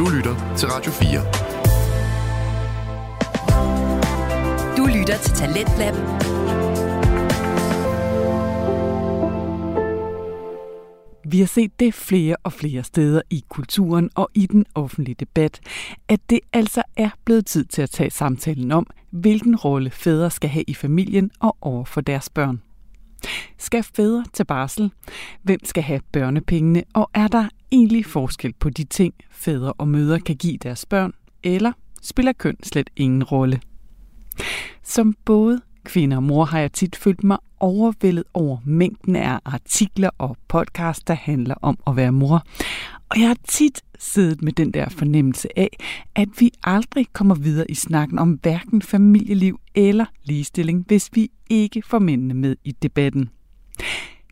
Du 0.00 0.08
lytter 0.08 0.54
til 0.56 0.68
Radio 0.68 0.92
4. 0.92 1.20
Du 4.76 4.98
lytter 4.98 5.18
til 5.18 5.34
Talentlab. 5.34 5.94
Vi 11.24 11.38
har 11.38 11.46
set 11.46 11.80
det 11.80 11.94
flere 11.94 12.36
og 12.44 12.52
flere 12.52 12.82
steder 12.82 13.22
i 13.30 13.44
kulturen 13.48 14.10
og 14.14 14.28
i 14.34 14.46
den 14.46 14.66
offentlige 14.74 15.16
debat, 15.20 15.60
at 16.08 16.20
det 16.30 16.40
altså 16.52 16.82
er 16.96 17.10
blevet 17.24 17.46
tid 17.46 17.64
til 17.64 17.82
at 17.82 17.90
tage 17.90 18.10
samtalen 18.10 18.72
om, 18.72 18.86
hvilken 19.10 19.56
rolle 19.56 19.90
fædre 19.90 20.30
skal 20.30 20.50
have 20.50 20.64
i 20.68 20.74
familien 20.74 21.30
og 21.40 21.56
over 21.60 21.84
for 21.84 22.00
deres 22.00 22.28
børn. 22.28 22.62
Skal 23.58 23.82
fædre 23.82 24.24
til 24.32 24.44
barsel? 24.44 24.92
Hvem 25.42 25.60
skal 25.64 25.82
have 25.82 26.00
børnepengene? 26.12 26.82
Og 26.94 27.10
er 27.14 27.28
der 27.28 27.48
egentlig 27.72 28.06
forskel 28.06 28.52
på 28.52 28.70
de 28.70 28.84
ting, 28.84 29.14
fædre 29.30 29.72
og 29.72 29.88
mødre 29.88 30.20
kan 30.20 30.36
give 30.36 30.56
deres 30.56 30.86
børn? 30.86 31.12
Eller 31.42 31.72
spiller 32.02 32.32
køn 32.32 32.56
slet 32.62 32.90
ingen 32.96 33.24
rolle? 33.24 33.60
Som 34.82 35.14
både 35.24 35.60
kvinde 35.84 36.16
og 36.16 36.22
mor 36.22 36.44
har 36.44 36.60
jeg 36.60 36.72
tit 36.72 36.96
følt 36.96 37.24
mig 37.24 37.38
overvældet 37.60 38.24
over 38.34 38.58
mængden 38.64 39.16
af 39.16 39.38
artikler 39.44 40.10
og 40.18 40.36
podcasts, 40.48 41.04
der 41.04 41.14
handler 41.14 41.54
om 41.62 41.78
at 41.86 41.96
være 41.96 42.12
mor. 42.12 42.44
Og 43.08 43.20
jeg 43.20 43.28
har 43.28 43.36
tit 43.48 43.82
siddet 43.98 44.42
med 44.42 44.52
den 44.52 44.70
der 44.70 44.88
fornemmelse 44.88 45.58
af, 45.58 45.76
at 46.14 46.28
vi 46.38 46.50
aldrig 46.62 47.06
kommer 47.12 47.34
videre 47.34 47.70
i 47.70 47.74
snakken 47.74 48.18
om 48.18 48.38
hverken 48.42 48.82
familieliv 48.82 49.60
eller 49.74 50.04
ligestilling, 50.24 50.84
hvis 50.86 51.10
vi 51.12 51.30
ikke 51.50 51.82
får 51.86 51.98
mændene 51.98 52.34
med 52.34 52.56
i 52.64 52.72
debatten. 52.72 53.30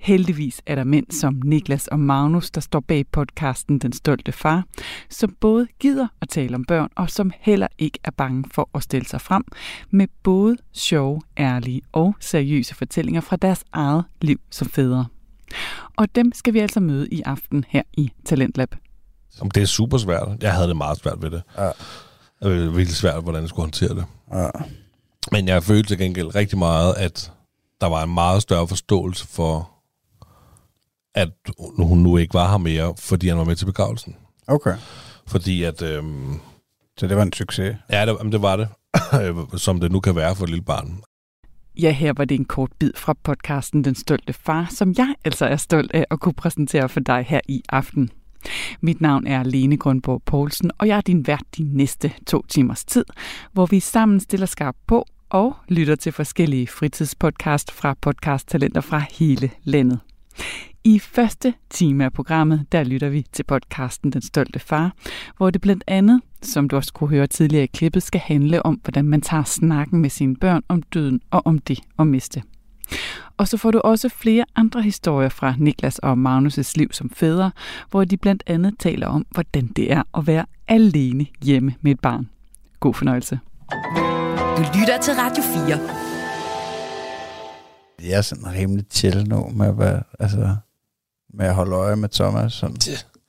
Heldigvis 0.01 0.63
er 0.67 0.75
der 0.75 0.85
mænd 0.85 1.07
som 1.11 1.41
Niklas 1.45 1.87
og 1.87 2.01
Magnus, 2.01 2.51
der 2.51 2.61
står 2.61 2.81
bag 2.81 3.05
podcasten 3.13 3.79
Den 3.79 3.93
Stolte 3.93 4.33
Far, 4.33 4.65
som 5.11 5.37
både 5.41 5.67
gider 5.81 6.07
at 6.21 6.29
tale 6.29 6.55
om 6.55 6.65
børn, 6.65 6.89
og 6.97 7.11
som 7.11 7.33
heller 7.41 7.67
ikke 7.79 7.99
er 8.05 8.11
bange 8.11 8.45
for 8.55 8.71
at 8.75 8.83
stille 8.83 9.09
sig 9.09 9.21
frem 9.21 9.45
med 9.91 10.07
både 10.23 10.57
sjove, 10.73 11.21
ærlige 11.39 11.83
og 11.93 12.15
seriøse 12.21 12.75
fortællinger 12.75 13.21
fra 13.21 13.37
deres 13.37 13.65
eget 13.73 14.05
liv 14.21 14.41
som 14.51 14.69
fædre. 14.69 15.07
Og 15.97 16.15
dem 16.15 16.33
skal 16.35 16.55
vi 16.55 16.59
altså 16.59 16.81
møde 16.81 17.09
i 17.09 17.23
aften 17.23 17.65
her 17.69 17.83
i 17.93 18.13
Talentlab. 18.25 18.75
Det 19.55 19.63
er 19.63 19.67
super 19.67 19.99
svært. 19.99 20.29
Jeg 20.41 20.55
havde 20.55 20.69
det 20.69 20.77
meget 20.77 20.99
svært 20.99 21.23
ved 21.23 21.31
det. 21.31 21.43
Ja. 21.59 21.71
Det 22.43 22.67
var 22.67 22.71
virkelig 22.71 22.97
svært, 22.97 23.23
hvordan 23.23 23.41
jeg 23.41 23.49
skulle 23.49 23.65
håndtere 23.65 23.95
det. 23.95 24.05
Ja. 24.33 24.49
Men 25.33 25.49
jeg 25.49 25.63
følte 25.63 25.89
til 25.89 25.99
gengæld 25.99 26.35
rigtig 26.35 26.59
meget, 26.59 26.95
at 26.95 27.33
der 27.81 27.87
var 27.87 28.03
en 28.03 28.15
meget 28.15 28.43
større 28.43 28.69
forståelse 28.69 29.27
for, 29.27 29.71
at 31.19 31.31
hun 31.79 31.99
nu 31.99 32.17
ikke 32.17 32.35
var 32.35 32.51
her 32.51 32.59
mere, 32.59 32.95
fordi 32.99 33.29
han 33.29 33.39
var 33.39 33.45
med 33.45 33.57
til 33.57 33.67
begravelsen. 33.67 34.17
Okay. 34.47 34.75
Fordi 35.27 35.63
at... 35.63 35.83
Øhm, 35.83 36.41
Så 36.99 37.07
det 37.07 37.17
var 37.17 37.23
en 37.23 37.33
succes. 37.33 37.77
ja, 37.91 38.07
det, 38.07 38.17
jamen, 38.19 38.33
det 38.33 38.43
var 38.43 38.57
det. 38.57 38.69
som 39.65 39.81
det 39.81 39.93
nu 39.93 40.01
kan 40.01 40.17
være 40.17 40.37
for 40.37 40.45
et 40.45 40.51
lille 40.51 40.65
barn. 40.65 41.01
Ja, 41.79 41.91
her 41.93 42.13
var 42.17 42.25
det 42.25 42.35
en 42.35 42.45
kort 42.45 42.71
bid 42.79 42.91
fra 42.97 43.15
podcasten 43.25 43.85
Den 43.85 43.95
Stolte 43.95 44.33
Far, 44.33 44.67
som 44.71 44.95
jeg 44.99 45.15
altså 45.25 45.47
er 45.47 45.57
stolt 45.57 45.93
af 45.93 46.05
at 46.11 46.21
kunne 46.21 46.35
præsentere 46.35 46.89
for 46.89 47.01
dig 47.01 47.25
her 47.29 47.41
i 47.49 47.63
aften. 47.69 48.11
Mit 48.81 49.01
navn 49.01 49.27
er 49.27 49.43
Lene 49.43 49.77
Grundborg 49.77 50.23
Poulsen, 50.27 50.71
og 50.79 50.89
jeg 50.89 50.97
er 50.97 51.01
din 51.01 51.27
vært 51.27 51.45
de 51.59 51.63
næste 51.63 52.13
to 52.27 52.43
timers 52.49 52.85
tid, 52.85 53.05
hvor 53.53 53.67
vi 53.67 53.81
sammen 53.81 54.21
stiller 54.21 54.47
skarp 54.47 54.77
på 54.87 55.07
og 55.31 55.57
lytter 55.69 55.95
til 55.97 56.13
forskellige 56.13 56.67
fritidspodcast 56.67 57.71
fra 57.73 57.95
podcasttalenter 58.01 58.81
fra 58.81 59.03
hele 59.11 59.51
landet. 59.65 59.99
I 60.89 60.99
første 60.99 61.55
time 61.71 62.05
af 62.05 62.13
programmet, 62.13 62.67
der 62.73 62.85
lytter 62.85 63.09
vi 63.09 63.27
til 63.33 63.43
podcasten 63.43 64.13
Den 64.13 64.23
Stolte 64.23 64.59
Far, 64.59 64.93
hvor 65.37 65.51
det 65.51 65.61
blandt 65.61 65.85
andet, 65.87 66.21
som 66.43 66.69
du 66.69 66.77
også 66.77 66.93
kunne 66.93 67.11
høre 67.11 67.27
tidligere 67.27 67.65
i 67.65 67.67
klippet, 67.67 68.03
skal 68.03 68.21
handle 68.21 68.67
om, 68.67 68.81
hvordan 68.85 69.05
man 69.05 69.21
tager 69.21 69.45
snakken 69.45 70.01
med 70.01 70.11
sine 70.11 70.37
børn 70.37 70.63
om 70.69 70.83
døden 70.83 71.21
og 71.31 71.47
om 71.47 71.59
det 71.59 71.81
at 71.99 72.07
miste. 72.07 72.43
Og 73.37 73.49
så 73.49 73.57
får 73.57 73.71
du 73.71 73.81
også 73.81 74.09
flere 74.09 74.45
andre 74.57 74.83
historier 74.83 75.29
fra 75.29 75.55
Niklas 75.59 75.99
og 75.99 76.13
Magnus' 76.13 76.73
liv 76.77 76.93
som 76.93 77.11
fædre, 77.11 77.51
hvor 77.91 78.05
de 78.05 78.17
blandt 78.17 78.43
andet 78.47 78.75
taler 78.79 79.07
om, 79.07 79.27
hvordan 79.31 79.67
det 79.67 79.93
er 79.93 80.03
at 80.15 80.27
være 80.27 80.47
alene 80.69 81.27
hjemme 81.43 81.75
med 81.81 81.93
et 81.93 82.01
barn. 82.01 82.29
God 82.81 82.95
fornøjelse. 82.95 83.39
Du 84.57 84.63
lytter 84.81 84.99
til 85.03 85.15
Radio 85.15 85.43
4. 88.03 88.09
Jeg 88.11 88.19
er 88.19 88.23
sådan 88.23 88.53
rimelig 88.53 88.85
chill 88.91 89.29
nu 89.29 89.49
med 89.55 89.67
at, 89.67 89.79
være, 89.79 90.03
altså, 90.21 90.57
med 91.35 91.47
at 91.47 91.55
holde 91.55 91.77
øje 91.77 91.97
med 91.97 92.09
Thomas. 92.09 92.53
Sådan. 92.53 92.77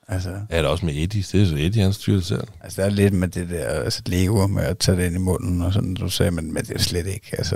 Altså, 0.07 0.29
Ja, 0.29 0.57
det 0.57 0.65
er 0.65 0.67
også 0.69 0.85
med 0.85 0.93
Eddie. 0.93 1.21
Det 1.31 1.41
er 1.41 1.45
så 1.45 1.55
Eddie, 1.55 1.83
han 1.83 1.93
styrer 1.93 2.17
det 2.17 2.25
selv. 2.25 2.43
altså, 2.61 2.81
der 2.81 2.87
er 2.87 2.91
lidt 2.91 3.13
med 3.13 3.27
det 3.27 3.49
der 3.49 3.65
altså, 3.65 4.01
Lego 4.05 4.47
med 4.47 4.63
at 4.63 4.77
tage 4.77 4.97
det 4.97 5.05
ind 5.05 5.15
i 5.15 5.19
munden 5.19 5.61
og 5.61 5.73
sådan, 5.73 5.93
du 5.93 6.09
sagde, 6.09 6.31
men, 6.31 6.53
men 6.53 6.63
det 6.65 6.75
er 6.75 6.79
slet 6.79 7.07
ikke, 7.07 7.35
altså, 7.37 7.55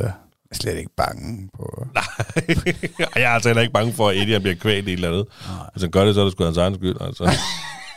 er 0.52 0.56
slet 0.56 0.78
ikke 0.78 0.92
bange 0.98 1.50
på... 1.56 1.88
jeg 3.16 3.24
er 3.24 3.30
altså 3.30 3.50
heller 3.50 3.62
ikke 3.62 3.74
bange 3.74 3.94
for, 3.94 4.10
at 4.10 4.18
Eddie 4.18 4.34
han 4.34 4.42
bliver 4.42 4.56
kvælt 4.56 4.88
i 4.88 4.92
et 4.94 4.96
eller 4.96 5.08
andet. 5.10 5.26
Hvis 5.74 5.82
han 5.84 5.92
gør 5.92 6.06
det, 6.06 6.16
så 6.16 6.22
er 6.22 6.26
det 6.26 6.32
sgu 6.34 6.44
hans 6.44 6.58
egen 6.58 6.76
skyld. 6.76 6.96
Altså. 7.02 7.32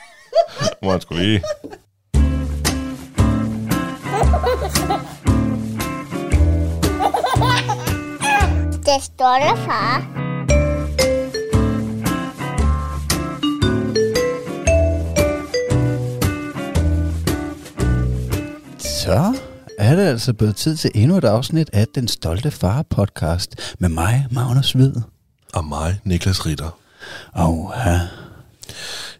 Må 0.82 0.90
han 0.90 1.00
sgu 1.00 1.14
lige. 1.14 1.42
Det 8.86 9.02
stolte 9.02 9.62
far. 9.66 10.26
Så 19.06 19.34
er 19.78 19.96
det 19.96 20.02
altså 20.02 20.32
blevet 20.32 20.56
tid 20.56 20.76
til 20.76 20.90
endnu 20.94 21.16
et 21.16 21.24
afsnit 21.24 21.70
af 21.72 21.86
Den 21.94 22.08
Stolte 22.08 22.50
Far 22.50 22.82
podcast 22.82 23.74
med 23.78 23.88
mig, 23.88 24.26
Magnus 24.30 24.72
Hvid. 24.72 24.92
Og 25.54 25.64
mig, 25.64 26.00
Niklas 26.04 26.46
Ritter. 26.46 26.78
Og 27.32 27.72
her 27.84 27.98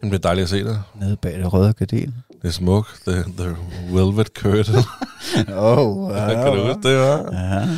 Jamen, 0.03 0.13
det 0.13 0.19
er 0.19 0.23
dejligt 0.23 0.43
at 0.43 0.49
se 0.51 0.65
dig. 0.65 0.81
nede 1.01 1.17
bag 1.17 1.39
det 1.39 1.53
røde 1.53 1.73
gardin. 1.73 2.15
Det 2.43 2.49
er 2.49 2.53
smuk. 2.53 2.87
The, 3.09 3.23
the 3.39 3.57
velvet 3.91 4.27
curtain. 4.27 4.85
Oh, 5.57 6.11
kan 6.31 6.53
du 6.53 6.67
huske 6.67 6.89
det, 6.89 6.99
var? 6.99 7.29
Ja. 7.33 7.69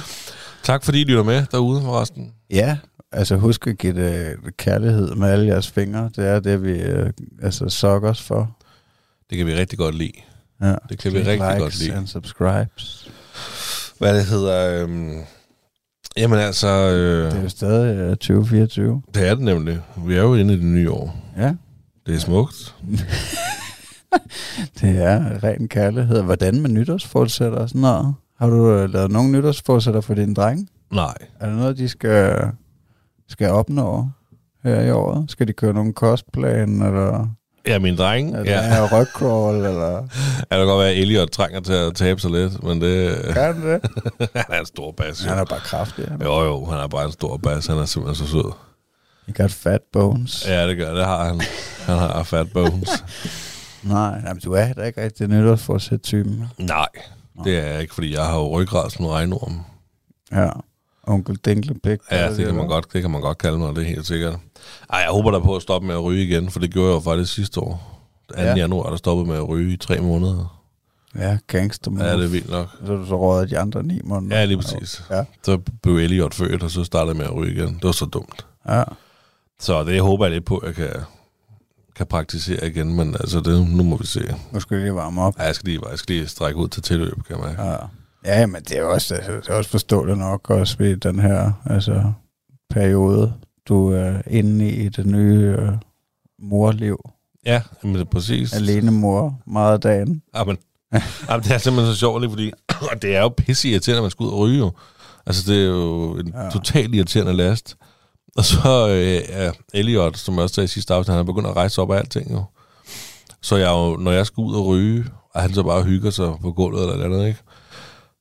Tak 0.63 0.85
fordi 0.85 1.01
I 1.01 1.05
lytter 1.05 1.23
med 1.23 1.45
derude 1.53 1.83
forresten. 1.83 2.33
ja, 2.51 2.77
altså 3.13 3.37
husk 3.37 3.67
at 3.67 3.79
give 3.79 3.93
det 3.95 4.37
kærlighed 4.57 5.15
med 5.15 5.29
alle 5.29 5.47
jeres 5.47 5.69
fingre. 5.71 6.11
Det 6.17 6.27
er 6.29 6.41
det, 6.41 6.63
vi 6.63 6.71
øh, 6.73 7.11
altså, 7.43 7.69
sokker 7.69 8.11
os 8.11 8.23
for. 8.23 8.57
Det 9.31 9.39
kan 9.39 9.47
vi 9.47 9.55
rigtig 9.55 9.79
godt 9.79 9.95
lide. 9.95 10.13
Ja. 10.63 10.75
Det 10.89 10.99
kan 10.99 11.13
vi 11.13 11.19
rigtig 11.19 11.35
likes 11.35 11.59
godt 11.59 11.79
lide. 11.81 11.95
and 11.95 12.07
subscribes. 12.07 13.11
Hvad 13.99 14.15
det 14.15 14.25
hedder... 14.25 14.83
Øhm, 14.83 15.15
jamen 16.17 16.39
altså... 16.39 16.69
Øh, 16.69 17.31
Det 17.31 17.39
er 17.39 17.43
jo 17.43 17.49
stadig 17.49 17.97
øh, 17.97 18.11
2024. 18.11 19.03
det 19.15 19.29
er 19.29 19.35
det 19.35 19.45
nemlig. 19.45 19.81
Vi 20.07 20.15
er 20.15 20.23
jo 20.23 20.35
inde 20.35 20.55
i 20.55 20.57
det 20.57 20.65
nye 20.67 20.91
år. 20.91 21.17
Ja, 21.37 21.55
Det 22.07 22.15
er 22.15 22.19
smukt. 22.19 22.75
det 24.81 25.03
er 25.03 25.45
ren 25.45 25.69
kærlighed. 25.69 26.23
Hvordan 26.23 26.61
med 26.61 26.71
nytårsforsætter 26.71 27.59
og 27.59 27.69
sådan 27.69 27.81
noget? 27.81 28.15
Har 28.39 28.47
du 28.47 28.71
øh, 28.73 28.93
lavet 28.93 29.11
nogle 29.11 29.33
nytårsforsætter 29.33 30.01
for 30.01 30.15
din 30.15 30.35
dreng? 30.35 30.69
Nej. 30.93 31.15
Er 31.41 31.49
der 31.49 31.57
noget, 31.57 31.79
de 31.79 31.89
skal, 31.89 32.51
skal 33.29 33.51
opnå 33.51 34.09
her 34.65 34.81
i 34.81 34.91
året? 34.91 35.31
Skal 35.31 35.49
de 35.49 35.53
køre 35.53 35.75
nogle 35.75 35.93
kostplan, 35.93 36.83
eller 36.83 37.29
Ja, 37.69 37.79
min 37.79 37.97
dreng. 37.97 38.35
er 38.35 38.45
Ja. 38.45 38.57
det 38.57 38.65
her 38.65 39.01
rygcrawl, 39.01 39.57
eller 39.57 39.91
Ja, 39.91 40.01
det 40.01 40.49
kan 40.51 40.67
godt 40.67 40.81
være, 40.81 40.91
at 40.91 40.99
Elliot 40.99 41.31
trænger 41.31 41.61
til 41.61 41.73
at 41.73 41.95
tabe 41.95 42.21
sig 42.21 42.31
lidt, 42.31 42.63
men 42.63 42.81
det... 42.81 43.19
kan 43.33 43.63
det? 43.63 43.81
han 44.35 44.45
er 44.49 44.61
en 44.61 44.67
stor 44.67 44.93
bas, 44.93 45.25
jo. 45.25 45.29
Han 45.31 45.39
er 45.39 45.45
bare 45.45 45.61
kraftig. 45.61 46.09
Han. 46.09 46.23
Jo, 46.23 46.45
jo, 46.45 46.65
han 46.65 46.79
er 46.81 46.87
bare 46.87 47.05
en 47.05 47.13
stor 47.13 47.37
bas. 47.37 47.67
Han 47.67 47.77
er 47.79 47.85
simpelthen 47.85 48.27
så 48.27 48.33
sød. 48.33 48.53
He 49.27 49.33
got 49.43 49.51
fat 49.51 49.81
bones. 49.93 50.45
Ja, 50.49 50.69
det 50.69 50.77
gør 50.77 50.95
det 50.95 51.05
har 51.05 51.25
han. 51.25 51.41
Han 51.87 51.99
har 51.99 52.23
fat 52.23 52.53
bones. 52.53 52.89
Nej, 53.83 54.21
nej, 54.23 54.33
men 54.33 54.41
du 54.45 54.53
er 54.53 54.73
da 54.73 54.83
ikke 54.83 55.03
rigtig 55.03 55.29
nytårsforsæt 55.29 56.01
typen. 56.03 56.45
Nej, 56.59 56.87
det 57.45 57.59
er 57.59 57.67
jeg 57.67 57.81
ikke, 57.81 57.95
fordi 57.95 58.15
jeg 58.15 58.25
har 58.25 58.37
jo 58.39 58.61
ryggrad 58.61 58.91
som 58.91 59.05
en 59.05 59.11
regnorm. 59.11 59.61
Ja. 60.33 60.49
Onkel 61.07 61.37
Dinklepik. 61.45 61.99
Ja, 62.11 62.31
det 62.31 62.47
kan, 62.47 62.55
man 62.55 62.67
godt, 62.67 62.93
det 62.93 63.03
kan 63.03 63.11
man 63.11 63.21
godt 63.21 63.39
kalde 63.39 63.59
mig, 63.59 63.75
det 63.77 63.83
er 63.83 63.89
helt 63.89 64.07
sikkert. 64.07 64.37
Ej, 64.91 64.99
jeg 64.99 65.11
håber 65.11 65.31
da 65.31 65.39
på 65.39 65.57
at 65.57 65.63
stoppe 65.63 65.87
med 65.87 65.95
at 65.95 66.05
ryge 66.05 66.23
igen, 66.25 66.51
for 66.51 66.61
det 66.61 66.71
gjorde 66.71 66.89
jeg 66.89 66.95
jo 66.95 67.01
faktisk 67.01 67.35
sidste 67.35 67.61
år. 67.61 67.95
2. 68.35 68.41
Ja. 68.41 68.47
Ja. 68.47 68.55
januar, 68.55 68.91
der 68.91 68.97
stoppede 68.97 69.29
med 69.29 69.37
at 69.37 69.49
ryge 69.49 69.73
i 69.73 69.77
tre 69.77 70.01
måneder. 70.01 70.59
Ja, 71.19 71.39
gangster 71.47 71.91
Ja, 71.99 72.17
det 72.17 72.25
er 72.25 72.29
vildt 72.29 72.51
nok. 72.51 72.69
Så 72.87 72.97
du 72.97 73.07
så 73.07 73.17
rådet 73.17 73.51
de 73.51 73.59
andre 73.59 73.83
ni 73.83 74.01
måneder. 74.05 74.39
Ja, 74.39 74.45
lige 74.45 74.57
præcis. 74.57 75.03
Ja. 75.11 75.25
Så 75.43 75.59
blev 75.83 75.97
Elliot 75.97 76.35
født, 76.35 76.63
og 76.63 76.71
så 76.71 76.85
startede 76.85 77.09
jeg 77.09 77.17
med 77.17 77.25
at 77.25 77.35
ryge 77.35 77.53
igen. 77.53 77.75
Det 77.75 77.85
var 77.85 77.93
så 77.93 78.05
dumt. 78.05 78.47
Ja. 78.69 78.83
Så 79.61 79.85
det 79.85 80.01
håber 80.01 80.25
jeg 80.25 80.33
lidt 80.33 80.45
på, 80.45 80.57
at 80.57 80.67
jeg 80.67 80.75
kan, 80.75 81.01
kan 81.97 82.07
praktisere 82.07 82.67
igen, 82.67 82.97
men 82.97 83.15
altså, 83.15 83.41
det, 83.41 83.69
nu 83.71 83.83
må 83.83 83.97
vi 83.97 84.07
se. 84.07 84.35
Nu 84.53 84.61
skal 84.61 84.77
vi 84.77 84.83
lige 84.83 84.95
varme 84.95 85.23
op. 85.23 85.39
Ja, 85.39 85.45
jeg 85.45 85.55
skal 85.55 85.69
lige, 85.69 85.81
jeg 85.91 85.99
skal 85.99 86.15
lige 86.15 86.29
strække 86.29 86.61
ud 86.61 86.69
til 86.69 86.83
tilløb, 86.83 87.23
kan 87.29 87.37
man. 87.41 87.57
Ja. 87.59 87.77
Ja. 88.25 88.47
Men 88.47 88.63
det 88.63 88.79
er 88.79 88.83
også, 88.83 89.15
altså, 89.15 89.33
det 89.33 89.49
er 89.49 89.55
også 89.55 89.71
forståeligt 89.71 90.19
nok 90.19 90.51
også 90.51 90.77
ved 90.79 90.97
den 90.97 91.19
her 91.19 91.53
altså, 91.67 92.13
periode, 92.71 93.33
du 93.69 93.93
er 93.93 94.23
inde 94.27 94.71
i 94.71 94.89
det 94.89 95.07
nye 95.07 95.57
øh, 95.59 95.69
morliv. 96.39 97.11
Ja, 97.47 97.63
men 97.83 97.95
det 97.95 98.01
er 98.01 98.05
præcis. 98.05 98.53
Alene 98.53 98.91
mor 98.91 99.41
meget 99.47 99.73
af 99.73 99.81
dagen. 99.81 100.23
Jamen, 100.37 100.59
jamen, 101.29 101.45
det 101.45 101.53
er 101.53 101.59
simpelthen 101.59 101.95
så 101.95 101.99
sjovt, 101.99 102.23
ikke? 102.23 102.33
fordi 102.33 102.53
og 102.93 103.03
det 103.03 103.17
er 103.17 103.21
jo 103.21 103.29
pisse 103.29 103.69
irriterende, 103.69 103.99
at 103.99 104.03
man 104.03 104.11
skal 104.11 104.25
ud 104.25 104.31
og 104.31 104.39
ryge 104.39 104.59
jo. 104.59 104.73
Altså, 105.27 105.53
det 105.53 105.63
er 105.63 105.67
jo 105.67 106.17
en 106.19 106.33
ja. 106.35 106.51
totalt 106.51 106.95
irriterende 106.95 107.33
last. 107.33 107.77
Og 108.37 108.45
så 108.45 108.89
øh, 108.89 109.23
er 109.29 109.53
Elliot, 109.75 110.19
som 110.19 110.35
jeg 110.35 110.43
også 110.43 110.55
sagde 110.55 110.65
i 110.65 110.69
sidste 110.69 110.95
afsnit, 110.95 111.13
han 111.13 111.21
er 111.21 111.25
begyndt 111.25 111.49
at 111.49 111.57
rejse 111.57 111.83
op 111.83 111.91
af 111.93 111.97
alting 111.97 112.33
jo. 112.33 112.45
Så 113.43 113.57
jeg 113.57 113.71
jo, 113.71 113.97
når 113.97 114.13
jeg 114.13 114.27
skal 114.27 114.41
ud 114.41 114.55
og 114.55 114.67
ryge, 114.67 115.05
og 115.35 115.43
han 115.43 115.55
så 115.55 115.63
bare 115.63 115.83
hygger 115.83 116.11
sig 116.11 116.33
på 116.43 116.53
gulvet 116.53 116.83
eller 116.83 116.97
noget 116.97 117.15
andet, 117.15 117.27
ikke? 117.29 117.41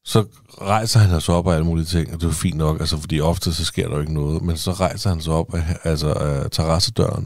Så 0.08 0.26
rejser 0.62 1.00
han 1.00 1.22
sig 1.22 1.36
op 1.36 1.48
af 1.48 1.52
alle 1.52 1.66
mulige 1.66 1.86
ting, 1.86 2.14
og 2.14 2.22
det 2.22 2.28
er 2.28 2.32
fint 2.32 2.58
nok, 2.58 2.80
altså, 2.80 2.98
fordi 2.98 3.22
ofte 3.22 3.54
så 3.54 3.66
sker 3.66 3.88
der 3.88 3.96
jo 3.96 4.02
ikke 4.02 4.14
noget, 4.14 4.42
men 4.42 4.58
så 4.58 4.72
rejser 4.72 5.10
han 5.10 5.22
sig 5.22 5.34
op 5.34 5.54
af, 5.54 5.78
altså, 5.84 6.14
af 6.14 6.52
terrassedøren. 6.52 7.24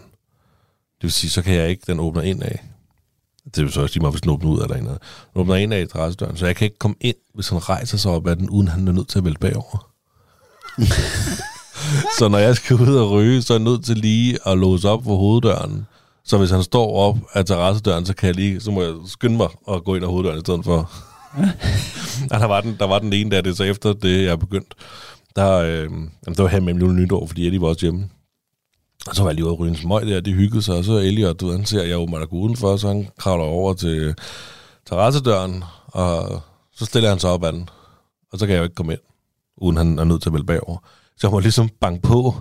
Det 0.96 1.04
vil 1.04 1.12
sige, 1.12 1.30
så 1.30 1.42
kan 1.42 1.54
jeg 1.54 1.70
ikke, 1.70 1.84
den 1.88 2.00
åbner 2.00 2.22
ind 2.22 2.44
af. 2.44 2.64
Det 3.56 3.64
vil 3.64 3.72
så 3.72 3.82
også 3.82 3.94
sige 3.94 4.02
mig, 4.02 4.12
hvis 4.12 4.22
den 4.22 4.32
åbner 4.32 4.52
ud 4.52 4.60
af 4.60 4.68
der 4.68 4.82
noget. 4.82 5.02
Den 5.34 5.42
åbner 5.42 5.56
ind 5.56 5.74
af 5.74 5.88
terrassedøren, 5.88 6.38
så 6.38 6.46
jeg 6.46 6.56
kan 6.56 6.66
ikke 6.66 6.80
komme 6.80 6.96
ind, 7.02 7.16
hvis 7.34 7.50
han 7.50 7.70
rejser 7.70 7.98
sig 7.98 8.12
op 8.12 8.28
af 8.28 8.36
den, 8.36 8.50
uden 8.50 8.68
han 8.68 8.88
er 8.88 8.92
nødt 8.92 9.08
til 9.08 9.18
at 9.18 9.26
vælge 9.26 9.38
bagover. 9.40 9.88
så 12.20 12.28
når 12.28 12.38
jeg 12.38 12.56
skal 12.56 12.76
ud 12.76 12.96
og 12.96 13.12
ryge, 13.12 13.42
så 13.42 13.54
er 13.54 13.58
jeg 13.58 13.64
nødt 13.64 13.86
til 13.86 13.98
lige 13.98 14.38
at 14.48 14.58
låse 14.58 14.90
op 14.90 15.04
for 15.04 15.18
hoveddøren. 15.18 15.88
Så 16.26 16.38
hvis 16.38 16.50
han 16.50 16.64
står 16.64 16.96
op 16.96 17.18
af 17.34 17.46
terrassedøren, 17.46 18.06
så 18.06 18.14
kan 18.14 18.28
jeg 18.28 18.36
lige, 18.36 18.62
så 18.62 18.72
må 18.72 18.82
jeg 18.82 18.94
skynde 19.08 19.38
mig 19.38 19.48
og 19.68 19.84
gå 19.84 19.96
ind 19.96 20.04
ad 20.04 20.10
hoveddøren 20.10 20.38
i 20.38 20.42
stedet 20.42 20.64
for 20.66 21.11
ja, 22.32 22.40
der, 22.40 22.46
var 22.46 22.62
den, 22.62 22.76
der 22.80 22.86
var 22.86 23.00
den 23.00 23.14
ene 23.14 23.32
der, 23.32 23.42
det 23.42 23.58
så 23.58 23.64
efter 23.64 23.94
det, 23.94 24.24
jeg 24.26 24.40
begyndte. 24.40 24.76
Der, 25.36 25.58
øh, 25.58 25.84
jamen, 25.84 26.36
der 26.38 26.42
var 26.42 26.50
her 26.50 26.60
med 26.60 26.76
jul 26.76 26.94
nytår, 26.94 27.28
fordi 27.28 27.48
Eddie 27.48 27.62
var 27.62 27.68
også 27.68 27.86
hjemme. 27.86 28.10
Og 29.08 29.16
så 29.16 29.24
var 29.24 29.30
jeg 29.30 29.36
lige 29.36 29.46
ude 29.46 29.54
og 29.54 29.60
ryge 29.60 29.70
en 29.70 29.78
smøg 29.78 30.08
der, 30.08 30.22
de 30.22 30.34
hyggede 30.34 30.62
sig, 30.62 30.76
og 30.76 30.84
så 30.84 30.94
Elliot, 30.94 31.40
du 31.40 31.46
ved, 31.46 31.56
han 31.56 31.66
ser, 31.66 31.84
jeg 31.84 31.98
åbner 31.98 32.20
er 32.20 32.26
gå 32.26 32.36
udenfor, 32.36 32.78
så 32.78 32.88
han 32.88 33.10
kravler 33.18 33.46
over 33.46 33.74
til 33.74 34.16
terrassedøren, 34.90 35.64
og 35.88 36.42
så 36.76 36.86
stiller 36.86 37.10
han 37.10 37.20
sig 37.20 37.30
op 37.30 37.44
ad 37.44 37.54
den, 37.54 37.70
og 38.32 38.40
så 38.40 38.46
kan 38.46 38.54
jeg 38.54 38.60
jo 38.60 38.64
ikke 38.64 38.76
komme 38.76 38.94
ind, 38.94 39.02
uden 39.58 39.78
han 39.78 40.00
er 40.00 40.04
nødt 40.04 40.22
til 40.22 40.30
at 40.30 40.34
vælge 40.34 40.46
bagover. 40.46 40.78
Så 41.18 41.28
jeg 41.28 41.32
må 41.32 41.40
ligesom 41.40 41.70
banke 41.82 42.02
på, 42.02 42.36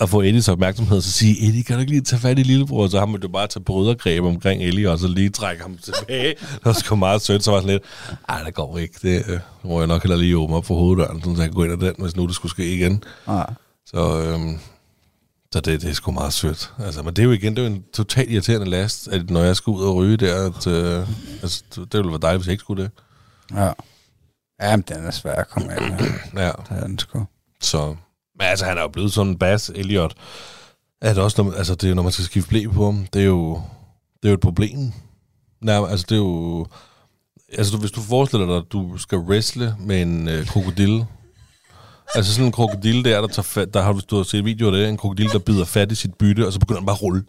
at 0.00 0.08
få 0.10 0.22
Eddies 0.22 0.48
opmærksomhed, 0.48 0.96
og 0.96 1.02
så 1.02 1.12
sige, 1.12 1.48
Eddie, 1.48 1.62
kan 1.62 1.74
du 1.74 1.80
ikke 1.80 1.92
lige 1.92 2.02
tage 2.02 2.20
fat 2.20 2.38
i 2.38 2.42
lillebror? 2.42 2.88
Så 2.88 2.98
har 2.98 3.06
man 3.06 3.22
jo 3.22 3.28
bare 3.28 3.46
tage 3.46 3.62
brydergreb 3.64 4.24
omkring 4.24 4.62
Ellie, 4.62 4.90
og 4.90 4.98
så 4.98 5.08
lige 5.08 5.30
trække 5.30 5.62
ham 5.62 5.78
tilbage. 5.78 6.28
Det 6.54 6.64
var 6.64 6.72
sgu 6.72 6.96
meget 6.96 7.22
sødt, 7.22 7.44
så 7.44 7.50
var 7.50 7.58
sådan 7.60 7.70
lidt, 7.70 7.82
ej, 8.28 8.42
det 8.42 8.54
går 8.54 8.78
ikke. 8.78 8.94
Det 9.02 9.24
øh, 9.28 9.40
må 9.64 9.78
jeg 9.80 9.86
nok 9.86 10.02
heller 10.02 10.16
lige 10.16 10.38
åbne 10.38 10.56
op 10.56 10.64
for 10.66 10.74
hoveddøren, 10.74 11.22
så 11.22 11.30
jeg 11.30 11.36
kan 11.36 11.52
gå 11.52 11.64
ind 11.64 11.72
ad 11.72 11.78
den, 11.78 11.94
hvis 11.98 12.16
nu 12.16 12.26
det 12.26 12.34
skulle 12.34 12.50
ske 12.50 12.74
igen. 12.74 13.02
Ja. 13.28 13.42
Så, 13.86 14.22
øhm, 14.22 14.58
så 15.52 15.60
det, 15.60 15.82
det 15.82 15.90
er 15.90 15.94
sgu 15.94 16.10
meget 16.12 16.32
sødt. 16.32 16.72
Altså, 16.78 17.02
men 17.02 17.14
det 17.16 17.22
er 17.22 17.26
jo 17.26 17.32
igen, 17.32 17.56
det 17.56 17.64
er 17.64 17.68
jo 17.68 17.74
en 17.74 17.84
totalt 17.94 18.30
irriterende 18.30 18.70
last, 18.70 19.08
at 19.08 19.30
når 19.30 19.42
jeg 19.42 19.56
skal 19.56 19.70
ud 19.70 19.82
og 19.82 19.96
ryge 19.96 20.16
der, 20.16 20.46
at, 20.46 20.66
øh, 20.66 21.08
altså, 21.42 21.62
det 21.74 21.94
ville 21.94 22.10
være 22.10 22.18
dejligt, 22.22 22.40
hvis 22.40 22.46
jeg 22.46 22.52
ikke 22.52 22.60
skulle 22.60 22.82
det. 22.82 22.90
Ja. 23.54 23.70
Jamen, 24.62 24.84
den 24.88 25.04
er 25.06 25.10
svær 25.10 25.32
at 25.34 25.48
komme 25.48 25.72
af 25.72 25.90
med. 25.90 25.98
Ja, 26.44 26.46
Det 26.46 26.54
er 26.70 26.86
den 26.86 26.98
sgu. 26.98 27.26
så... 27.60 27.96
Men 28.38 28.46
altså, 28.46 28.64
han 28.64 28.78
er 28.78 28.82
jo 28.82 28.88
blevet 28.88 29.12
sådan 29.12 29.32
en 29.32 29.38
bas, 29.38 29.70
Elliot. 29.74 30.14
Er 31.02 31.14
det 31.14 31.22
også, 31.22 31.42
når, 31.42 31.52
altså, 31.52 31.74
det 31.74 31.84
er 31.84 31.88
jo, 31.88 31.94
når 31.94 32.02
man 32.02 32.12
skal 32.12 32.24
skifte 32.24 32.48
blæ 32.48 32.64
på 32.74 32.84
ham, 32.84 33.06
det 33.12 33.22
er 33.22 33.26
jo, 33.26 33.60
det 34.22 34.28
er 34.28 34.28
jo 34.28 34.34
et 34.34 34.40
problem. 34.40 34.92
Nej, 35.60 35.76
altså, 35.90 36.06
det 36.08 36.14
er 36.14 36.20
jo... 36.20 36.66
Altså, 37.52 37.72
du, 37.72 37.78
hvis 37.78 37.90
du 37.90 38.00
forestiller 38.00 38.46
dig, 38.46 38.56
at 38.56 38.72
du 38.72 38.98
skal 38.98 39.18
wrestle 39.18 39.76
med 39.80 40.02
en 40.02 40.28
øh, 40.28 40.46
krokodille, 40.46 41.06
altså 42.14 42.32
sådan 42.32 42.46
en 42.46 42.52
krokodille 42.52 43.04
der, 43.04 43.20
der 43.20 43.28
tager 43.28 43.42
fat, 43.42 43.74
der 43.74 43.82
har 43.82 43.92
du, 43.92 44.00
du 44.10 44.16
har 44.16 44.22
set 44.22 44.44
videoer 44.44 44.72
af 44.72 44.78
det, 44.78 44.88
en 44.88 44.96
krokodille, 44.96 45.32
der 45.32 45.38
bider 45.38 45.64
fat 45.64 45.92
i 45.92 45.94
sit 45.94 46.14
bytte, 46.14 46.46
og 46.46 46.52
så 46.52 46.58
begynder 46.58 46.80
den 46.80 46.86
bare 46.86 46.96
at 46.96 47.02
rulle. 47.02 47.24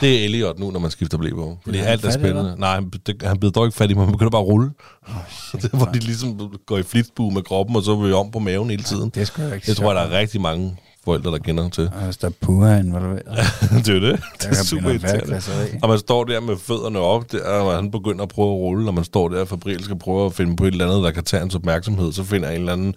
Det 0.00 0.20
er 0.20 0.24
Elliot 0.24 0.58
nu, 0.58 0.70
når 0.70 0.80
man 0.80 0.90
skifter 0.90 1.18
blæ 1.18 1.30
på. 1.30 1.58
Fordi 1.64 1.78
alt 1.78 2.04
er 2.04 2.10
spændende. 2.10 2.54
Nej, 2.58 2.74
han, 2.74 2.90
det, 3.06 3.22
han 3.22 3.38
bider 3.38 3.52
dog 3.52 3.66
ikke 3.66 3.76
fat 3.76 3.90
i 3.90 3.94
mig, 3.94 4.04
han 4.04 4.12
begynder 4.12 4.30
bare 4.30 4.40
at 4.40 4.46
rulle. 4.46 4.70
det 5.52 5.64
er, 5.72 5.76
hvor 5.76 5.86
de 5.86 5.98
ligesom 5.98 6.50
går 6.66 6.78
i 6.78 6.82
flitsbue 6.82 7.34
med 7.34 7.42
kroppen, 7.42 7.76
og 7.76 7.82
så 7.82 7.96
vil 7.96 8.08
vi 8.08 8.12
om 8.14 8.30
på 8.30 8.38
maven 8.38 8.70
hele 8.70 8.82
tiden. 8.82 9.10
Det 9.10 9.20
er 9.20 9.24
sgu 9.24 9.42
ikke 9.42 9.54
Det 9.66 9.76
tror 9.76 9.92
jeg, 9.92 9.98
sjovt. 10.00 10.10
der 10.10 10.16
er 10.16 10.20
rigtig 10.20 10.40
mange 10.40 10.76
forældre, 11.08 11.30
der 11.30 11.38
kender 11.38 11.68
til. 11.68 11.90
Og 11.94 12.04
Hvis 12.04 12.16
der 12.16 12.28
er 12.28 12.32
puha 12.40 12.78
involveret, 12.78 13.24
det 13.84 13.88
er 13.88 13.94
jo 13.94 14.00
det. 14.00 14.20
Det 14.42 14.46
er 14.48 14.54
super 14.64 14.90
irriterende. 14.90 15.42
Og 15.82 15.88
man 15.88 15.98
står 15.98 16.24
der 16.24 16.40
med 16.40 16.56
fødderne 16.56 16.98
op, 16.98 17.32
der, 17.32 17.44
og 17.44 17.74
han 17.76 17.90
begynder 17.90 18.22
at 18.22 18.28
prøve 18.28 18.48
at 18.48 18.58
rulle, 18.58 18.88
og 18.88 18.94
man 18.94 19.04
står 19.04 19.28
der 19.28 19.40
og 19.40 19.48
Fabril 19.48 19.84
skal 19.84 19.98
prøve 19.98 20.26
at 20.26 20.32
finde 20.34 20.56
på 20.56 20.64
et 20.64 20.72
eller 20.72 20.86
andet, 20.86 21.02
der 21.04 21.10
kan 21.10 21.24
tage 21.24 21.40
hans 21.40 21.54
opmærksomhed. 21.54 22.12
Så 22.12 22.24
finder 22.24 22.48
en 22.48 22.54
eller 22.54 22.72
anden 22.72 22.94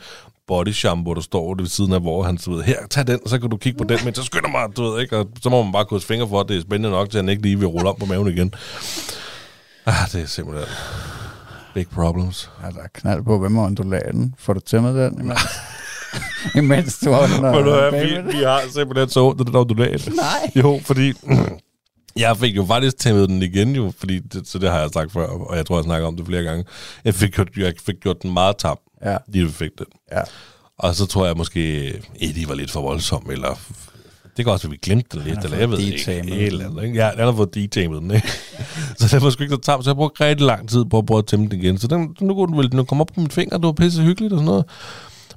body 0.47 0.71
shampoo, 0.71 1.13
der 1.13 1.21
står 1.21 1.55
ved 1.55 1.67
siden 1.67 1.93
af, 1.93 2.01
hvor 2.01 2.23
han 2.23 2.37
så 2.37 2.51
ved, 2.51 2.63
her, 2.63 2.77
tag 2.89 3.07
den, 3.07 3.19
så 3.27 3.39
kan 3.39 3.49
du 3.49 3.57
kigge 3.57 3.77
på 3.77 3.83
den, 3.83 3.99
men 4.05 4.15
så 4.15 4.23
skynder 4.23 4.49
mig, 4.49 4.61
du 4.77 4.83
ved, 4.83 5.01
ikke? 5.01 5.17
Og 5.17 5.27
så 5.43 5.49
må 5.49 5.63
man 5.63 5.71
bare 5.71 5.85
krydse 5.85 6.07
fingre 6.07 6.27
for, 6.27 6.39
at 6.39 6.49
det 6.49 6.57
er 6.57 6.61
spændende 6.61 6.89
nok 6.89 7.09
til, 7.09 7.17
han 7.17 7.29
ikke 7.29 7.41
lige 7.41 7.59
vil 7.59 7.67
rulle 7.67 7.89
om 7.89 7.95
på 7.99 8.05
maven 8.05 8.27
igen. 8.27 8.53
Ah, 9.85 10.11
det 10.11 10.21
er 10.21 10.25
simpelthen 10.25 10.67
big 11.73 11.89
problems. 11.89 12.49
Ja, 12.63 12.67
der 12.69 12.83
er 12.83 12.87
knald 12.93 13.23
på, 13.23 13.39
hvem 13.39 13.57
er 13.57 13.63
undulaten? 13.65 14.35
Får 14.37 14.53
du 14.53 14.59
tæmmet 14.59 14.95
den 14.95 15.33
imens? 16.55 16.97
du 17.05 17.11
holder 17.11 17.41
Men 17.41 17.67
er 17.73 17.91
bagved? 17.91 18.21
vi, 18.31 18.37
vi 18.37 18.43
har 18.43 18.61
simpelthen 18.73 19.09
så 19.09 19.19
ondt, 19.25 19.53
der 19.53 19.59
ondulat. 19.59 20.09
Nej. 20.15 20.51
Jo, 20.55 20.81
fordi 20.85 21.13
jeg 22.17 22.37
fik 22.37 22.55
jo 22.55 22.65
faktisk 22.65 22.97
tæmmet 22.97 23.29
den 23.29 23.43
igen 23.43 23.75
jo, 23.75 23.93
fordi 23.97 24.19
det, 24.19 24.47
så 24.47 24.59
det 24.59 24.69
har 24.71 24.79
jeg 24.79 24.89
sagt 24.93 25.11
før, 25.11 25.27
og 25.27 25.57
jeg 25.57 25.65
tror, 25.65 25.77
jeg 25.77 25.83
snakker 25.83 26.07
om 26.07 26.17
det 26.17 26.25
flere 26.25 26.43
gange. 26.43 26.65
Jeg 27.05 27.13
fik, 27.15 27.31
gjort- 27.31 27.57
jeg 27.57 27.73
fik 27.85 27.95
gjort 28.01 28.21
den 28.23 28.33
meget 28.33 28.57
tam, 28.57 28.77
Ja, 29.05 29.17
lige 29.27 29.45
vi 29.45 29.51
fik 29.51 29.71
den. 29.77 29.85
ja. 30.11 30.21
Og 30.77 30.95
så 30.95 31.05
tror 31.05 31.25
jeg 31.25 31.37
måske, 31.37 31.87
Eddie 32.19 32.47
var 32.49 32.55
lidt 32.55 32.71
for 32.71 32.81
voldsom, 32.81 33.27
eller 33.31 33.59
det 34.37 34.45
kan 34.45 34.51
også 34.53 34.67
være, 34.67 34.71
vi 34.71 34.77
glemte 34.81 35.17
den 35.17 35.27
lidt, 35.27 35.43
eller 35.43 35.57
jeg 35.57 35.71
ved 35.71 35.79
ikke, 35.79 36.11
eller 36.45 36.65
andet. 36.69 36.83
Ikke? 36.83 36.95
Ja, 36.97 37.09
den 37.11 37.19
har 37.19 37.31
fået 37.31 37.53
detamet 37.55 38.01
den, 38.01 38.11
ikke? 38.11 38.27
så 38.99 39.07
det 39.15 39.23
var 39.23 39.29
sgu 39.29 39.43
ikke 39.43 39.55
så 39.55 39.61
tam, 39.61 39.83
så 39.83 39.89
jeg 39.89 39.95
brugte 39.95 40.23
rigtig 40.25 40.45
lang 40.47 40.69
tid 40.69 40.85
på 40.85 40.97
at 40.97 41.05
prøve 41.05 41.17
at 41.17 41.25
tæmme 41.25 41.49
den 41.49 41.59
igen. 41.61 41.77
Så 41.77 41.87
den, 41.87 42.15
nu 42.21 42.33
kunne 42.33 42.47
den 42.47 42.57
vel 42.57 42.69
nu 42.75 42.83
komme 42.83 43.01
op 43.01 43.07
på 43.07 43.19
min 43.19 43.31
finger, 43.31 43.57
det 43.57 43.65
var 43.65 43.71
pisse 43.71 44.01
hyggeligt 44.01 44.33
og 44.33 44.37
sådan 44.39 44.45
noget. 44.45 44.65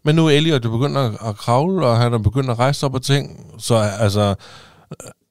Men 0.04 0.14
nu 0.14 0.26
er 0.26 0.30
Elliot 0.30 0.64
jo 0.64 0.70
begyndt 0.70 0.96
at, 0.96 1.10
at 1.28 1.36
kravle, 1.36 1.86
og 1.86 1.96
han 1.96 2.12
er 2.12 2.18
begyndt 2.18 2.50
at 2.50 2.58
rejse 2.58 2.86
op 2.86 2.94
og 2.94 3.02
ting. 3.02 3.46
Så 3.58 3.74
altså, 4.00 4.34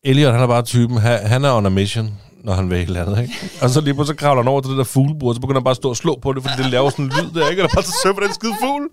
Elliot, 0.03 0.33
han 0.33 0.41
er 0.41 0.47
bare 0.47 0.61
typen, 0.61 0.97
han, 0.97 1.19
han 1.27 1.45
er 1.45 1.51
on 1.51 1.65
a 1.65 1.69
mission, 1.69 2.13
når 2.43 2.53
han 2.53 2.69
vil 2.69 2.77
et 2.77 2.87
eller 2.87 3.05
andet, 3.05 3.21
ikke? 3.21 3.33
Og 3.61 3.69
så 3.69 3.81
lige 3.81 3.93
pludselig 3.93 4.19
så 4.19 4.25
kravler 4.25 4.43
han 4.43 4.47
over 4.51 4.61
til 4.61 4.69
det 4.69 4.77
der 4.77 4.83
fuglebord, 4.83 5.29
og 5.29 5.35
så 5.35 5.41
begynder 5.41 5.59
han 5.59 5.63
bare 5.63 5.71
at 5.71 5.77
stå 5.77 5.89
og 5.89 5.97
slå 5.97 6.19
på 6.21 6.33
det, 6.33 6.43
fordi 6.43 6.63
det 6.63 6.71
laver 6.71 6.89
sådan 6.89 7.05
en 7.05 7.11
lyd 7.11 7.31
der, 7.41 7.49
ikke? 7.49 7.63
Og 7.63 7.69
der 7.69 7.75
bare 7.75 7.83
så 7.83 7.99
sømmer 8.03 8.21
den 8.21 8.33
skide 8.33 8.53
fugl. 8.61 8.89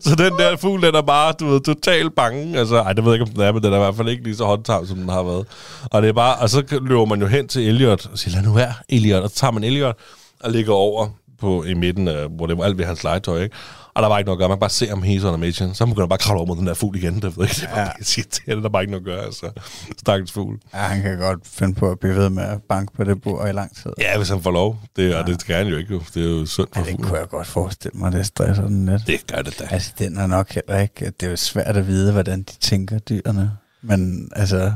Så 0.00 0.14
den 0.14 0.32
der 0.32 0.56
fugl, 0.56 0.82
den 0.82 0.94
er 0.94 1.02
bare, 1.02 1.32
du 1.32 1.46
ved, 1.46 1.60
totalt 1.60 2.14
bange. 2.14 2.58
Altså, 2.58 2.76
ej, 2.76 2.92
det 2.92 3.04
ved 3.04 3.12
jeg 3.12 3.20
ikke, 3.20 3.30
om 3.30 3.34
den 3.34 3.42
er, 3.42 3.52
men 3.52 3.62
den 3.62 3.72
er 3.72 3.76
i 3.76 3.80
hvert 3.80 3.96
fald 3.96 4.08
ikke 4.08 4.24
lige 4.24 4.36
så 4.36 4.44
håndtam, 4.44 4.86
som 4.86 4.96
den 4.98 5.08
har 5.08 5.22
været. 5.22 5.46
Og 5.90 6.02
det 6.02 6.08
er 6.08 6.12
bare, 6.12 6.36
og 6.36 6.50
så 6.50 6.62
løber 6.70 7.04
man 7.04 7.20
jo 7.20 7.26
hen 7.26 7.48
til 7.48 7.68
Elliot 7.68 8.06
og 8.12 8.18
siger, 8.18 8.34
lad 8.34 8.42
nu 8.42 8.52
være, 8.52 8.74
Elliot. 8.88 9.22
Og 9.22 9.30
så 9.30 9.36
tager 9.36 9.50
man 9.50 9.64
Elliot 9.64 9.96
og 10.40 10.50
ligger 10.50 10.72
over 10.72 11.08
på, 11.40 11.64
i 11.64 11.74
midten, 11.74 12.08
af, 12.08 12.28
det 12.48 12.58
var 12.58 12.64
alt 12.64 12.78
ved 12.78 12.84
hans 12.84 13.04
legetøj, 13.04 13.42
ikke? 13.42 13.56
Og 13.94 14.02
der 14.02 14.08
var 14.08 14.18
ikke 14.18 14.26
noget 14.26 14.36
at 14.36 14.40
gøre. 14.40 14.48
Man 14.48 14.56
kan 14.56 14.60
bare 14.60 14.70
se 14.70 14.88
ham 14.88 15.02
hele 15.02 15.28
on 15.28 15.40
mission. 15.40 15.74
Så 15.74 15.86
begynder 15.86 16.02
han 16.02 16.08
bare 16.08 16.16
at 16.16 16.20
kravle 16.20 16.38
over 16.40 16.46
mod 16.46 16.56
den 16.56 16.66
der 16.66 16.74
fugl 16.74 16.96
igen. 16.96 17.14
Det, 17.14 17.22
ved 17.36 17.44
ikke. 17.44 17.54
det 17.54 17.62
er 17.62 17.74
bare 17.74 17.80
ja. 17.80 17.90
irriterende. 18.18 18.62
Der 18.62 18.68
er 18.68 18.72
bare 18.72 18.82
ikke 18.82 18.90
noget 18.90 19.02
at 19.02 19.06
gøre. 19.06 19.24
Altså. 19.24 19.50
Stakkels 19.98 20.32
fugl. 20.32 20.58
ja, 20.74 20.78
han 20.78 21.02
kan 21.02 21.18
godt 21.18 21.40
finde 21.44 21.74
på 21.74 21.90
at 21.90 21.98
blive 21.98 22.14
ved 22.16 22.30
med 22.30 22.42
at 22.42 22.62
banke 22.62 22.92
på 22.92 23.04
det 23.04 23.22
bord 23.22 23.48
i 23.48 23.52
lang 23.52 23.76
tid. 23.76 23.90
Ja, 24.00 24.16
hvis 24.16 24.28
han 24.28 24.42
får 24.42 24.50
lov. 24.50 24.78
Det, 24.96 25.10
ja. 25.10 25.18
Og 25.20 25.26
det 25.26 25.40
skal 25.40 25.56
han 25.56 25.66
jo 25.66 25.76
ikke. 25.76 25.92
Jo. 25.94 26.02
Det 26.14 26.22
er 26.24 26.30
jo 26.30 26.46
synd 26.46 26.66
for 26.72 26.80
Ja, 26.80 26.84
det 26.84 26.90
fuglen. 26.90 27.08
kunne 27.08 27.18
jeg 27.18 27.28
godt 27.28 27.46
forestille 27.46 27.98
mig, 27.98 28.12
det 28.12 28.26
stresser 28.26 28.66
den 28.66 28.86
lidt. 28.86 29.06
Det 29.06 29.26
gør 29.26 29.42
det 29.42 29.58
da. 29.58 29.68
Altså, 29.70 29.92
den 29.98 30.16
er 30.16 30.26
nok 30.26 30.52
heller 30.52 30.78
ikke... 30.78 31.12
Det 31.20 31.26
er 31.26 31.30
jo 31.30 31.36
svært 31.36 31.76
at 31.76 31.86
vide, 31.86 32.12
hvordan 32.12 32.38
de 32.42 32.52
tænker, 32.60 32.98
dyrene. 32.98 33.50
Men 33.82 34.28
altså... 34.36 34.72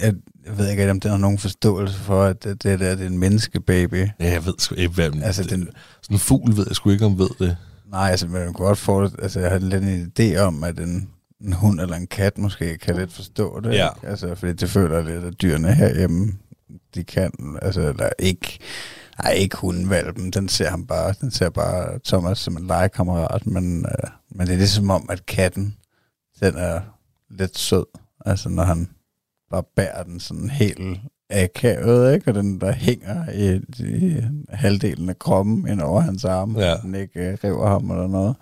Jeg, 0.00 0.14
jeg 0.46 0.58
ved 0.58 0.68
ikke, 0.70 0.90
om 0.90 1.00
den 1.00 1.10
har 1.10 1.18
nogen 1.18 1.38
forståelse 1.38 1.98
for, 1.98 2.22
at 2.24 2.44
det, 2.44 2.62
det 2.62 2.80
der 2.80 2.94
det 2.94 3.02
er 3.04 3.06
en 3.10 3.18
menneskebaby. 3.18 4.08
Ja, 4.20 4.32
jeg 4.32 4.46
ved 4.46 4.54
sgu 4.58 4.74
ikke, 4.74 4.94
hvad... 4.94 5.04
Altså, 5.04 5.24
Altså, 5.26 5.42
den- 5.42 5.60
den, 5.60 5.68
sådan 6.02 6.14
en 6.14 6.18
fugl 6.20 6.56
ved 6.56 6.64
jeg 6.68 6.76
sgu 6.76 6.90
ikke, 6.90 7.04
om 7.06 7.18
ved 7.18 7.28
det. 7.38 7.56
Nej, 7.90 8.10
altså, 8.10 8.26
man 8.26 8.44
kunne 8.46 8.66
godt 8.66 8.78
få 8.78 9.02
Altså, 9.02 9.40
jeg 9.40 9.50
har 9.50 9.58
lidt 9.58 9.84
en 9.84 10.12
idé 10.18 10.38
om, 10.38 10.64
at 10.64 10.78
en, 10.80 11.08
en 11.40 11.52
hund 11.52 11.80
eller 11.80 11.96
en 11.96 12.06
kat 12.06 12.38
måske 12.38 12.78
kan 12.78 12.96
lidt 12.96 13.12
forstå 13.12 13.60
det. 13.60 13.74
Ja. 13.74 13.88
Ikke? 13.96 14.08
Altså, 14.08 14.34
fordi 14.34 14.52
det 14.52 14.70
føler 14.70 15.02
lidt, 15.02 15.24
at 15.24 15.42
dyrene 15.42 15.74
herhjemme, 15.74 16.32
de 16.94 17.04
kan, 17.04 17.32
altså, 17.62 17.80
eller 17.80 18.08
ikke, 18.18 18.58
nej, 19.22 19.32
ikke 19.32 19.56
hundvalpen, 19.56 20.30
den 20.30 20.48
ser 20.48 20.70
ham 20.70 20.86
bare, 20.86 21.14
den 21.20 21.30
ser 21.30 21.50
bare 21.50 21.98
Thomas 22.04 22.38
som 22.38 22.56
en 22.56 22.66
legekammerat, 22.66 23.46
men, 23.46 23.78
øh, 23.86 24.10
men 24.30 24.46
det 24.46 24.52
er 24.52 24.58
ligesom 24.58 24.90
om, 24.90 25.06
at 25.10 25.26
katten, 25.26 25.76
den 26.40 26.56
er 26.56 26.80
lidt 27.30 27.58
sød, 27.58 27.84
altså 28.26 28.48
når 28.48 28.62
han 28.64 28.88
bare 29.52 29.62
bærer 29.76 30.02
den 30.02 30.20
sådan 30.20 30.50
helt 30.50 30.78
akavet, 31.30 32.14
ikke? 32.14 32.30
Og 32.30 32.34
den 32.34 32.60
der 32.60 32.72
hænger 32.72 33.30
i, 33.30 33.60
i 33.84 34.16
halvdelen 34.48 35.08
af 35.08 35.18
kroppen 35.18 35.68
ind 35.68 35.80
over 35.80 36.00
hans 36.00 36.24
arm, 36.24 36.56
Ja. 36.58 36.68
ja. 36.70 36.76
den 36.76 36.94
ikke 36.94 37.20
øh, 37.20 37.38
river 37.44 37.68
ham 37.68 37.90
eller 37.90 38.06
noget. 38.06 38.36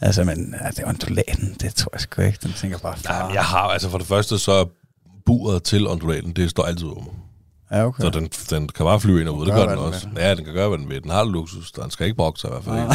Altså, 0.00 0.24
men 0.24 0.54
ja, 0.62 0.68
det 0.68 0.78
er 0.78 0.88
undulaten, 0.88 1.56
det 1.60 1.74
tror 1.74 1.90
jeg 1.94 2.00
sgu 2.00 2.22
ikke. 2.22 2.38
Den 2.42 2.52
tænker 2.52 2.78
bare, 2.78 2.96
Nej, 3.04 3.14
far. 3.18 3.26
men 3.26 3.34
jeg 3.34 3.44
har, 3.44 3.58
altså 3.58 3.88
for 3.90 3.98
det 3.98 4.06
første, 4.06 4.38
så 4.38 4.66
buret 5.26 5.62
til 5.62 5.86
undulaten, 5.86 6.32
det 6.32 6.50
står 6.50 6.62
altid 6.64 6.86
åben. 6.86 7.08
Ja, 7.70 7.84
okay. 7.86 8.02
Så 8.04 8.10
den, 8.10 8.28
den 8.50 8.68
kan 8.68 8.84
bare 8.86 9.00
flyve 9.00 9.20
ind 9.20 9.28
og 9.28 9.36
ud, 9.36 9.46
det 9.46 9.54
Gøre, 9.54 9.62
gør 9.66 9.68
den 9.74 9.78
den 9.78 9.86
også. 9.86 10.08
vil. 10.08 10.22
Ja, 10.22 10.34
den 10.34 10.44
kan 10.44 10.54
gøre, 10.54 10.68
hvad 10.68 10.78
den 10.78 10.88
vil. 10.88 11.02
Den 11.02 11.10
har 11.10 11.24
luksus, 11.24 11.72
den 11.72 11.90
skal 11.90 12.06
ikke 12.06 12.22
sig 12.36 12.48
i 12.48 12.50
hvert 12.52 12.64
fald. 12.64 12.76
Ikke. 12.82 12.92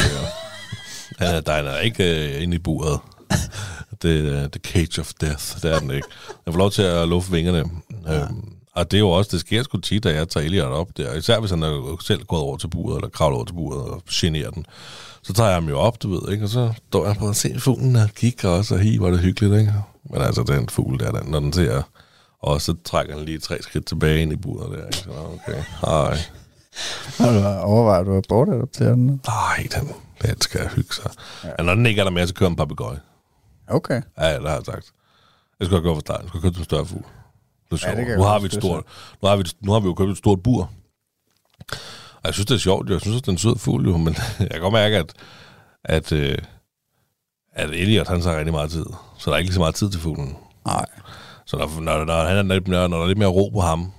Den 1.18 1.26
er, 1.26 1.40
der 1.40 1.52
er 1.52 1.78
ikke 1.80 2.32
uh, 2.36 2.42
inde 2.42 2.54
i 2.56 2.58
buret. 2.58 2.98
Uh, 4.04 4.48
the 4.50 4.60
cage 4.64 5.00
of 5.00 5.12
death, 5.20 5.62
det 5.62 5.74
er 5.74 5.78
den 5.78 5.90
ikke. 5.90 6.08
Den 6.44 6.52
får 6.52 6.58
lov 6.58 6.70
til 6.70 6.82
at 6.82 7.08
lufte 7.08 7.32
vingerne. 7.32 7.70
Ja. 8.06 8.22
Øhm, 8.22 8.52
og 8.74 8.90
det 8.90 8.96
er 8.96 9.00
jo 9.00 9.10
også, 9.10 9.28
det 9.32 9.40
sker 9.40 9.62
sgu 9.62 9.78
tit, 9.78 10.06
at 10.06 10.14
jeg 10.14 10.28
tager 10.28 10.44
Elliot 10.44 10.72
op 10.72 10.88
der. 10.96 11.14
Især 11.14 11.40
hvis 11.40 11.50
han 11.50 11.62
er 11.62 11.96
selv 12.04 12.24
gået 12.24 12.42
over 12.42 12.56
til 12.56 12.68
buret, 12.68 12.96
eller 12.96 13.08
kravlet 13.08 13.36
over 13.36 13.44
til 13.44 13.54
buret 13.54 13.90
og 13.90 14.02
generer 14.10 14.50
den. 14.50 14.66
Så 15.22 15.32
tager 15.32 15.48
jeg 15.48 15.56
ham 15.56 15.68
jo 15.68 15.78
op, 15.78 16.02
du 16.02 16.10
ved, 16.10 16.32
ikke? 16.32 16.44
Og 16.44 16.48
så 16.48 16.72
står 16.88 17.06
jeg 17.06 17.16
på 17.16 17.28
at 17.28 17.36
se 17.36 17.60
fuglen 17.60 17.96
og 17.96 18.10
kigger 18.16 18.48
også, 18.48 18.74
og 18.74 18.80
hi, 18.80 18.96
hvor 18.96 19.06
er 19.06 19.10
det 19.10 19.20
hyggeligt, 19.20 19.60
ikke? 19.60 19.74
Men 20.10 20.22
altså, 20.22 20.42
den 20.42 20.68
fugl 20.68 20.98
der, 20.98 21.10
den, 21.10 21.30
når 21.30 21.40
den 21.40 21.52
ser... 21.52 21.82
Og 22.42 22.60
så 22.60 22.74
trækker 22.84 23.16
den 23.16 23.24
lige 23.24 23.38
tre 23.38 23.62
skridt 23.62 23.86
tilbage 23.86 24.22
ind 24.22 24.32
i 24.32 24.36
buret 24.36 24.78
der, 24.78 24.86
ikke? 24.86 24.96
Så, 24.98 25.10
okay, 25.10 25.62
ej. 25.82 26.18
Har 27.18 27.32
du 27.32 27.66
overvejet, 27.66 28.06
du 28.06 28.14
har 28.14 28.22
bortadopteret 28.28 28.96
den? 28.96 29.20
Ej, 29.28 29.66
den, 29.74 29.92
den 30.22 30.40
skal 30.40 30.68
hygge 30.68 30.94
sig. 30.94 31.10
Ja. 31.44 31.48
Og 31.58 31.64
når 31.64 31.74
den 31.74 31.86
ikke 31.86 32.00
er 32.00 32.04
der 32.04 32.10
mere, 32.10 32.26
så 32.26 32.34
kører 32.34 32.50
en 32.50 32.56
papegøje. 32.56 33.00
Okay. 33.72 34.02
Ja, 34.18 34.34
det 34.38 34.48
har 34.48 34.54
jeg 34.56 34.62
sagt. 34.66 34.92
Jeg 35.60 35.66
skal 35.66 35.80
gå 35.82 35.94
for 35.94 36.00
starten. 36.00 36.22
Jeg 36.24 36.28
skal 36.28 36.40
købe 36.40 36.58
en 36.58 36.64
større 36.64 36.86
fugl. 36.86 37.02
Det 37.02 37.08
er 37.08 37.72
Ja, 37.72 37.76
sjovt. 37.76 37.96
det 37.96 38.04
kan 38.04 38.08
jeg 38.10 38.16
nu, 38.18 38.22
har 38.24 38.32
godt 38.32 38.42
vi 38.42 38.46
et 38.46 38.52
stort, 38.52 38.84
nu, 39.22 39.28
har 39.28 39.36
vi, 39.36 39.44
nu 39.60 39.72
har 39.72 39.80
vi 39.80 39.86
jo 39.86 39.94
købt 39.94 40.10
et 40.10 40.18
stort 40.18 40.42
bur. 40.42 40.70
Og 42.14 42.24
jeg 42.24 42.34
synes, 42.34 42.46
det 42.46 42.54
er 42.54 42.58
sjovt. 42.58 42.88
jo. 42.88 42.94
Jeg 42.94 43.00
synes, 43.00 43.22
det 43.22 43.28
er 43.28 43.32
en 43.32 43.38
sød 43.38 43.58
fugl, 43.58 43.88
jo, 43.88 43.96
men 43.96 44.16
jeg 44.40 44.50
kan 44.50 44.60
godt 44.60 44.72
mærke, 44.72 44.96
at, 44.96 45.12
at, 45.84 46.12
øh, 46.12 46.38
at 47.52 47.70
Elliot, 47.70 48.08
han 48.08 48.20
tager 48.20 48.38
rigtig 48.38 48.52
meget 48.54 48.70
tid. 48.70 48.86
Så 49.18 49.30
der 49.30 49.34
er 49.34 49.38
ikke 49.38 49.48
lige 49.48 49.54
så 49.54 49.60
meget 49.60 49.74
tid 49.74 49.90
til 49.90 50.00
fuglen. 50.00 50.36
Nej. 50.66 50.86
Så 51.46 51.56
når, 51.56 51.80
når, 51.80 52.04
når, 52.04 52.24
han 52.24 52.36
er 52.36 52.42
mere- 52.42 52.88
når 52.88 52.96
der 52.96 53.04
er 53.04 53.08
lidt 53.08 53.18
mere 53.18 53.28
ro 53.28 53.48
på 53.48 53.60
ham, 53.60 53.92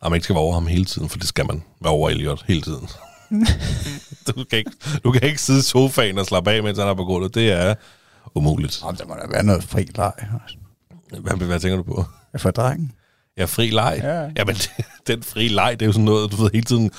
og 0.00 0.10
man 0.10 0.16
ikke 0.16 0.24
skal 0.24 0.34
være 0.34 0.42
over 0.42 0.54
ham 0.54 0.66
hele 0.66 0.84
tiden, 0.84 1.08
for 1.08 1.18
det 1.18 1.28
skal 1.28 1.46
man 1.46 1.62
være 1.80 1.92
over 1.92 2.10
Elliot 2.10 2.44
hele 2.48 2.62
tiden. 2.62 2.88
du, 4.26 4.44
kan 4.50 4.58
ikke, 4.58 4.70
du 5.04 5.12
kan 5.12 5.22
ikke 5.22 5.40
sidde 5.42 5.58
i 5.58 5.62
sofaen 5.62 6.18
og 6.18 6.26
slappe 6.26 6.50
af, 6.50 6.62
mens 6.62 6.78
han 6.78 6.88
er 6.88 6.94
på 6.94 7.04
gulvet. 7.04 7.34
Det 7.34 7.52
er 7.52 7.74
umuligt. 8.34 8.80
Om 8.82 8.96
der 8.96 9.06
må 9.06 9.14
da 9.14 9.26
være 9.30 9.42
noget 9.42 9.64
fri 9.64 9.88
leg. 9.96 10.12
altså. 10.18 10.56
Hvad, 11.20 11.46
hvad 11.46 11.60
tænker 11.60 11.76
du 11.76 11.82
på? 11.82 12.04
For 12.38 12.50
drengen. 12.50 12.92
Ja, 13.38 13.44
fri 13.44 13.70
leg. 13.70 14.00
Ja. 14.02 14.20
Jamen, 14.36 14.56
den 15.08 15.22
fri 15.22 15.48
leg, 15.48 15.76
det 15.80 15.82
er 15.82 15.86
jo 15.86 15.92
sådan 15.92 16.04
noget, 16.04 16.32
du 16.32 16.36
ved, 16.36 16.50
hele 16.54 16.64
tiden, 16.64 16.90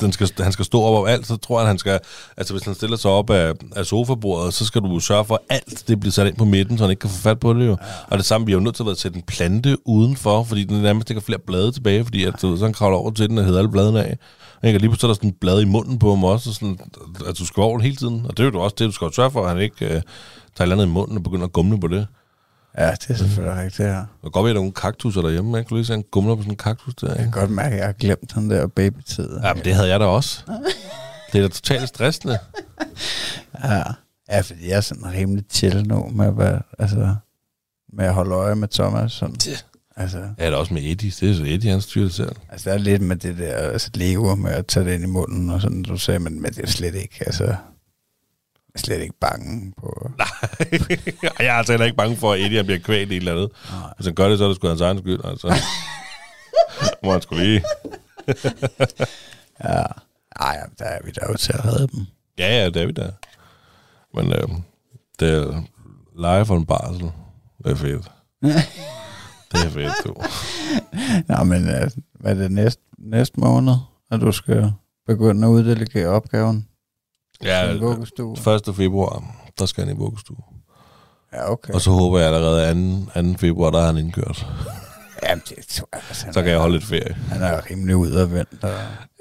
den 0.00 0.12
skal, 0.12 0.30
han 0.38 0.52
skal 0.52 0.64
stå 0.64 0.82
op 0.82 0.94
over 0.94 1.08
alt, 1.08 1.26
så 1.26 1.36
tror 1.36 1.58
jeg, 1.58 1.62
at 1.62 1.68
han 1.68 1.78
skal, 1.78 2.00
altså 2.36 2.54
hvis 2.54 2.64
han 2.64 2.74
stiller 2.74 2.96
sig 2.96 3.10
op 3.10 3.30
af, 3.30 3.52
af 3.76 3.86
sofabordet, 3.86 4.54
så 4.54 4.66
skal 4.66 4.80
du 4.80 5.00
sørge 5.00 5.24
for, 5.24 5.34
at 5.34 5.40
alt 5.56 5.88
det 5.88 6.00
bliver 6.00 6.12
sat 6.12 6.26
ind 6.26 6.36
på 6.36 6.44
midten, 6.44 6.78
så 6.78 6.84
han 6.84 6.90
ikke 6.90 7.00
kan 7.00 7.10
få 7.10 7.16
fat 7.16 7.40
på 7.40 7.54
det 7.54 7.66
jo. 7.66 7.70
Ja. 7.80 7.86
Og 8.06 8.18
det 8.18 8.26
samme, 8.26 8.46
vi 8.46 8.52
er 8.52 8.56
jo 8.56 8.60
nødt 8.60 8.74
til 8.74 8.84
at 8.90 8.98
sætte 8.98 9.16
en 9.16 9.22
plante 9.22 9.76
udenfor, 9.88 10.44
fordi 10.44 10.64
den 10.64 10.82
nærmest 10.82 11.10
ikke 11.10 11.20
har 11.20 11.24
flere 11.24 11.40
blade 11.46 11.72
tilbage, 11.72 12.04
fordi 12.04 12.24
at, 12.24 12.34
du 12.42 12.48
ved, 12.48 12.58
så 12.58 12.64
han 12.64 12.72
kravler 12.72 12.98
over 12.98 13.10
til 13.10 13.28
den 13.28 13.38
og 13.38 13.44
hedder 13.44 13.58
alle 13.58 13.70
bladene 13.70 14.04
af. 14.04 14.18
Ikke? 14.64 14.76
Og 14.76 14.80
lige 14.80 14.90
pludselig 14.90 15.08
er 15.08 15.12
der 15.12 15.14
sådan 15.14 15.30
et 15.30 15.36
blad 15.40 15.60
i 15.60 15.64
munden 15.64 15.98
på 15.98 16.10
ham 16.10 16.24
også, 16.24 16.50
og 16.50 16.54
sådan, 16.54 16.78
at 17.28 17.38
du 17.38 17.46
skal 17.46 17.60
over 17.62 17.80
hele 17.80 17.96
tiden. 17.96 18.26
Og 18.28 18.36
det 18.36 18.46
er 18.46 18.50
jo 18.50 18.60
også 18.60 18.76
det, 18.78 18.86
du 18.86 18.92
skal 18.92 19.12
sørge 19.12 19.30
for, 19.30 19.42
at 19.42 19.48
han 19.48 19.60
ikke 19.60 19.94
øh, 19.94 20.02
tager 20.56 20.68
et 20.68 20.72
andet 20.72 20.86
i 20.86 20.88
munden 20.88 21.16
og 21.16 21.22
begynder 21.22 21.44
at 21.46 21.52
gumle 21.52 21.80
på 21.80 21.88
det. 21.88 22.06
Ja, 22.78 22.90
det 22.90 23.10
er 23.10 23.14
selvfølgelig 23.14 23.56
rigtigt, 23.56 23.78
det 23.78 23.86
her. 23.86 23.96
Det 23.98 24.06
kan 24.22 24.30
godt 24.30 24.44
være, 24.44 24.50
at 24.50 24.54
der 24.54 24.60
er 24.60 24.62
nogle 24.62 24.72
kaktusser 24.72 25.22
derhjemme. 25.22 25.56
Jeg 25.56 25.66
kunne 25.66 25.78
lige 25.78 25.86
se, 25.86 25.92
at 25.92 25.96
han 25.96 26.04
gumler 26.10 26.34
på 26.34 26.42
sådan 26.42 26.52
en 26.52 26.56
kaktus 26.56 26.94
der. 26.94 27.06
Jeg 27.08 27.18
Ikke? 27.18 27.32
kan 27.32 27.40
godt 27.40 27.50
mærke, 27.50 27.72
at 27.74 27.78
jeg 27.78 27.86
har 27.86 27.92
glemt 27.92 28.34
den 28.34 28.50
der 28.50 28.66
babytid. 28.66 29.38
Ja, 29.44 29.54
men 29.54 29.64
det 29.64 29.74
havde 29.74 29.88
jeg 29.88 30.00
da 30.00 30.04
også. 30.04 30.42
Det 31.32 31.38
er 31.38 31.42
da 31.42 31.48
totalt 31.48 31.88
stressende. 31.88 32.38
Ja. 33.64 33.82
ja, 34.30 34.40
fordi 34.40 34.68
jeg 34.68 34.76
er 34.76 34.80
sådan 34.80 35.12
rimelig 35.12 35.44
chill 35.50 35.86
nu 35.88 36.08
med 36.14 36.32
være, 36.32 36.62
altså, 36.78 37.14
med 37.92 38.04
at 38.04 38.14
holde 38.14 38.34
øje 38.34 38.54
med 38.54 38.68
Thomas. 38.68 39.12
Sådan. 39.12 39.36
Altså, 39.96 40.18
Ja, 40.38 40.46
det 40.46 40.52
er 40.52 40.56
også 40.56 40.74
med 40.74 40.82
Eddie. 40.82 41.10
Det 41.20 41.30
er 41.30 41.34
så 41.34 41.42
Eddie, 41.42 41.70
han 41.70 41.80
styrer 41.80 42.04
det 42.04 42.14
selv. 42.14 42.32
altså, 42.48 42.70
der 42.70 42.74
er 42.74 42.78
lidt 42.78 43.02
med 43.02 43.16
det 43.16 43.38
der 43.38 43.52
altså, 43.56 43.90
lever 43.94 44.34
med 44.34 44.50
at 44.50 44.66
tage 44.66 44.86
det 44.86 44.94
ind 44.94 45.02
i 45.04 45.06
munden 45.06 45.50
og 45.50 45.60
sådan, 45.60 45.82
du 45.82 45.96
sagde, 45.98 46.20
men, 46.20 46.42
men 46.42 46.52
det 46.52 46.62
er 46.62 46.66
slet 46.66 46.94
ikke, 46.94 47.16
altså, 47.26 47.54
jeg 48.74 48.80
er 48.80 48.84
slet 48.84 49.00
ikke 49.02 49.18
bange 49.20 49.72
på... 49.78 50.10
jeg 51.38 51.46
er 51.46 51.52
altså 51.52 51.72
heller 51.72 51.86
ikke 51.86 51.96
bange 51.96 52.16
for, 52.16 52.32
at 52.32 52.40
Eddie 52.40 52.64
bliver 52.64 52.78
kvalt 52.78 53.12
i 53.12 53.16
et 53.16 53.20
eller 53.20 53.32
andet. 53.32 53.50
Nej. 53.70 53.92
Hvis 53.96 54.06
han 54.06 54.14
gør 54.14 54.28
det, 54.28 54.38
så 54.38 54.44
er 54.44 54.48
det 54.48 54.56
sgu 54.56 54.68
hans 54.68 54.80
egen 54.80 54.98
skyld. 54.98 55.20
Altså. 55.24 55.54
Må 57.04 57.12
han 57.12 57.22
skulle 57.22 57.44
lige... 57.44 57.64
Ja. 59.64 59.82
Ej, 60.40 60.66
der 60.78 60.84
er 60.84 60.98
vi 61.04 61.10
der 61.10 61.26
jo 61.28 61.36
til 61.36 61.52
at 61.52 61.64
redde 61.64 61.88
dem. 61.88 62.06
Ja, 62.38 62.62
ja, 62.62 62.66
det 62.66 62.82
er 62.82 62.86
vi 62.86 62.92
der. 62.92 63.10
Men 64.14 64.32
øh, 64.32 64.48
det 65.20 65.34
er 65.34 65.62
lege 66.16 66.46
for 66.46 66.56
en 66.56 66.66
barsel. 66.66 67.12
Det 67.64 67.70
er 67.70 67.74
fedt. 67.74 68.10
det 69.52 69.64
er 69.64 69.70
fedt, 69.70 69.92
du. 70.04 70.14
Nå, 71.28 71.44
men 71.44 71.62
uh, 71.62 71.90
hvad 72.20 72.36
er 72.36 72.42
det 72.42 72.52
næste, 72.52 72.82
næste 72.98 73.40
måned, 73.40 73.74
at 74.10 74.20
du 74.20 74.32
skal 74.32 74.72
begynde 75.06 75.46
at 75.46 75.50
uddelegere 75.50 76.08
opgaven? 76.08 76.68
Ja, 77.44 77.66
til 77.66 77.80
vuggestue? 77.80 78.36
1. 78.68 78.76
februar, 78.76 79.24
der 79.58 79.66
skal 79.66 79.84
han 79.86 79.96
i 79.96 79.98
vuggestue. 79.98 80.36
Ja, 81.32 81.52
okay. 81.52 81.72
Og 81.72 81.80
så 81.80 81.90
håber 81.90 82.18
jeg 82.18 82.26
allerede 82.34 83.04
2. 83.14 83.32
2. 83.32 83.38
februar, 83.38 83.70
der 83.70 83.78
er 83.80 83.86
han 83.86 83.96
indkørt. 83.98 84.46
Jamen, 85.22 85.42
det 85.48 85.66
tror 85.70 85.88
jeg, 85.92 86.00
altså, 86.08 86.26
Så 86.32 86.40
kan 86.40 86.44
er- 86.46 86.50
jeg 86.50 86.58
holde 86.60 86.74
lidt 86.74 86.84
ferie. 86.84 87.16
Han 87.28 87.42
er 87.42 87.70
rimelig 87.70 87.96
udadvendt. 87.96 88.64
Og... 88.64 88.70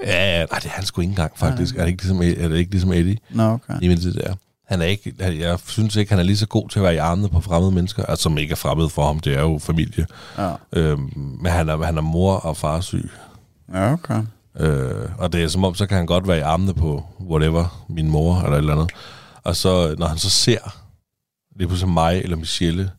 Ja, 0.04 0.40
ja, 0.40 0.46
nej, 0.46 0.60
det 0.60 0.66
er 0.66 0.70
han 0.70 0.86
sgu 0.86 1.01
ikke 1.01 1.10
engang, 1.10 1.32
faktisk. 1.36 1.75
Er 1.75 1.80
det 1.82 1.88
ikke 1.88 2.04
ligesom, 2.04 2.22
er 2.22 2.48
det 2.48 2.58
ikke 2.58 2.72
ligesom 2.72 2.92
Eddie? 2.94 3.18
Nå, 3.30 3.44
okay. 3.44 3.74
I 3.82 3.88
det 3.96 4.16
der. 4.16 4.34
Han 4.68 4.82
er 4.82 4.86
ikke, 4.86 5.13
jeg 5.20 5.60
synes 5.66 5.96
ikke, 5.96 6.12
han 6.12 6.20
er 6.20 6.24
lige 6.24 6.38
så 6.38 6.48
god 6.48 6.70
til 6.70 6.80
at 6.80 6.84
være 6.84 6.94
i 6.94 6.98
armene 6.98 7.30
på 7.30 7.42
fremmede 7.42 7.72
mennesker, 7.72 8.06
altså 8.06 8.24
som 8.24 8.38
ikke 8.38 8.51
er 8.51 8.56
fremmede 8.56 8.90
for 8.90 9.06
ham, 9.06 9.20
det 9.20 9.34
er 9.38 9.42
jo 9.42 9.60
familie. 9.62 10.06
Ja, 10.38 10.51
Øhm, 10.74 11.12
men 11.42 11.51
han 11.51 11.70
er, 11.70 11.84
han 11.84 11.98
er 11.98 12.01
mor 12.01 12.34
og 12.36 12.58
far 12.58 12.80
syg. 12.82 13.10
ja 13.74 13.94
okay. 13.94 14.22
Øh, 14.60 15.10
og 15.17 15.34
det 15.34 15.43
er 15.43 15.48
som 15.48 15.63
om, 15.63 15.75
så 15.75 15.86
kan 15.86 15.98
han 15.98 16.05
godt 16.05 16.27
være 16.27 16.38
i 16.38 16.41
armene 16.41 16.74
på 16.74 17.03
whatever, 17.22 17.86
min 17.89 18.10
mor 18.10 18.36
eller 18.36 18.51
et 18.51 18.58
eller 18.58 18.74
andet. 18.74 18.91
Og 19.43 19.55
så, 19.55 19.96
når 19.98 20.08
han 20.08 20.17
så 20.17 20.29
ser 20.29 20.77
lige 21.55 21.67
pludselig 21.67 21.93
mig 21.93 22.22
eller 22.22 22.38
Michelle, 22.38 22.91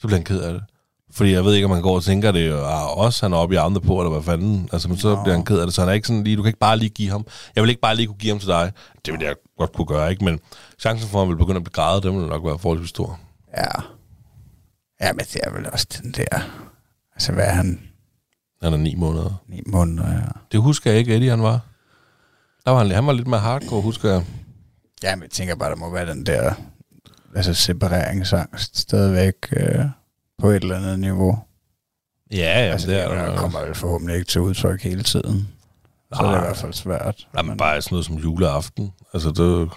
så 0.00 0.06
bliver 0.06 0.18
han 0.18 0.24
ked 0.24 0.40
af 0.40 0.52
det. 0.52 0.62
Fordi 1.10 1.32
jeg 1.32 1.44
ved 1.44 1.54
ikke, 1.54 1.64
om 1.64 1.70
han 1.70 1.82
går 1.82 1.94
og 1.94 2.02
tænker 2.04 2.32
det, 2.32 2.52
og 2.52 2.96
også 2.96 3.24
han 3.26 3.32
er 3.32 3.36
oppe 3.36 3.54
i 3.54 3.58
armene 3.58 3.80
på, 3.80 4.00
eller 4.00 4.10
hvad 4.10 4.22
fanden. 4.22 4.68
Altså, 4.72 4.88
men 4.88 4.98
så 4.98 5.14
Nå. 5.14 5.22
bliver 5.22 5.36
han 5.36 5.44
ked 5.44 5.58
af 5.58 5.66
det, 5.66 5.74
så 5.74 5.80
han 5.80 5.88
er 5.88 5.92
ikke 5.92 6.06
sådan 6.08 6.24
lige, 6.24 6.36
du 6.36 6.42
kan 6.42 6.48
ikke 6.48 6.58
bare 6.58 6.78
lige 6.78 6.90
give 6.90 7.10
ham. 7.10 7.26
Jeg 7.56 7.62
vil 7.62 7.68
ikke 7.68 7.80
bare 7.80 7.96
lige 7.96 8.06
kunne 8.06 8.16
give 8.18 8.32
ham 8.32 8.38
til 8.38 8.48
dig. 8.48 8.72
Det 9.04 9.12
vil 9.14 9.22
jeg 9.22 9.34
godt 9.58 9.72
kunne 9.72 9.86
gøre, 9.86 10.10
ikke? 10.10 10.24
Men 10.24 10.40
chancen 10.80 11.08
for, 11.10 11.18
at 11.18 11.26
han 11.26 11.28
vil 11.30 11.38
begynde 11.38 11.56
at 11.56 11.64
blive 11.64 11.72
grædet, 11.72 12.02
den 12.02 12.20
vil 12.20 12.26
nok 12.26 12.44
være 12.44 12.58
forholdsvis 12.58 12.90
stor. 12.90 13.20
Ja. 13.56 13.80
Ja, 15.00 15.12
men 15.12 15.24
det 15.32 15.40
er 15.42 15.50
vel 15.50 15.70
også 15.72 15.86
den 16.02 16.12
der... 16.12 16.40
Altså, 17.14 17.32
hvad 17.32 17.44
er 17.44 17.50
han? 17.52 17.80
Han 18.62 18.72
er 18.72 18.76
ni 18.76 18.94
måneder. 18.94 19.42
Ni 19.48 19.62
måneder, 19.66 20.12
ja. 20.12 20.20
Det 20.52 20.60
husker 20.60 20.90
jeg 20.90 20.98
ikke, 20.98 21.14
Eddie 21.16 21.30
han 21.30 21.42
var. 21.42 21.60
Der 22.64 22.70
var 22.70 22.78
han, 22.78 22.90
han 22.90 23.06
var 23.06 23.12
lidt 23.12 23.26
mere 23.26 23.40
hardcore, 23.40 23.82
husker 23.82 24.10
jeg. 24.10 24.24
Ja, 25.02 25.16
men 25.16 25.22
jeg 25.22 25.30
tænker 25.30 25.54
bare, 25.54 25.70
der 25.70 25.76
må 25.76 25.90
være 25.90 26.06
den 26.06 26.26
der... 26.26 26.54
Altså, 27.34 27.54
separeringsangst 27.54 28.78
stadigvæk 28.78 29.34
øh, 29.52 29.84
på 30.38 30.50
et 30.50 30.62
eller 30.62 30.76
andet 30.76 30.98
niveau. 30.98 31.38
Ja, 32.32 32.36
ja, 32.36 32.72
altså, 32.72 32.90
det 32.90 33.02
er 33.02 33.08
der. 33.08 33.36
kommer 33.36 33.60
vel 33.60 33.74
forhåbentlig 33.74 34.16
ikke 34.16 34.28
til 34.28 34.40
udtryk 34.40 34.82
hele 34.82 35.02
tiden. 35.02 35.48
Så 36.14 36.22
er 36.22 36.30
det 36.30 36.36
i 36.36 36.40
hvert 36.40 36.56
fald 36.56 36.72
svært. 36.72 37.28
Jamen, 37.36 37.56
bare 37.56 37.82
sådan 37.82 37.94
noget 37.94 38.06
som 38.06 38.16
juleaften. 38.16 38.92
Altså, 39.14 39.28
det, 39.28 39.70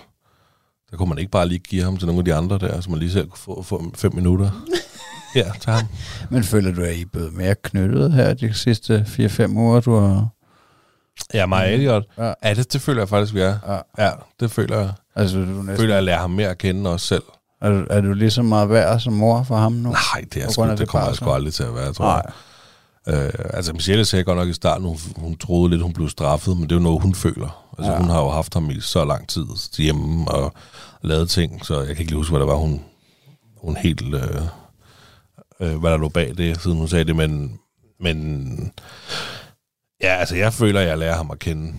der 0.92 0.98
kunne 0.98 1.10
man 1.10 1.18
ikke 1.18 1.32
bare 1.32 1.48
lige 1.48 1.60
give 1.60 1.84
ham 1.84 1.98
til 1.98 2.06
nogle 2.08 2.20
af 2.20 2.26
de 2.26 2.34
andre 2.34 2.58
der, 2.58 2.82
så 2.82 2.90
man 2.90 3.00
lige 3.00 3.12
selv 3.12 3.30
kunne 3.30 3.38
få, 3.38 3.64
få 3.64 3.92
fem 3.96 4.16
minutter. 4.16 4.66
Ja, 5.36 5.52
til 5.62 5.72
ham. 5.74 5.86
Men 6.32 6.44
føler 6.44 6.72
du, 6.72 6.82
at 6.82 6.96
I 6.96 7.02
er 7.02 7.06
blevet 7.12 7.34
mere 7.34 7.56
knyttet 7.56 8.14
her 8.14 8.34
de 8.34 8.54
sidste 8.54 9.06
4-5 9.08 9.48
uger, 9.48 9.80
du 9.80 9.96
har... 9.96 10.28
Ja, 11.34 11.46
mig 11.46 11.66
og 11.66 11.74
Elliot. 11.74 12.04
Ja. 12.18 12.34
Ja, 12.44 12.54
det, 12.54 12.74
det 12.74 12.82
føler 12.82 13.02
jeg 13.02 13.10
faktisk, 13.10 13.34
vi 13.34 13.42
er. 13.42 13.58
Ja. 13.68 14.06
Ja, 14.06 14.12
det 14.40 14.52
føler 14.52 14.80
jeg. 14.80 14.92
Altså, 15.16 15.38
du 15.38 15.44
næsten, 15.46 15.78
føler, 15.78 15.94
jeg, 15.94 15.98
at 15.98 16.04
lære 16.04 16.18
ham 16.18 16.30
mere 16.30 16.50
at 16.50 16.58
kende 16.58 16.90
også 16.90 17.08
selv. 17.08 17.24
er, 17.62 17.70
du, 17.70 17.86
er 17.90 18.02
du 18.02 18.14
lige 18.14 18.32
så 18.32 18.42
meget 18.42 18.70
værd 18.70 19.00
som 19.00 19.14
mor 19.14 19.44
for 19.44 19.58
ham 19.58 19.72
nu? 19.72 19.90
Nej, 19.90 20.26
det, 20.34 20.44
er 20.44 20.52
sgu, 20.52 20.68
det, 20.68 20.78
det 20.78 20.88
kommer 20.88 21.08
jeg 21.08 21.16
sgu 21.16 21.32
aldrig 21.32 21.54
til 21.54 21.64
at 21.64 21.76
være, 21.76 21.94
tror 21.94 22.06
Nej. 22.06 22.22
jeg. 22.26 22.34
Øh, 23.08 23.34
altså, 23.54 23.74
Michelle 23.74 24.06
sagde 24.06 24.24
godt 24.24 24.38
nok 24.38 24.48
i 24.48 24.54
starten, 24.54 24.88
hun, 24.88 24.98
hun 25.18 25.38
troede 25.38 25.70
lidt, 25.70 25.82
hun 25.82 25.94
blev 25.94 26.10
straffet, 26.10 26.58
men 26.58 26.64
det 26.64 26.72
er 26.72 26.76
jo 26.76 26.84
noget, 26.84 27.02
hun 27.02 27.16
føler. 27.16 27.66
Altså, 27.78 27.92
ja. 27.92 27.98
hun 27.98 28.10
har 28.10 28.22
jo 28.22 28.30
haft 28.30 28.54
ham 28.54 28.70
i 28.70 28.80
så 28.82 29.06
lang 29.06 29.28
tid 29.28 29.46
hjemme 29.78 30.32
og 30.32 30.54
lavet 31.02 31.30
ting, 31.30 31.66
så 31.66 31.78
jeg 31.78 31.88
kan 31.88 31.98
ikke 31.98 32.12
lige 32.12 32.18
huske, 32.18 32.32
hvad 32.32 32.40
der 32.40 32.46
var, 32.46 32.56
hun, 32.56 32.82
hun 33.58 33.78
helt... 33.78 34.16
Øh, 34.16 34.42
øh, 35.62 35.78
hvad 35.80 35.92
der 35.92 35.98
lå 35.98 36.10
bag 36.10 36.34
det, 36.38 36.62
siden 36.62 36.78
hun 36.78 36.88
sagde 36.88 37.04
det, 37.06 37.16
men, 37.16 37.60
men 38.00 38.74
ja, 40.02 40.16
altså, 40.16 40.36
jeg 40.36 40.54
føler, 40.54 40.80
at 40.82 40.88
jeg 40.88 40.98
lærer 40.98 41.16
ham 41.16 41.32
at 41.32 41.40
kende 41.40 41.74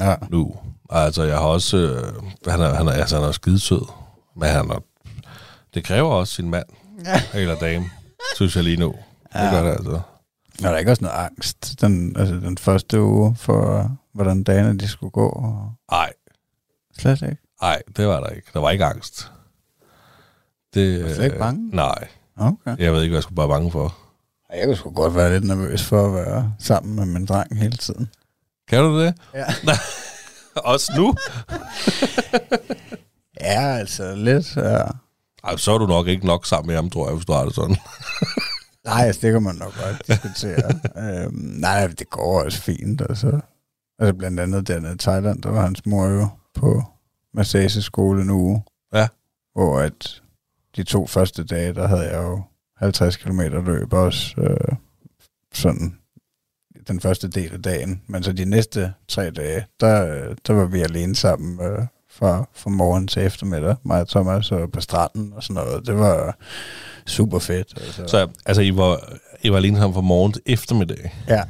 Ja. 0.00 0.14
nu. 0.30 0.56
Altså, 0.90 1.22
jeg 1.22 1.36
har 1.36 1.44
også... 1.44 1.76
Øh, 1.76 2.22
han, 2.52 2.60
er, 2.60 2.74
han, 2.74 2.86
er, 2.88 2.92
altså, 2.92 3.16
han 3.16 3.24
er 3.28 3.32
skidesød, 3.32 3.82
men 4.36 4.48
han 4.48 4.70
er, 4.70 4.82
det 5.74 5.84
kræver 5.84 6.10
også 6.10 6.34
sin 6.34 6.50
mand 6.50 6.66
eller 7.34 7.58
dame, 7.58 7.84
synes 8.36 8.56
jeg 8.56 8.64
lige 8.64 8.76
nu. 8.76 8.94
Ja. 9.34 9.40
Det 9.40 9.46
Ja. 9.46 9.50
gør 9.54 9.62
det 9.62 9.70
altså. 9.72 10.00
Er 10.64 10.70
der 10.70 10.76
ikke 10.78 10.90
også 10.90 11.04
noget 11.04 11.16
angst 11.18 11.80
den, 11.80 12.16
altså 12.16 12.34
den 12.34 12.58
første 12.58 13.02
uge 13.02 13.36
for, 13.36 13.90
hvordan 14.14 14.42
dagene 14.42 14.78
de 14.78 14.88
skulle 14.88 15.10
gå? 15.10 15.28
Og... 15.28 15.72
Ej, 15.92 16.12
Slet 16.98 17.22
ikke. 17.22 17.36
ej, 17.62 17.82
det 17.96 18.06
var 18.08 18.20
der 18.20 18.28
ikke. 18.28 18.48
Der 18.54 18.60
var 18.60 18.70
ikke 18.70 18.84
angst. 18.84 19.32
Det, 20.74 21.02
Var 21.04 21.14
slet 21.14 21.24
ikke 21.24 21.34
øh, 21.36 21.40
bange? 21.40 21.68
Nej, 21.76 22.08
Okay. 22.36 22.76
jeg 22.78 22.92
ved 22.92 23.02
ikke, 23.02 23.10
hvad 23.12 23.16
jeg 23.18 23.22
skulle 23.22 23.36
bare 23.36 23.48
bange 23.48 23.70
for. 23.70 23.96
Jeg 24.54 24.64
kunne 24.66 24.76
sgu 24.76 24.90
godt 24.90 25.14
være 25.14 25.32
lidt 25.32 25.44
nervøs 25.44 25.84
for 25.84 26.06
at 26.06 26.14
være 26.14 26.52
sammen 26.58 26.94
med 26.96 27.06
min 27.06 27.26
dreng 27.26 27.58
hele 27.58 27.76
tiden. 27.76 28.10
Kan 28.68 28.82
du 28.82 29.00
det? 29.00 29.14
Ja. 29.34 29.44
Også 30.72 30.92
nu? 30.96 31.14
Ja, 33.40 33.76
altså 33.76 34.14
lidt. 34.14 34.56
Ja. 34.56 34.82
Ej, 35.44 35.56
så 35.56 35.72
er 35.72 35.78
du 35.78 35.86
nok 35.86 36.06
ikke 36.06 36.26
nok 36.26 36.46
sammen 36.46 36.66
med 36.66 36.74
ham, 36.74 36.90
tror 36.90 37.06
jeg, 37.06 37.14
hvis 37.14 37.26
du 37.26 37.32
har 37.32 37.44
det 37.44 37.54
sådan. 37.54 37.76
Nej, 38.86 39.02
altså, 39.06 39.20
det 39.22 39.32
kan 39.32 39.42
man 39.42 39.54
nok 39.54 39.72
godt 39.84 40.02
diskutere. 40.08 40.80
øhm, 41.24 41.34
nej, 41.34 41.86
det 41.86 42.10
går 42.10 42.42
også 42.44 42.62
fint. 42.62 43.00
Altså, 43.08 43.40
altså 43.98 44.14
blandt 44.14 44.40
andet 44.40 44.68
dernede 44.68 44.94
i 44.94 44.98
Thailand, 44.98 45.42
der 45.42 45.50
var 45.50 45.60
hans 45.62 45.86
mor 45.86 46.06
jo 46.06 46.28
på 46.54 46.82
massageskole 47.34 48.22
en 48.22 48.30
uge. 48.30 48.64
Ja. 48.94 49.08
Hvor 49.54 49.80
at 49.80 50.22
de 50.76 50.82
to 50.82 51.06
første 51.06 51.44
dage, 51.44 51.74
der 51.74 51.86
havde 51.86 52.10
jeg 52.10 52.22
jo 52.22 52.42
50 52.76 53.16
km 53.16 53.40
løb 53.40 53.92
også. 53.92 54.34
Øh, 54.40 54.76
sådan 55.54 55.98
den 56.88 57.00
første 57.00 57.28
del 57.28 57.52
af 57.52 57.62
dagen. 57.62 58.02
Men 58.06 58.22
så 58.22 58.32
de 58.32 58.44
næste 58.44 58.92
tre 59.08 59.30
dage, 59.30 59.66
der, 59.80 60.34
der 60.46 60.52
var 60.52 60.66
vi 60.66 60.80
alene 60.80 61.16
sammen 61.16 61.60
øh, 61.66 61.86
fra, 62.10 62.48
fra 62.54 62.70
morgen 62.70 63.08
til 63.08 63.22
eftermiddag, 63.22 63.76
mig 63.82 64.00
og 64.00 64.08
Thomas, 64.08 64.52
og 64.52 64.72
på 64.72 64.80
stranden 64.80 65.32
og 65.32 65.42
sådan 65.42 65.54
noget. 65.54 65.86
Det 65.86 65.98
var 65.98 66.36
super 67.06 67.38
fedt. 67.38 67.68
Altså. 67.76 68.06
Så 68.06 68.28
altså, 68.46 68.62
I 68.62 68.76
var, 68.76 69.12
I 69.42 69.50
var 69.50 69.56
alene 69.56 69.76
sammen 69.76 69.94
fra 69.94 70.00
morgen 70.00 70.32
til 70.32 70.42
eftermiddag. 70.46 71.14
Ja. 71.28 71.42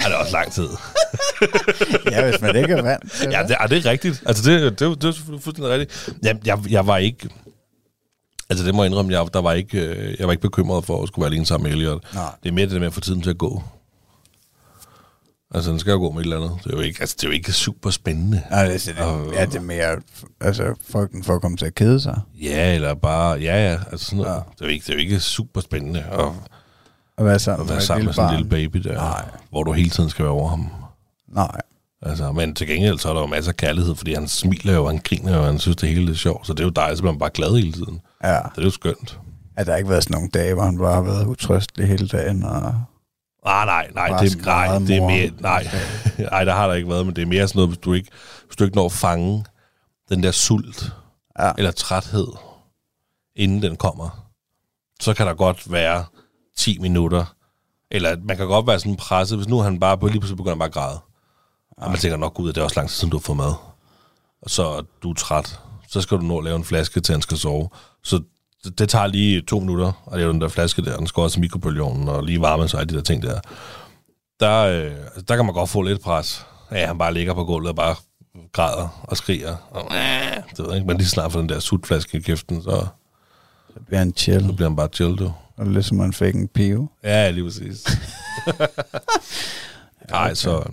Ja, 0.00 0.04
det 0.04 0.12
er 0.12 0.16
også 0.16 0.32
lang 0.32 0.52
tid. 0.52 0.68
ja, 2.12 2.30
hvis 2.30 2.40
man 2.40 2.56
ikke 2.56 2.72
er 2.72 2.82
vant 2.82 3.22
Ja, 3.22 3.42
det, 3.48 3.56
er 3.60 3.66
det 3.66 3.86
rigtigt. 3.86 4.22
Altså, 4.26 4.50
det, 4.50 4.78
det, 4.78 5.02
det 5.02 5.08
er 5.08 5.12
fuldstændig 5.40 5.68
rigtigt. 5.68 6.10
Jeg, 6.22 6.38
jeg, 6.44 6.58
jeg 6.70 6.86
var 6.86 6.96
ikke... 6.96 7.28
Altså, 8.50 8.66
det 8.66 8.74
må 8.74 8.82
jeg 8.82 8.90
indrømme, 8.90 9.12
jeg, 9.12 9.26
der 9.34 9.40
var 9.40 9.52
ikke, 9.52 9.78
øh, 9.80 10.16
jeg 10.18 10.26
var 10.26 10.32
ikke 10.32 10.42
bekymret 10.42 10.84
for 10.84 11.02
at 11.02 11.08
skulle 11.08 11.22
være 11.22 11.32
alene 11.32 11.46
sammen 11.46 11.64
med 11.64 11.72
Elliot. 11.72 12.14
Nej. 12.14 12.24
Det 12.42 12.48
er 12.48 12.52
mere 12.52 12.64
det 12.64 12.72
der 12.72 12.78
med 12.78 12.86
at 12.86 12.94
få 12.94 13.00
tiden 13.00 13.22
til 13.22 13.30
at 13.30 13.38
gå. 13.38 13.62
Altså, 15.54 15.70
den 15.70 15.78
skal 15.78 15.90
jo 15.90 15.98
gå 15.98 16.10
med 16.10 16.20
et 16.20 16.24
eller 16.24 16.36
andet. 16.36 16.58
Det 16.64 16.72
er 16.72 16.76
jo 16.76 16.82
ikke, 16.82 17.00
altså, 17.00 17.16
det 17.20 17.24
er 17.24 17.28
jo 17.28 17.32
ikke 17.34 17.52
super 17.52 17.90
spændende. 17.90 18.42
Nej, 18.50 18.64
det, 18.68 18.88
er, 18.88 19.16
det, 19.16 19.34
ja, 19.34 19.44
det 19.46 19.56
er 19.56 19.60
mere, 19.60 19.96
altså, 20.40 20.74
frygten 20.90 21.24
for 21.24 21.34
at 21.34 21.40
komme 21.40 21.56
til 21.56 21.66
at 21.66 21.74
kede 21.74 22.00
sig. 22.00 22.20
Ja, 22.42 22.74
eller 22.74 22.94
bare... 22.94 23.38
Ja, 23.38 23.70
ja. 23.70 23.78
Altså 23.92 24.06
sådan 24.06 24.18
noget. 24.18 24.32
Ja. 24.34 24.38
Det, 24.38 24.60
er 24.60 24.64
jo 24.66 24.72
ikke, 24.72 24.82
det 24.84 24.90
er 24.90 24.94
jo 24.94 25.00
ikke 25.00 25.20
super 25.20 25.60
spændende 25.60 26.00
at, 26.00 26.26
At 27.18 27.24
være 27.24 27.38
sammen, 27.38 27.64
at 27.64 27.68
være 27.68 27.76
med, 27.76 27.82
sammen 27.82 28.04
med 28.06 28.14
sådan 28.14 28.30
en 28.30 28.36
lille 28.36 28.50
baby 28.50 28.78
der. 28.88 28.94
Nej. 28.94 29.24
Hvor 29.50 29.62
du 29.62 29.72
hele 29.72 29.90
tiden 29.90 30.10
skal 30.10 30.24
være 30.24 30.32
over 30.32 30.48
ham. 30.48 30.70
Nej. 31.28 31.60
Altså, 32.02 32.32
men 32.32 32.54
til 32.54 32.66
gengæld 32.66 32.98
så 32.98 33.08
er 33.08 33.12
der 33.14 33.20
jo 33.20 33.26
masser 33.26 33.52
af 33.52 33.56
kærlighed, 33.56 33.94
fordi 33.94 34.14
han 34.14 34.28
smiler 34.28 34.74
jo, 34.74 34.86
han 34.86 35.00
griner 35.04 35.34
jo, 35.34 35.40
og 35.40 35.46
han 35.46 35.58
synes, 35.58 35.76
det 35.76 35.88
hele 35.88 36.10
er 36.10 36.14
sjovt. 36.16 36.46
Så 36.46 36.52
det 36.52 36.60
er 36.60 36.64
jo 36.64 36.70
dejligt, 36.70 36.98
så 36.98 37.02
bliver 37.02 37.12
man 37.12 37.18
bare 37.18 37.30
glad 37.30 37.54
hele 37.56 37.72
tiden. 37.72 38.00
Ja. 38.24 38.34
Så 38.42 38.50
det 38.54 38.60
er 38.60 38.64
jo 38.64 38.70
skønt. 38.70 39.18
At 39.56 39.66
der 39.66 39.72
har 39.72 39.76
ikke 39.78 39.90
været 39.90 40.02
sådan 40.02 40.14
nogle 40.14 40.28
dage, 40.34 40.54
hvor 40.54 40.62
han 40.62 40.78
bare 40.78 40.94
har 40.94 41.02
været 41.02 41.26
utrøstelig 41.26 41.88
hele 41.88 42.08
dagen. 42.08 42.42
Og 42.42 42.74
Ah, 43.48 43.66
nej, 43.66 43.90
nej, 43.94 44.08
Bare 44.08 44.24
det, 44.24 44.44
nej, 44.44 44.78
det 44.78 44.96
er 44.96 45.06
mere, 45.06 45.30
nej, 45.40 45.66
nej, 46.30 46.44
der 46.44 46.52
har 46.54 46.66
der 46.66 46.74
ikke 46.74 46.88
været, 46.88 47.06
men 47.06 47.16
det 47.16 47.22
er 47.22 47.26
mere 47.26 47.48
sådan 47.48 47.58
noget, 47.58 47.68
hvis 47.68 47.78
du 47.78 47.92
ikke, 47.92 48.08
hvis 48.46 48.56
du 48.56 48.64
ikke 48.64 48.76
når 48.76 48.84
at 48.84 48.92
fange 48.92 49.44
den 50.08 50.22
der 50.22 50.30
sult 50.30 50.92
Ja. 51.38 51.52
eller 51.58 51.70
træthed, 51.70 52.26
inden 53.36 53.62
den 53.62 53.76
kommer, 53.76 54.28
så 55.00 55.14
kan 55.14 55.26
der 55.26 55.34
godt 55.34 55.72
være 55.72 56.04
10 56.58 56.78
minutter, 56.78 57.34
eller 57.90 58.16
man 58.24 58.36
kan 58.36 58.46
godt 58.46 58.66
være 58.66 58.78
sådan 58.78 58.96
presset, 58.96 59.38
hvis 59.38 59.48
nu 59.48 59.58
han 59.58 59.80
bare 59.80 59.98
på 59.98 60.06
lige 60.06 60.20
pludselig 60.20 60.36
begynder 60.36 60.56
bare 60.56 60.68
at 60.68 60.72
græde, 60.74 60.98
og 61.76 61.90
man 61.90 61.98
tænker 61.98 62.16
nok, 62.16 62.34
gud, 62.34 62.48
det 62.48 62.56
er 62.56 62.64
også 62.64 62.80
lang 62.80 62.88
tid 62.88 62.96
siden, 62.96 63.10
du 63.10 63.16
har 63.16 63.22
fået 63.22 63.36
mad, 63.36 63.54
og 64.42 64.50
så 64.50 64.84
du 65.02 65.10
er 65.10 65.14
træt, 65.14 65.60
så 65.88 66.00
skal 66.00 66.18
du 66.18 66.22
nå 66.22 66.38
at 66.38 66.44
lave 66.44 66.56
en 66.56 66.64
flaske 66.64 67.00
til, 67.00 67.12
han 67.12 67.22
skal 67.22 67.36
sove, 67.36 67.68
så 68.02 68.20
det, 68.64 68.78
det 68.78 68.88
tager 68.88 69.06
lige 69.06 69.42
to 69.42 69.60
minutter, 69.60 69.92
og 70.06 70.18
lave 70.18 70.32
den 70.32 70.40
der 70.40 70.48
flaske 70.48 70.82
der, 70.82 70.96
den 70.96 71.06
skal 71.06 71.20
også 71.20 71.38
i 71.38 71.40
mikrobølgeovnen, 71.40 72.08
og 72.08 72.24
lige 72.24 72.40
varme 72.40 72.68
sig, 72.68 72.90
de 72.90 72.94
der 72.94 73.02
ting 73.02 73.22
der. 73.22 73.40
Der, 74.40 74.62
øh, 74.62 74.92
der 75.28 75.36
kan 75.36 75.44
man 75.44 75.54
godt 75.54 75.70
få 75.70 75.82
lidt 75.82 76.00
pres, 76.02 76.46
at 76.70 76.86
han 76.86 76.98
bare 76.98 77.14
ligger 77.14 77.34
på 77.34 77.44
gulvet 77.44 77.68
og 77.68 77.76
bare 77.76 77.94
græder 78.52 79.04
og 79.08 79.16
skriger. 79.16 79.56
Og, 79.70 79.84
øh, 79.96 80.36
det 80.50 80.58
ved 80.58 80.66
jeg 80.66 80.74
ikke, 80.74 80.86
men 80.86 80.96
lige 80.96 81.08
snart 81.08 81.32
får 81.32 81.40
den 81.40 81.48
der 81.48 81.60
sutflaske 81.60 82.18
i 82.18 82.20
kæften, 82.20 82.62
så, 82.62 82.86
så 83.74 83.80
bliver 83.86 83.98
han 83.98 84.12
chill. 84.16 84.46
så 84.46 84.52
bliver 84.52 84.68
han 84.68 84.76
bare 84.76 84.88
chill, 84.92 85.16
du. 85.16 85.32
Og 85.56 85.66
ligesom 85.66 85.96
man 85.96 86.12
fik 86.12 86.34
en 86.34 86.48
pive. 86.48 86.88
Ja, 87.04 87.30
lige 87.30 87.44
præcis. 87.44 87.86
Nej, 90.10 90.34
så... 90.34 90.64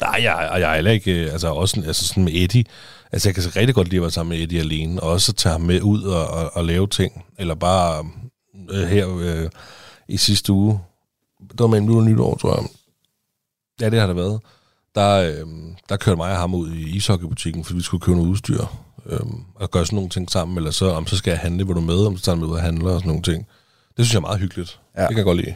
Nej, 0.00 0.20
jeg, 0.22 0.48
og 0.52 0.60
jeg 0.60 0.70
er 0.70 0.74
heller 0.74 0.90
ikke... 0.90 1.12
øh, 1.24 1.32
Altså, 1.32 1.48
også 1.48 1.82
altså 1.86 2.08
sådan 2.08 2.24
med 2.24 2.32
Eddie. 2.34 2.64
Altså, 3.12 3.28
jeg 3.28 3.34
kan 3.34 3.42
så 3.42 3.52
rigtig 3.56 3.74
godt 3.74 3.88
lide 3.88 3.96
at 3.98 4.02
være 4.02 4.10
sammen 4.10 4.36
med 4.36 4.42
Eddie 4.44 4.60
alene. 4.60 5.02
Og 5.02 5.10
også 5.10 5.32
tage 5.32 5.52
ham 5.52 5.60
med 5.60 5.82
ud 5.82 6.02
og, 6.02 6.26
og, 6.26 6.50
og 6.56 6.64
lave 6.64 6.86
ting. 6.86 7.24
Eller 7.38 7.54
bare 7.54 8.06
øh, 8.70 8.88
her 8.88 9.18
øh, 9.20 9.50
i 10.08 10.16
sidste 10.16 10.52
uge. 10.52 10.80
Det 11.50 11.60
var 11.60 11.66
med 11.66 11.78
en 11.78 12.04
nytår, 12.04 12.36
tror 12.36 12.56
jeg. 12.60 12.68
Ja, 13.80 13.90
det 13.90 14.00
har 14.00 14.06
det 14.06 14.16
været. 14.16 14.40
Der, 14.94 15.16
øh, 15.16 15.46
der 15.88 15.96
kørte 15.96 16.16
mig 16.16 16.30
og 16.32 16.38
ham 16.38 16.54
ud 16.54 16.72
i 16.72 16.96
ishockeybutikken, 16.96 17.64
fordi 17.64 17.76
vi 17.76 17.82
skulle 17.82 18.00
købe 18.00 18.16
noget 18.16 18.30
udstyr. 18.30 18.64
Øh, 19.06 19.20
og 19.54 19.70
gøre 19.70 19.86
sådan 19.86 19.96
nogle 19.96 20.10
ting 20.10 20.30
sammen. 20.30 20.56
Eller 20.56 20.70
så, 20.70 20.90
om 20.90 21.06
så 21.06 21.16
skal 21.16 21.30
jeg 21.30 21.38
handle, 21.40 21.64
hvor 21.64 21.74
du 21.74 21.80
med, 21.80 22.06
om 22.06 22.16
så 22.16 22.24
tager 22.24 22.36
med 22.36 22.46
ud 22.46 22.52
og 22.52 22.62
handle 22.62 22.90
og 22.90 23.00
sådan 23.00 23.08
nogle 23.08 23.22
ting. 23.22 23.46
Det 23.96 24.04
synes 24.06 24.12
jeg 24.12 24.18
er 24.18 24.20
meget 24.20 24.40
hyggeligt. 24.40 24.80
Ja. 24.96 25.00
Det 25.00 25.08
kan 25.08 25.16
jeg 25.16 25.24
godt 25.24 25.38
lide. 25.38 25.54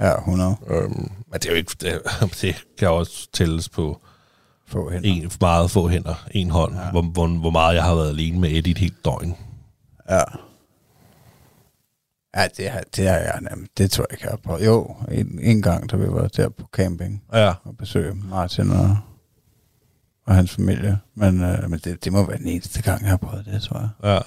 Ja, 0.00 0.18
100. 0.18 0.56
Øhm, 0.66 0.90
men 1.30 1.32
det 1.32 1.46
er 1.46 1.50
jo 1.50 1.56
ikke, 1.56 1.76
det, 1.80 2.02
det 2.40 2.64
kan 2.78 2.88
også 2.90 3.28
tælles 3.32 3.68
på 3.68 4.00
Få 4.66 4.90
hænder. 4.90 5.08
en, 5.08 5.30
meget 5.40 5.70
få 5.70 5.88
hænder, 5.88 6.26
en 6.30 6.50
hånd, 6.50 6.74
ja. 6.74 6.90
hvor, 6.90 7.02
hvor, 7.02 7.26
hvor 7.26 7.50
meget 7.50 7.74
jeg 7.74 7.84
har 7.84 7.94
været 7.94 8.08
alene 8.08 8.40
med 8.40 8.50
Eddie 8.50 8.70
et 8.70 8.78
helt 8.78 9.04
døgn. 9.04 9.36
Ja. 10.10 10.22
Ja, 12.36 12.46
det 12.56 12.70
har, 12.70 12.82
det 12.96 13.08
har 13.08 13.16
jeg 13.16 13.38
nemt. 13.50 13.78
Det 13.78 13.90
tror 13.90 14.06
jeg 14.10 14.12
ikke, 14.12 14.24
jeg 14.24 14.32
har 14.32 14.36
prøvet. 14.36 14.66
Jo, 14.66 14.96
en, 15.10 15.38
en 15.42 15.62
gang, 15.62 15.90
da 15.90 15.96
vi 15.96 16.06
var 16.08 16.28
der 16.28 16.48
på 16.48 16.66
camping 16.72 17.22
Ja, 17.32 17.54
og 17.64 17.76
besøgte 17.76 18.14
Martin 18.28 18.70
og, 18.70 18.96
og 20.26 20.34
hans 20.34 20.54
familie. 20.54 20.98
Men, 21.14 21.42
øh, 21.44 21.70
men 21.70 21.80
det, 21.84 22.04
det 22.04 22.12
må 22.12 22.26
være 22.26 22.38
den 22.38 22.48
eneste 22.48 22.82
gang, 22.82 23.02
jeg 23.02 23.10
har 23.10 23.16
prøvet 23.16 23.46
det, 23.46 23.62
tror 23.62 23.78
jeg. 23.78 23.88
ja. 24.04 24.18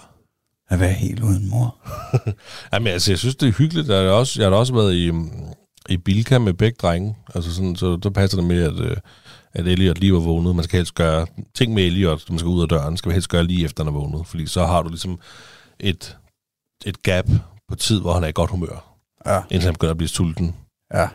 At 0.69 0.80
være 0.80 0.93
helt 0.93 1.19
uden 1.23 1.49
mor. 1.49 1.75
Jamen, 2.73 2.88
altså, 2.88 3.12
jeg 3.12 3.19
synes, 3.19 3.36
det 3.36 3.47
er 3.49 3.53
hyggeligt. 3.53 3.88
Jeg 3.89 3.97
har, 3.97 4.10
også, 4.10 4.41
jeg 4.41 4.49
har 4.49 4.58
også 4.58 4.73
været 4.73 4.93
i, 4.93 5.12
i 5.89 5.97
Bilka 5.97 6.39
med 6.39 6.53
begge 6.53 6.77
drenge. 6.82 7.15
Altså 7.36 7.56
sådan, 7.56 7.75
så 7.75 7.95
der 8.03 8.10
passer 8.10 8.38
det 8.38 8.47
med, 8.47 8.63
at, 8.63 8.80
øh, 8.80 8.97
at 9.53 9.67
Elliot 9.67 9.99
lige 9.99 10.13
var 10.13 10.19
vågnet. 10.19 10.56
Man 10.56 10.63
skal 10.63 10.77
helst 10.77 10.95
gøre 10.95 11.27
ting 11.53 11.73
med 11.73 11.84
Elliot, 11.84 12.23
når 12.30 12.34
man 12.34 12.39
skal 12.39 12.49
ud 12.49 12.62
af 12.62 12.67
døren, 12.69 12.97
skal 12.97 13.10
man 13.10 13.13
helst 13.13 13.30
gøre 13.30 13.43
lige 13.43 13.65
efter, 13.65 13.84
han 13.84 13.93
er 13.93 13.99
vågnet. 13.99 14.27
Fordi 14.27 14.47
så 14.47 14.65
har 14.65 14.82
du 14.82 14.89
ligesom 14.89 15.19
et, 15.80 16.17
et 16.86 17.03
gap 17.03 17.25
på 17.69 17.75
tid, 17.75 18.01
hvor 18.01 18.13
han 18.13 18.23
er 18.23 18.27
i 18.27 18.32
godt 18.32 18.51
humør, 18.51 18.93
Ja, 19.25 19.41
indtil 19.51 19.65
han 19.65 19.73
begynder 19.73 19.91
at 19.91 19.97
blive 19.97 20.10
sulten. 20.10 20.56
ja. 20.93 21.08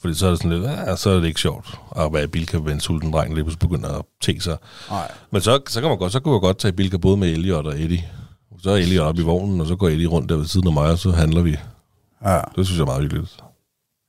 Fordi 0.00 0.14
så 0.14 0.26
er 0.26 0.30
det 0.30 0.38
sådan 0.38 0.58
lidt, 0.58 0.70
ja, 0.70 0.96
så 0.96 1.10
er 1.10 1.20
det 1.20 1.26
ikke 1.26 1.40
sjovt 1.40 1.78
at 1.96 2.12
være 2.12 2.24
i 2.24 2.26
Bilka 2.26 2.58
med 2.58 2.72
en 2.72 2.80
sulten 2.80 3.12
dreng, 3.12 3.34
lige 3.34 3.44
pludselig 3.44 3.68
begynder 3.70 3.98
at 3.98 4.04
te 4.22 4.40
sig. 4.40 4.56
Nej. 4.90 5.10
Men 5.30 5.40
så, 5.40 5.60
så 5.68 5.80
kan 5.80 5.88
man 5.88 5.98
godt, 5.98 6.12
så 6.12 6.20
kunne 6.20 6.34
jeg 6.34 6.40
godt 6.40 6.58
tage 6.58 6.72
Bilka 6.72 6.96
både 6.96 7.16
med 7.16 7.28
Elliot 7.32 7.66
og 7.66 7.80
Eddie. 7.80 8.10
Så 8.58 8.70
er 8.70 8.76
Elliot 8.76 9.06
oppe 9.06 9.20
i 9.20 9.24
vognen, 9.24 9.60
og 9.60 9.66
så 9.66 9.76
går 9.76 9.88
Eddie 9.88 10.06
rundt 10.06 10.28
der 10.28 10.36
ved 10.36 10.46
siden 10.46 10.66
af 10.66 10.72
mig, 10.72 10.90
og 10.90 10.98
så 10.98 11.10
handler 11.10 11.42
vi. 11.42 11.56
Ja. 12.24 12.40
Det 12.56 12.66
synes 12.66 12.78
jeg 12.78 12.82
er 12.82 12.86
meget 12.86 13.02
hyggeligt. 13.02 13.44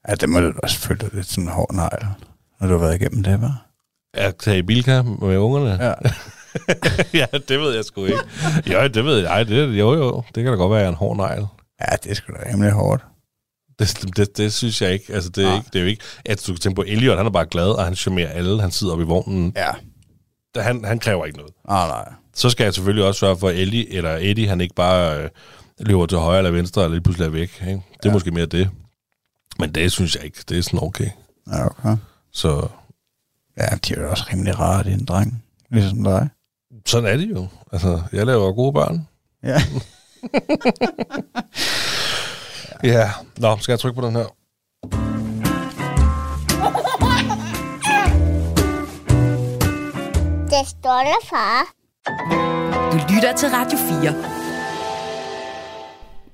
ja, 0.08 0.16
det 0.16 0.30
må 0.30 0.40
du 0.40 0.54
også 0.64 0.80
føle 0.80 1.00
dig 1.00 1.10
lidt 1.14 1.28
sådan 1.28 1.44
en 1.44 1.50
hård 1.50 1.74
negl, 1.74 2.06
når 2.60 2.68
du 2.68 2.74
har 2.74 2.80
været 2.86 3.02
igennem 3.02 3.24
det, 3.24 3.42
var. 3.42 3.66
At 4.14 4.36
tage 4.36 4.60
i 4.60 4.84
med 5.22 5.38
ungerne? 5.38 5.86
Ja. 5.86 5.94
ja, 7.20 7.26
det 7.50 7.60
ved 7.60 7.76
jeg 7.76 7.86
sgu 7.86 8.06
ikke. 8.06 8.20
Jo, 8.74 8.88
det 8.88 9.06
ved 9.06 9.18
jeg. 9.18 9.26
Ej, 9.26 9.44
det, 9.44 9.80
jo, 9.80 9.94
jo. 9.94 10.24
Det 10.36 10.44
kan 10.44 10.54
da 10.54 10.58
godt 10.58 10.72
være, 10.72 10.80
at 10.80 10.84
jeg 10.84 10.88
er 10.88 10.92
en 10.92 10.98
hård 10.98 11.18
negl. 11.18 11.48
ja, 11.82 11.96
det 12.04 12.12
er 12.12 12.16
sgu 12.16 12.34
da 12.34 12.52
rimelig 12.52 12.72
hårdt. 12.72 13.06
Det, 13.80 14.18
det, 14.18 14.38
det, 14.38 14.54
synes 14.54 14.82
jeg 14.82 14.94
ikke. 14.94 15.14
Altså, 15.14 15.30
det, 15.30 15.44
er 15.44 15.48
Nej. 15.48 15.58
ikke, 15.58 15.70
det 15.74 15.80
er 15.80 15.84
jo 15.84 15.90
ikke... 15.90 16.04
At 16.26 16.44
du 16.48 16.52
kan 16.54 16.60
tænke 16.60 16.76
på, 16.76 16.84
Elliot, 16.88 17.18
han 17.18 17.26
er 17.26 17.30
bare 17.30 17.46
glad, 17.46 17.70
og 17.70 17.86
han 17.86 17.96
charmerer 17.96 18.30
alle. 18.30 18.62
Han 18.62 18.72
sidder 18.72 18.94
oppe 18.94 19.04
i 19.04 19.08
vognen. 19.08 19.54
Ja. 19.56 19.72
Han, 20.56 20.86
han 20.86 21.00
kræver 21.00 21.26
ikke 21.26 21.38
noget. 21.38 21.54
Nej, 21.68 21.88
nej. 21.88 22.14
så 22.34 22.50
skal 22.50 22.64
jeg 22.64 22.74
selvfølgelig 22.74 23.06
også 23.06 23.20
sørge 23.20 23.38
for, 23.38 23.50
at 23.50 23.56
Ellie 23.56 23.94
eller 23.94 24.18
Eddie, 24.22 24.48
han 24.48 24.62
ikke 24.62 24.76
bare 24.76 25.24
øh, 25.24 25.30
løber 25.80 26.06
til 26.06 26.18
højre 26.18 26.38
eller 26.38 26.52
venstre, 26.52 26.84
eller 26.84 26.96
lige 26.96 27.04
pludselig 27.04 27.26
er 27.26 27.32
væk. 27.32 27.62
Ikke? 27.62 27.74
Det 27.74 28.06
er 28.06 28.10
ja. 28.10 28.12
måske 28.14 28.32
mere 28.32 28.46
det. 28.46 28.70
Men 29.60 29.72
det 29.76 29.92
synes 29.92 30.16
jeg 30.16 30.24
ikke. 30.24 30.38
Det 30.50 30.58
er 30.58 30.62
sådan 30.62 30.84
okay. 30.84 31.10
Ja, 31.52 31.66
okay. 31.66 31.98
Så 32.32 32.68
Ja, 33.58 33.66
de 33.88 33.94
er 33.94 34.02
jo 34.02 34.10
også 34.10 34.24
rimelig 34.34 34.60
rare, 34.60 34.84
det 34.84 34.94
er 34.94 34.98
en 34.98 35.06
dreng. 35.06 35.44
Ligesom 35.72 36.04
dig. 36.04 36.30
sådan 36.86 37.10
er 37.10 37.18
det 37.18 37.30
jo. 37.30 37.48
Altså, 37.72 38.02
jeg 38.12 38.26
laver 38.26 38.54
gode 38.54 38.74
børn. 38.74 39.08
Ja. 39.44 39.62
Ja. 42.84 43.12
Nå, 43.38 43.58
skal 43.60 43.72
jeg 43.72 43.80
trykke 43.80 44.02
på 44.02 44.08
den 44.08 44.16
her? 44.16 44.26
Det 50.60 50.68
stolte 50.68 51.28
far. 51.30 51.74
Du 52.92 52.98
lytter 53.14 53.34
til 53.38 53.50
Radio 53.50 53.78
4. 53.78 54.14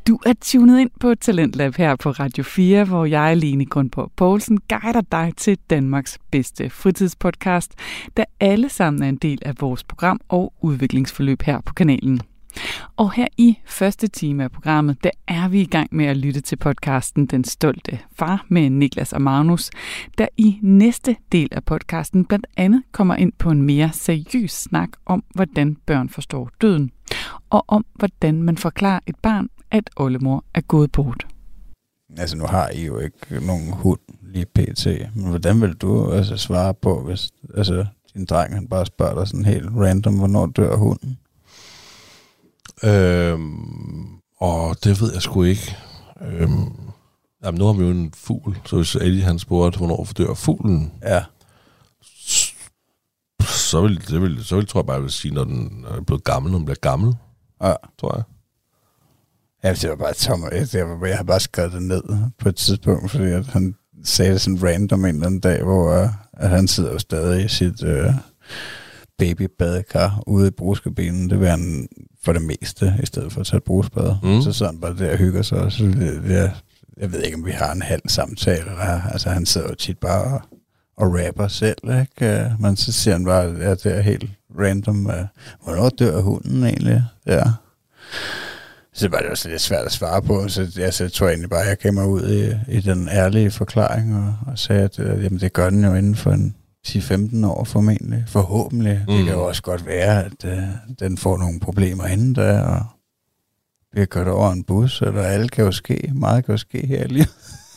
Du 0.08 0.20
er 0.26 0.34
tunet 0.42 0.80
ind 0.80 0.90
på 1.00 1.16
Talentlab 1.16 1.76
her 1.76 1.96
på 1.96 2.12
Radio 2.12 2.44
4, 2.44 2.84
hvor 2.84 3.06
jeg, 3.06 3.38
Lene 3.38 3.66
Grundborg 3.66 4.12
Poulsen, 4.16 4.60
guider 4.70 5.02
dig 5.12 5.34
til 5.38 5.58
Danmarks 5.70 6.20
bedste 6.32 6.70
fritidspodcast, 6.70 7.76
der 8.18 8.24
alle 8.40 8.70
sammen 8.70 9.04
er 9.04 9.10
en 9.10 9.16
del 9.16 9.40
af 9.46 9.54
vores 9.60 9.84
program 9.84 10.20
og 10.30 10.54
udviklingsforløb 10.62 11.42
her 11.42 11.62
på 11.62 11.74
kanalen. 11.74 12.22
Og 12.96 13.12
her 13.12 13.28
i 13.38 13.58
første 13.66 14.08
time 14.08 14.44
af 14.44 14.52
programmet, 14.52 15.04
der 15.04 15.10
er 15.28 15.48
vi 15.48 15.62
i 15.62 15.66
gang 15.66 15.88
med 15.92 16.06
at 16.06 16.18
lytte 16.18 16.42
til 16.42 16.56
podcasten 16.56 17.26
Den 17.26 17.44
Stolte 17.44 18.00
Far 18.16 18.46
med 18.50 18.70
Niklas 18.70 19.14
og 19.14 19.22
Magnus, 19.22 19.70
der 20.18 20.28
i 20.38 20.60
næste 20.62 21.16
del 21.32 21.48
af 21.52 21.64
podcasten 21.64 22.26
blandt 22.26 22.48
andet 22.58 22.84
kommer 22.92 23.16
ind 23.16 23.34
på 23.40 23.52
en 23.52 23.62
mere 23.62 23.90
seriøs 23.94 24.52
snak 24.52 24.90
om, 25.06 25.24
hvordan 25.36 25.78
børn 25.86 26.10
forstår 26.10 26.50
døden, 26.62 26.92
og 27.50 27.66
om, 27.68 27.86
hvordan 27.96 28.44
man 28.44 28.58
forklarer 28.58 29.00
et 29.08 29.16
barn, 29.22 29.48
at 29.72 29.90
oldemor 29.96 30.44
er 30.54 30.62
gået 30.62 30.92
bort. 30.92 31.28
Altså, 32.18 32.38
nu 32.38 32.46
har 32.46 32.70
I 32.70 32.86
jo 32.86 33.00
ikke 33.00 33.46
nogen 33.46 33.72
hund 33.72 34.00
lige 34.22 34.46
pt. 34.46 34.86
Men 35.16 35.30
hvordan 35.30 35.62
vil 35.62 35.74
du 35.74 36.12
altså, 36.12 36.38
svare 36.38 36.74
på, 36.74 37.04
hvis 37.04 37.32
altså, 37.58 37.86
din 38.14 38.26
dreng 38.26 38.54
han 38.54 38.68
bare 38.68 38.86
spørger 38.86 39.16
dig 39.16 39.28
sådan 39.28 39.46
helt 39.46 39.70
random, 39.76 40.18
hvornår 40.18 40.46
dør 40.46 40.76
hunden? 40.76 41.18
Øhm, 42.84 44.06
og 44.38 44.76
det 44.84 45.02
ved 45.02 45.14
jeg 45.14 45.22
sgu 45.22 45.44
ikke. 45.44 45.78
Øhm, 46.22 46.72
jamen, 47.44 47.60
nu 47.60 47.66
har 47.66 47.74
vi 47.74 47.84
jo 47.84 47.90
en 47.92 48.14
fugl, 48.16 48.58
så 48.66 48.76
hvis 48.76 48.96
Eddie 48.96 49.24
han 49.24 49.40
spurgte, 49.40 49.78
hvornår 49.78 50.08
dør 50.18 50.34
fuglen, 50.34 50.94
Ja. 51.04 51.24
så 53.42 53.82
vil, 53.82 54.08
det 54.08 54.22
vil, 54.22 54.46
så 54.46 54.56
vil, 54.56 54.68
tror 54.68 54.80
jeg 54.80 54.86
bare, 54.86 54.94
jeg 54.96 55.04
vil 55.04 55.12
sige, 55.12 55.34
når 55.34 55.44
den 55.44 55.86
er 55.90 56.02
blevet 56.02 56.24
gammel, 56.24 56.52
når 56.52 56.58
den 56.60 56.66
bliver 56.66 56.80
gammel, 56.82 57.16
Ja. 57.64 57.74
tror 58.00 58.16
jeg. 58.16 58.24
Ja, 59.64 59.74
det 59.74 59.90
var 59.90 59.96
bare 59.96 60.14
tom. 60.14 60.44
Jeg, 60.74 60.88
var, 60.88 61.08
jeg 61.08 61.18
har 61.18 61.24
bare 61.24 61.40
skrevet 61.40 61.72
det 61.74 61.82
ned 61.84 62.04
på 62.40 62.50
et 62.50 62.56
tidspunkt, 62.56 63.12
fordi 63.12 63.24
at 63.24 63.46
han 63.48 63.76
sagde 64.04 64.32
det 64.34 64.42
sådan 64.42 64.64
random 64.64 65.06
en 65.06 65.16
eller 65.16 65.26
anden 65.28 65.40
dag, 65.40 65.64
hvor 65.64 66.04
uh, 66.04 66.10
at 66.34 66.50
han 66.50 66.68
sidder 66.68 66.92
jo 66.92 67.00
stadig 67.00 67.46
i 67.46 67.48
sit 67.48 67.84
uh, 67.84 68.14
babybadekar 69.18 70.24
ude 70.28 70.48
i 70.48 70.52
bruskabinen. 70.52 71.30
Det 71.30 71.40
vil 71.40 71.50
han 71.50 71.88
for 72.24 72.34
det 72.34 72.42
meste, 72.42 72.94
i 73.04 73.06
stedet 73.06 73.34
for 73.34 73.42
at 73.42 73.48
tage 73.48 73.62
et. 73.62 74.20
Mm. 74.24 74.42
Så 74.42 74.66
han 74.66 74.80
bare 74.80 74.98
der 74.98 75.12
og 75.12 75.18
hygger 75.18 75.42
sig. 75.42 75.58
Og 75.58 75.72
så, 75.72 75.84
det, 75.84 76.30
jeg, 76.30 76.52
jeg 76.98 77.12
ved 77.12 77.22
ikke, 77.22 77.38
om 77.38 77.46
vi 77.46 77.52
har 77.52 77.72
en 77.72 77.82
halv 77.82 78.02
samtale. 78.08 78.60
Eller, 78.60 79.12
altså, 79.12 79.30
han 79.30 79.46
sidder 79.46 79.68
jo 79.70 79.76
tit 79.76 79.98
bare 79.98 80.24
og, 80.24 80.42
og 80.98 81.20
rapper 81.20 81.48
selv, 81.48 81.78
ikke? 81.84 82.46
Uh, 82.46 82.62
men 82.62 82.76
så 82.76 82.92
siger 82.92 83.14
han 83.14 83.26
bare, 83.26 83.44
at 83.44 83.84
det 83.84 83.98
er 83.98 84.02
helt 84.02 84.30
random. 84.60 85.06
Uh, 85.06 85.14
hvornår 85.64 85.90
dør 85.90 86.22
hunden 86.22 86.64
egentlig? 86.64 87.04
Ja. 87.28 87.44
Så 88.94 89.08
var 89.08 89.18
det 89.18 89.28
også 89.28 89.50
lidt 89.50 89.62
svært 89.62 89.86
at 89.86 89.92
svare 89.92 90.22
på, 90.22 90.48
så 90.48 90.72
jeg, 90.78 90.94
så 90.94 91.10
tror 91.10 91.28
egentlig 91.28 91.50
bare, 91.50 91.62
at 91.62 91.70
jeg 91.70 91.78
gav 91.78 91.94
mig 91.94 92.08
ud 92.08 92.30
i, 92.30 92.74
i 92.78 92.82
den 92.82 93.10
ærlige 93.10 93.52
forklaring 93.52 94.16
og, 94.16 94.52
og 94.52 94.60
sagde, 94.60 94.82
at 94.82 95.00
øh, 95.00 95.24
jamen, 95.24 95.40
det 95.40 95.54
gør 95.54 95.70
den 95.70 95.84
jo 95.84 95.94
inden 95.94 96.16
for 96.16 96.32
en 96.32 96.56
10-15 96.88 97.46
år 97.46 97.64
formentlig, 97.64 98.24
forhåbentlig. 98.28 99.04
Mm. 99.08 99.14
Det 99.14 99.26
kan 99.26 99.34
jo 99.34 99.48
også 99.48 99.62
godt 99.62 99.86
være, 99.86 100.24
at 100.26 100.46
øh, 100.46 100.64
den 101.00 101.18
får 101.18 101.38
nogle 101.38 101.60
problemer 101.60 102.06
inden 102.06 102.34
da, 102.34 102.60
og 102.62 102.82
bliver 103.92 104.06
kørt 104.06 104.28
over 104.28 104.52
en 104.52 104.64
bus, 104.64 105.02
eller 105.02 105.22
alt 105.22 105.52
kan 105.52 105.66
jo 105.66 105.72
ske, 105.72 106.12
meget 106.16 106.46
kan 106.46 106.54
jo 106.54 106.58
ske 106.58 106.88
her 106.88 107.04
i 107.04 107.08
livet. 107.08 107.30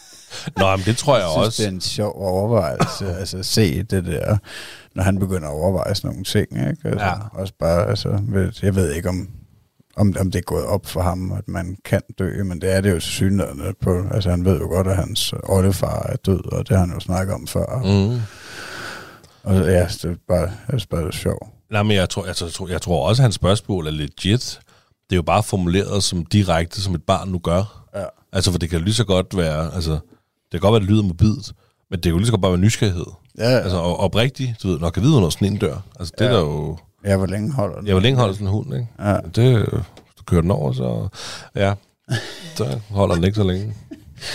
Nå, 0.59 0.77
men 0.77 0.85
det 0.87 0.97
tror 0.97 1.17
jeg, 1.17 1.23
Jeg 1.25 1.31
synes, 1.33 1.47
også. 1.47 1.63
det 1.63 1.69
er 1.69 1.73
en 1.73 1.81
sjov 1.81 2.13
overvejelse, 2.17 3.07
altså 3.21 3.39
at 3.39 3.47
se 3.47 3.83
det 3.83 4.05
der, 4.05 4.37
når 4.95 5.03
han 5.03 5.19
begynder 5.19 5.49
at 5.49 5.55
overveje 5.55 5.95
sådan 5.95 6.09
nogle 6.11 6.25
ting, 6.25 6.47
ikke? 6.53 6.89
Altså, 6.89 7.05
Ja. 7.05 7.13
Også 7.33 7.55
bare, 7.59 7.87
altså, 7.89 8.19
jeg 8.63 8.75
ved 8.75 8.93
ikke 8.93 9.09
om, 9.09 9.29
om, 9.97 10.15
om 10.21 10.31
det 10.31 10.39
er 10.39 10.43
gået 10.43 10.65
op 10.67 10.87
for 10.87 11.01
ham, 11.01 11.33
at 11.33 11.49
man 11.49 11.77
kan 11.85 12.01
dø, 12.19 12.43
men 12.45 12.61
det 12.61 12.73
er 12.77 12.81
det 12.81 12.91
jo 12.91 13.01
synligheden 13.01 13.75
på, 13.83 14.05
altså 14.11 14.31
han 14.31 14.45
ved 14.45 14.59
jo 14.61 14.67
godt, 14.67 14.87
at 14.87 14.97
hans 14.97 15.35
oldefar 15.43 16.07
er 16.09 16.17
død, 16.17 16.53
og 16.53 16.69
det 16.69 16.77
har 16.77 16.85
han 16.87 16.95
jo 16.95 17.01
snakket 17.01 17.35
om 17.35 17.47
før, 17.47 17.79
mm. 17.85 18.21
Og 19.45 19.55
ja, 19.55 19.85
det 19.87 20.05
er 20.05 20.15
bare, 20.29 20.51
det 20.71 20.83
er 20.83 20.87
bare 20.91 21.13
sjovt. 21.13 21.49
Nej, 21.71 21.83
men 21.83 21.97
jeg 21.97 22.09
tror, 22.11 22.25
altså, 22.25 22.45
jeg, 22.45 22.53
tror, 22.53 22.69
jeg 22.69 22.83
tror 22.83 23.09
også, 23.09 23.23
at 23.23 23.25
hans 23.25 23.35
spørgsmål 23.35 23.87
er 23.87 23.91
legit. 23.91 24.61
Det 25.11 25.13
er 25.13 25.17
jo 25.17 25.23
bare 25.23 25.43
formuleret 25.43 26.03
som 26.03 26.25
direkte, 26.27 26.81
som 26.83 26.95
et 26.95 27.03
barn 27.03 27.29
nu 27.29 27.39
gør. 27.39 27.85
Ja. 27.97 28.05
Altså, 28.33 28.51
for 28.51 28.59
det 28.59 28.71
kan 28.71 28.81
lige 28.81 28.95
så 28.95 29.05
godt 29.05 29.37
være, 29.37 29.75
altså, 29.75 29.93
det 29.93 30.01
kan 30.53 30.61
godt 30.61 30.73
være, 30.73 30.77
at 30.77 30.83
det 30.83 30.91
lyder 30.91 31.03
mobilt, 31.03 31.53
men 31.91 31.97
det 31.97 32.03
kan 32.03 32.11
jo 32.13 32.17
lige 32.19 32.27
så 32.27 32.33
godt 32.33 32.43
bare 32.43 32.51
være 32.53 32.61
nysgerrighed. 32.61 33.05
Ja, 33.39 33.43
altså, 33.45 33.63
Altså, 33.63 33.77
og, 33.79 34.01
oprigtigt, 34.01 34.63
du 34.63 34.69
ved, 34.69 34.79
nok 34.79 34.93
kan 34.93 35.03
vide, 35.03 35.13
hvornår 35.13 35.31
sådan 35.31 35.49
en 35.53 35.57
dør. 35.59 35.77
Altså, 35.99 36.15
det 36.19 36.25
Ja. 36.25 36.31
er 36.31 36.35
der 36.35 36.41
jo... 36.41 36.79
ja, 37.05 37.17
hvor 37.17 37.27
længe 37.27 37.53
holder 37.53 37.77
den? 37.79 37.87
Jeg 37.87 37.95
vil 37.95 38.03
længe 38.03 38.19
holde 38.21 38.35
sådan 38.35 38.47
en 38.47 38.53
hund, 38.53 38.75
ikke? 38.75 38.87
Ja. 38.99 39.17
Det, 39.35 39.67
du 40.19 40.23
kører 40.27 40.41
den 40.41 40.51
over, 40.51 40.73
så... 40.73 41.09
Ja, 41.55 41.75
så 42.57 42.79
holder 42.91 43.15
den 43.15 43.25
ikke 43.25 43.37
så 43.37 43.45
længe. 43.45 43.75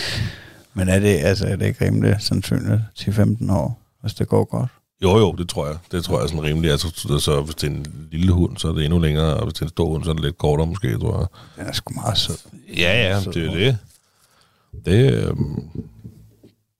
Men 0.74 0.88
er 0.88 0.98
det, 0.98 1.18
altså, 1.18 1.46
er 1.46 1.56
det 1.56 1.66
ikke 1.66 1.84
rimelig 1.84 2.16
sandsynligt 2.20 2.80
10-15 2.98 3.52
år, 3.52 3.78
hvis 4.00 4.14
det 4.14 4.28
går 4.28 4.44
godt? 4.44 4.70
Jo, 5.02 5.18
jo, 5.18 5.32
det 5.32 5.48
tror 5.48 5.66
jeg. 5.66 5.76
Det 5.92 6.04
tror 6.04 6.20
jeg 6.20 6.28
sådan 6.28 6.44
rimeligt. 6.44 6.72
Altså, 6.72 7.18
så, 7.20 7.40
hvis 7.42 7.54
det 7.54 7.66
er 7.66 7.70
en 7.70 7.86
lille 8.12 8.32
hund, 8.32 8.56
så 8.56 8.68
er 8.68 8.72
det 8.72 8.84
endnu 8.84 8.98
længere, 8.98 9.34
og 9.34 9.42
hvis 9.44 9.54
det 9.54 9.60
er 9.60 9.66
en 9.66 9.70
stor 9.70 9.88
hund, 9.88 10.04
så 10.04 10.10
er 10.10 10.14
det 10.14 10.24
lidt 10.24 10.38
kortere 10.38 10.66
måske, 10.66 10.98
tror 10.98 11.18
jeg. 11.18 11.26
Den 11.56 11.66
er 11.68 11.72
sgu 11.72 11.94
meget 11.94 12.18
sød. 12.18 12.34
Ja, 12.76 13.08
ja, 13.08 13.22
Sød 13.22 13.32
det 13.32 13.46
er 13.46 13.54
det. 13.54 13.78
Det, 14.84 15.24
øhm, 15.24 15.70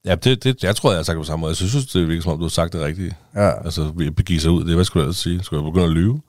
ja, 0.05 0.15
det, 0.15 0.45
det, 0.45 0.63
jeg 0.65 0.77
tror, 0.77 0.91
jeg 0.91 0.99
har 0.99 1.03
sagt 1.05 1.17
det 1.17 1.21
på 1.21 1.27
samme 1.27 1.41
måde. 1.41 1.51
Jeg 1.51 1.57
synes, 1.57 1.87
det 1.87 2.09
virker 2.09 2.23
som 2.23 2.33
om, 2.33 2.39
du 2.39 2.45
har 2.45 2.49
sagt 2.51 2.73
det 2.73 2.81
rigtigt. 2.81 3.15
Ja, 3.35 3.65
Altså, 3.65 3.93
vi 3.97 4.11
begive 4.11 4.41
sig 4.41 4.51
ud. 4.51 4.65
Det, 4.65 4.75
hvad 4.75 4.85
skulle 4.85 5.01
jeg 5.01 5.07
ellers 5.07 5.17
sige? 5.17 5.43
Skulle 5.43 5.65
jeg 5.65 5.73
begynde 5.73 5.87
at 5.87 5.93
lyve? 5.93 6.21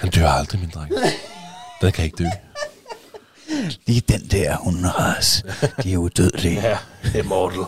Han 0.00 0.10
dør 0.10 0.28
aldrig, 0.28 0.60
min 0.60 0.70
dreng. 0.74 0.90
Den 1.80 1.92
kan 1.92 2.04
ikke 2.04 2.16
dø. 2.18 2.24
lige 3.86 4.00
den 4.08 4.20
der 4.30 4.56
hunderace, 4.56 5.42
de 5.82 5.92
er 5.92 5.96
udødelige. 5.98 6.60
Ja, 6.68 6.78
immortal. 7.18 7.60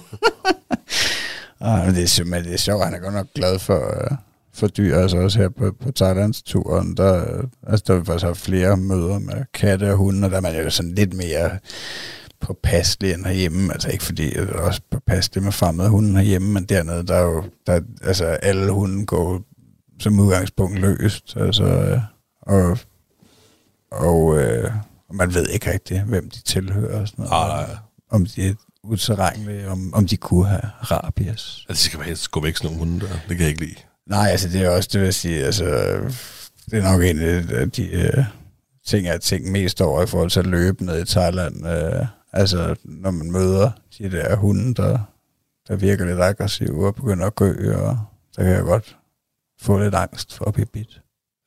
Ah, 1.60 1.86
men 1.86 1.94
det 1.94 2.02
er 2.02 2.06
simpelthen 2.06 2.44
det 2.44 2.54
er 2.54 2.58
sjovt, 2.58 2.84
han 2.84 2.94
er 2.94 2.98
godt 2.98 3.14
nok 3.14 3.26
glad 3.34 3.58
for, 3.58 4.10
uh, 4.10 4.16
for 4.54 4.66
dyr, 4.66 4.96
altså 4.96 5.16
også 5.16 5.38
her 5.38 5.48
på, 5.48 5.72
på 5.80 5.90
Thailands-turen, 5.96 6.96
der, 6.96 7.38
øh, 7.38 7.44
altså 7.66 7.84
der 7.86 7.92
har 7.92 8.00
vi 8.00 8.06
faktisk 8.06 8.26
haft 8.26 8.40
flere 8.40 8.76
møder 8.76 9.18
med 9.18 9.44
katte 9.54 9.90
og 9.90 9.96
hunde, 9.96 10.26
og 10.26 10.30
der 10.30 10.36
er 10.36 10.40
man 10.40 10.56
jo 10.64 10.70
sådan 10.70 10.94
lidt 10.94 11.14
mere 11.14 11.58
påpasselig 12.40 13.14
end 13.14 13.24
herhjemme, 13.24 13.72
altså 13.72 13.88
ikke 13.88 14.04
fordi 14.04 14.30
det 14.30 14.50
er 14.50 14.52
også 14.52 14.80
påpasselig 14.90 15.42
med 15.42 15.52
fremmede 15.52 15.88
hunde 15.88 16.12
herhjemme, 16.20 16.52
men 16.52 16.64
dernede, 16.64 17.06
der 17.06 17.14
er 17.14 17.22
jo, 17.22 17.44
der, 17.66 17.80
altså 18.02 18.24
alle 18.24 18.70
hunde 18.72 19.06
går 19.06 19.42
som 20.00 20.20
udgangspunkt 20.20 20.78
løst, 20.78 21.36
altså, 21.36 21.64
øh, 21.64 22.00
og, 22.42 22.78
og 23.92 24.38
øh, 24.38 24.70
og 25.08 25.14
man 25.14 25.34
ved 25.34 25.48
ikke 25.48 25.72
rigtig, 25.72 26.02
hvem 26.02 26.30
de 26.30 26.42
tilhører 26.42 27.00
og 27.00 27.08
sådan 27.08 27.24
noget. 27.24 27.42
Ah, 27.42 27.68
nej. 27.68 27.76
Om 28.10 28.26
de 28.26 28.56
er 28.88 28.92
uterrenlige, 28.92 29.68
om, 29.68 29.94
om 29.94 30.06
de 30.06 30.16
kunne 30.16 30.46
have 30.46 30.62
rabies. 30.82 31.28
Altså, 31.28 31.64
det 31.68 31.78
skal 31.78 31.98
være 31.98 32.06
helst 32.08 32.30
gå 32.30 32.40
væk 32.40 32.56
sådan 32.56 32.76
nogle 32.76 32.78
hunde 32.78 33.00
der. 33.06 33.12
Det 33.12 33.36
kan 33.36 33.40
jeg 33.40 33.48
ikke 33.48 33.60
lide. 33.64 33.74
Nej, 34.06 34.28
altså 34.28 34.48
det 34.48 34.62
er 34.62 34.70
også, 34.70 34.88
det 34.92 35.00
vil 35.00 35.06
jeg 35.06 35.14
sige, 35.14 35.44
altså 35.44 35.64
det 36.70 36.78
er 36.78 36.82
nok 36.92 37.02
en 37.02 37.18
af 37.50 37.70
de 37.70 37.90
øh, 37.90 38.24
ting, 38.86 39.06
jeg 39.06 39.20
tænkt 39.20 39.50
mest 39.52 39.80
over 39.80 40.02
i 40.02 40.06
forhold 40.06 40.30
til 40.30 40.40
at 40.40 40.46
løbe 40.46 40.84
ned 40.84 41.02
i 41.02 41.04
Thailand. 41.04 41.66
Øh, 41.66 42.06
altså 42.32 42.76
når 42.84 43.10
man 43.10 43.32
møder 43.32 43.70
de 43.98 44.10
der 44.10 44.36
hunde, 44.36 44.74
der, 44.74 44.98
der 45.68 45.76
virker 45.76 46.04
lidt 46.04 46.20
aggressive 46.20 46.86
og 46.86 46.94
begynder 46.94 47.26
at 47.26 47.34
gø, 47.34 47.74
og 47.76 47.98
så 48.32 48.40
kan 48.40 48.50
jeg 48.50 48.62
godt 48.62 48.96
få 49.60 49.78
lidt 49.78 49.94
angst 49.94 50.34
for 50.36 50.44
at 50.44 50.54
blive 50.54 50.66
bidt 50.66 51.00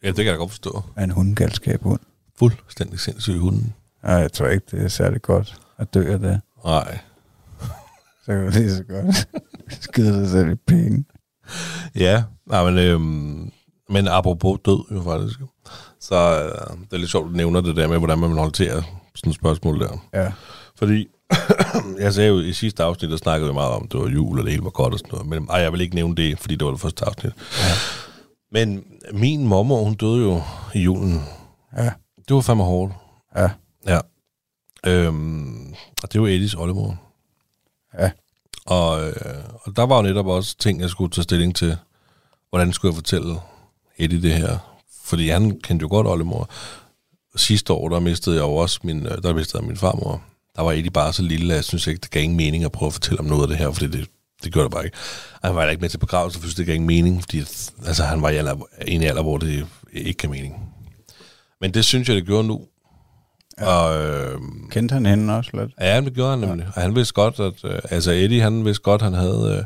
Ja, 0.04 0.08
det 0.08 0.16
kan 0.16 0.26
jeg 0.26 0.38
godt 0.38 0.52
forstå. 0.52 0.84
af 0.96 1.04
en 1.04 1.12
hundegalskab 1.12 1.82
hund. 1.82 2.00
Fuldstændig 2.40 3.00
sindssyg 3.00 3.38
hunden. 3.38 3.74
Nej, 4.04 4.14
jeg 4.16 4.32
tror 4.34 4.48
ikke, 4.48 4.66
det 4.72 4.84
er 4.84 4.88
særlig 4.88 5.22
godt 5.22 5.56
at 5.78 5.94
dø 5.94 6.14
af 6.14 6.20
det. 6.20 6.42
Nej. 6.66 7.00
Så 8.22 8.32
kan 8.32 8.46
du 8.46 8.52
lige 8.52 8.76
så 8.76 8.84
godt 8.84 9.28
skyde 9.84 10.22
dig 10.22 10.30
selv 10.30 10.52
i 10.52 10.56
penge. 10.56 11.06
Ja, 11.96 12.24
nej, 12.48 12.72
men, 12.72 12.80
øhm, 12.80 13.52
men 13.90 14.08
apropos 14.08 14.60
død 14.66 14.84
jo 14.92 15.02
faktisk. 15.02 15.40
Så 16.00 16.16
øh, 16.16 16.78
det 16.84 16.94
er 16.94 16.98
lidt 16.98 17.12
sjovt, 17.12 17.26
at 17.26 17.32
du 17.32 17.38
nævner 17.38 17.62
det 17.62 17.76
der 17.76 17.88
med, 17.88 17.98
hvordan 17.98 18.20
man 18.20 18.30
vil 18.30 18.40
håndtere 18.40 18.84
sådan 19.16 19.30
et 19.30 19.36
spørgsmål 19.36 19.80
der. 19.80 20.06
Ja. 20.14 20.32
Fordi, 20.76 21.08
jeg 22.04 22.14
sagde 22.14 22.30
jo 22.30 22.40
i 22.40 22.54
sidste 22.54 22.84
afsnit, 22.84 23.12
der 23.12 23.18
snakkede 23.18 23.50
vi 23.50 23.54
meget 23.54 23.72
om, 23.72 23.88
det 23.88 24.00
var 24.00 24.08
jul, 24.08 24.40
og 24.40 24.44
det 24.44 24.52
hele 24.52 24.64
var 24.64 24.70
godt 24.70 24.94
og 24.94 25.00
sådan 25.00 25.10
noget. 25.12 25.28
Men 25.28 25.48
ej, 25.50 25.58
jeg 25.60 25.72
vil 25.72 25.82
ikke 25.82 25.96
nævne 25.96 26.16
det, 26.16 26.40
fordi 26.40 26.56
det 26.56 26.66
var 26.66 26.72
det 26.72 26.82
første 26.82 27.06
afsnit. 27.06 27.34
Ja. 27.60 27.74
Men 28.52 28.84
min 29.14 29.48
mormor, 29.48 29.84
hun 29.84 29.94
døde 29.94 30.22
jo 30.22 30.42
i 30.76 30.80
julen. 30.80 31.22
Ja. 31.78 31.92
Det 32.28 32.36
var 32.36 32.42
fandme 32.42 32.64
hårdt. 32.64 32.94
Ja. 33.36 33.50
Ja. 33.88 34.00
Øhm, 34.88 35.74
og 36.04 36.14
det 36.14 36.22
var 36.22 36.28
Eddies 36.28 36.54
oldemor. 36.54 37.11
Ja. 38.00 38.12
Og, 38.66 39.08
øh, 39.08 39.44
og 39.64 39.76
der 39.76 39.84
var 39.84 39.96
jo 39.96 40.02
netop 40.02 40.28
også 40.28 40.58
ting, 40.58 40.82
jeg 40.82 40.90
skulle 40.90 41.12
tage 41.12 41.24
stilling 41.24 41.56
til. 41.56 41.78
Hvordan 42.50 42.74
skulle 42.74 42.90
jeg 42.90 42.96
fortælle 42.96 43.36
Eddie 43.98 44.22
det 44.22 44.34
her? 44.34 44.58
Fordi 45.04 45.30
han 45.30 45.60
kendte 45.64 45.84
jo 45.84 45.90
godt 45.90 46.08
oldemor. 46.08 46.50
Sidste 47.36 47.74
år, 47.74 47.90
der 47.90 48.00
mistede 48.00 48.36
jeg 48.36 48.44
jo 48.44 48.56
også 48.56 48.80
min, 48.84 49.06
øh, 49.06 49.24
der 49.24 49.34
mistede 49.34 49.62
jeg 49.62 49.68
min 49.68 49.78
farmor. 49.78 50.24
Der 50.56 50.62
var 50.62 50.72
Eddie 50.72 50.92
bare 50.92 51.14
så 51.14 51.24
lille, 51.24 51.54
at 51.54 51.58
jeg 51.58 51.64
synes 51.64 51.88
ikke, 51.88 52.00
det 52.00 52.12
gav 52.12 52.24
ingen 52.24 52.38
mening 52.38 52.64
at 52.64 52.72
prøve 52.72 52.88
at 52.88 52.94
fortælle 52.94 53.20
om 53.20 53.26
noget 53.26 53.42
af 53.42 53.48
det 53.48 53.58
her, 53.58 53.72
fordi 53.72 53.88
det, 53.88 54.08
det 54.44 54.54
gjorde 54.54 54.64
det 54.64 54.72
bare 54.72 54.86
ikke. 54.86 54.98
Og 55.42 55.48
Han 55.48 55.56
var 55.56 55.62
heller 55.62 55.72
ikke 55.72 55.82
med 55.82 55.90
til 55.90 55.98
begravelse, 55.98 56.40
for 56.40 56.50
det 56.58 56.66
gav 56.66 56.76
ingen 56.76 56.88
mening, 56.88 57.22
fordi 57.22 57.40
altså, 57.86 58.04
han 58.04 58.22
var 58.22 58.30
i 58.30 58.38
alder, 58.38 58.56
i 58.88 58.92
en 58.92 59.04
alder, 59.04 59.22
hvor 59.22 59.38
det 59.38 59.68
ikke 59.94 60.18
gav 60.18 60.30
mening. 60.32 60.74
Men 61.62 61.74
det 61.74 61.86
synes 61.86 62.08
jeg, 62.08 62.16
det 62.16 62.26
gjorde 62.26 62.48
nu. 62.48 62.68
Ja. 63.62 63.68
Og, 63.68 64.04
øh, 64.04 64.40
Kendte 64.70 64.94
han 64.94 65.06
hende 65.06 65.38
også 65.38 65.52
lidt? 65.54 65.72
Ja, 65.80 66.02
det 66.02 66.14
gjorde 66.14 66.30
han 66.30 66.40
nemlig. 66.40 66.68
Og 66.76 66.82
han 66.82 66.96
vidste 66.96 67.14
godt, 67.14 67.40
at... 67.40 67.54
Øh, 67.64 67.80
altså, 67.90 68.12
Eddie, 68.12 68.42
han 68.42 68.66
vidste 68.66 68.84
godt, 68.84 69.02
han 69.02 69.14
havde... 69.14 69.66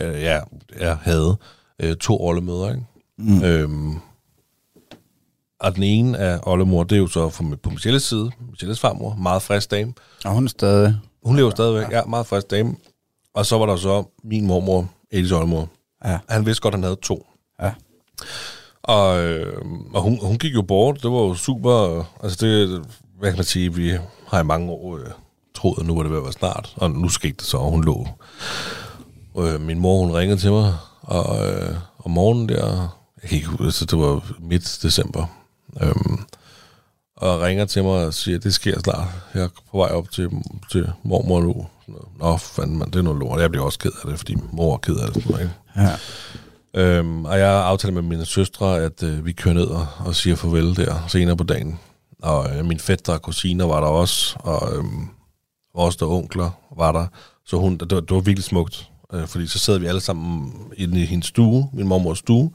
Øh, 0.00 0.08
øh, 0.08 0.22
ja, 0.22 0.40
ja, 0.80 0.96
havde 1.02 1.36
øh, 1.82 1.96
to 1.96 2.16
rollemøder, 2.16 2.68
ikke? 2.70 2.84
Mm. 3.18 3.42
Øhm, 3.44 3.94
og 5.60 5.74
den 5.74 5.82
ene 5.82 6.18
af 6.18 6.38
oldemor, 6.42 6.84
det 6.84 6.96
er 6.96 7.00
jo 7.00 7.06
så 7.06 7.28
fra, 7.28 7.44
på 7.62 7.70
Michelles 7.70 8.02
side. 8.02 8.30
Michelles 8.50 8.80
farmor, 8.80 9.14
meget 9.14 9.42
frisk 9.42 9.70
dame. 9.70 9.92
Og 10.24 10.32
hun 10.32 10.44
er 10.44 10.48
stadig... 10.48 10.96
Hun 11.24 11.36
lever 11.36 11.50
stadigvæk, 11.50 11.90
ja, 11.90 12.04
meget 12.04 12.26
frisk 12.26 12.50
dame. 12.50 12.76
Og 13.34 13.46
så 13.46 13.58
var 13.58 13.66
der 13.66 13.76
så 13.76 14.04
min 14.24 14.46
mormor, 14.46 14.90
Eddies 15.12 15.32
oldemor. 15.32 15.68
Ja. 16.04 16.18
Han 16.28 16.46
vidste 16.46 16.62
godt, 16.62 16.74
han 16.74 16.82
havde 16.82 16.96
to. 17.02 17.26
Ja. 17.62 17.72
Og, 18.82 19.24
øh, 19.24 19.62
og 19.94 20.02
hun, 20.02 20.18
hun 20.22 20.38
gik 20.38 20.54
jo 20.54 20.62
bort. 20.62 21.02
Det 21.02 21.10
var 21.10 21.18
jo 21.18 21.34
super... 21.34 22.04
Altså 22.22 22.46
det, 22.46 22.84
hvad 23.18 23.30
kan 23.30 23.38
man 23.38 23.44
sige, 23.44 23.74
vi 23.74 23.98
har 24.26 24.40
i 24.40 24.44
mange 24.44 24.70
år 24.70 24.96
øh, 24.96 25.06
troet, 25.54 25.78
at 25.78 25.86
nu 25.86 25.94
var 25.94 26.02
det 26.02 26.10
ved 26.10 26.18
at 26.18 26.24
være 26.24 26.32
snart. 26.32 26.74
Og 26.76 26.90
nu 26.90 27.08
skete 27.08 27.32
det 27.32 27.44
så, 27.44 27.56
og 27.56 27.70
hun 27.70 27.84
lå. 27.84 28.08
Øh, 29.38 29.60
min 29.60 29.78
mor, 29.78 29.98
hun 29.98 30.14
ringede 30.14 30.40
til 30.40 30.50
mig, 30.50 30.74
og 31.02 31.48
øh, 31.48 31.74
om 32.04 32.10
morgenen 32.10 32.48
der, 32.48 32.98
jeg 33.22 33.28
kan 33.28 33.36
ikke 33.36 33.48
huske, 33.48 33.64
altså, 33.64 33.84
det 33.84 33.98
var 33.98 34.32
midt 34.40 34.78
december, 34.82 35.26
øhm, 35.82 36.18
og 37.16 37.40
ringer 37.40 37.64
til 37.64 37.84
mig 37.84 38.06
og 38.06 38.14
siger, 38.14 38.38
det 38.38 38.54
sker 38.54 38.78
snart. 38.78 39.08
Jeg 39.34 39.42
er 39.42 39.48
på 39.70 39.78
vej 39.78 39.88
op 39.88 40.10
til, 40.10 40.30
til 40.72 40.92
mormor 41.02 41.40
nu. 41.40 41.66
Nå, 42.18 42.36
fanden 42.36 42.78
man, 42.78 42.90
det 42.90 42.96
er 42.96 43.02
noget 43.02 43.18
lort. 43.18 43.40
Jeg 43.40 43.50
bliver 43.50 43.64
også 43.64 43.78
ked 43.78 43.90
af 44.02 44.10
det, 44.10 44.18
fordi 44.18 44.36
mor 44.52 44.74
er 44.74 44.78
ked 44.78 44.96
af 44.96 45.12
det. 45.12 45.22
Sådan 45.22 45.40
ikke? 45.40 45.54
Ja. 45.76 45.96
Øhm, 46.74 47.24
og 47.24 47.38
jeg 47.38 47.64
aftaler 47.64 47.94
med 47.94 48.02
mine 48.02 48.24
søstre, 48.24 48.80
at 48.80 49.02
øh, 49.02 49.26
vi 49.26 49.32
kører 49.32 49.54
ned 49.54 49.66
og, 49.66 49.86
og 49.98 50.14
siger 50.14 50.36
farvel 50.36 50.76
der 50.76 51.04
senere 51.08 51.36
på 51.36 51.44
dagen. 51.44 51.78
Og 52.22 52.56
øh, 52.56 52.64
min 52.64 52.78
fætter 52.78 53.12
og 53.12 53.22
kusiner 53.22 53.64
var 53.64 53.80
der 53.80 53.86
også, 53.86 54.36
og 54.38 54.76
øh, 54.76 54.84
vores 55.74 55.96
der 55.96 56.06
onkler 56.06 56.50
var 56.76 56.92
der. 56.92 57.06
Så 57.44 57.56
hun, 57.56 57.76
det, 57.76 57.94
var, 57.94 58.00
det 58.00 58.10
var 58.10 58.20
virkelig 58.20 58.44
smukt, 58.44 58.90
øh, 59.12 59.26
fordi 59.26 59.46
så 59.46 59.58
sad 59.58 59.78
vi 59.78 59.86
alle 59.86 60.00
sammen 60.00 60.52
inde 60.76 61.02
i 61.02 61.04
hendes 61.04 61.26
stue, 61.26 61.70
min 61.72 61.86
mormors 61.88 62.18
stue. 62.18 62.50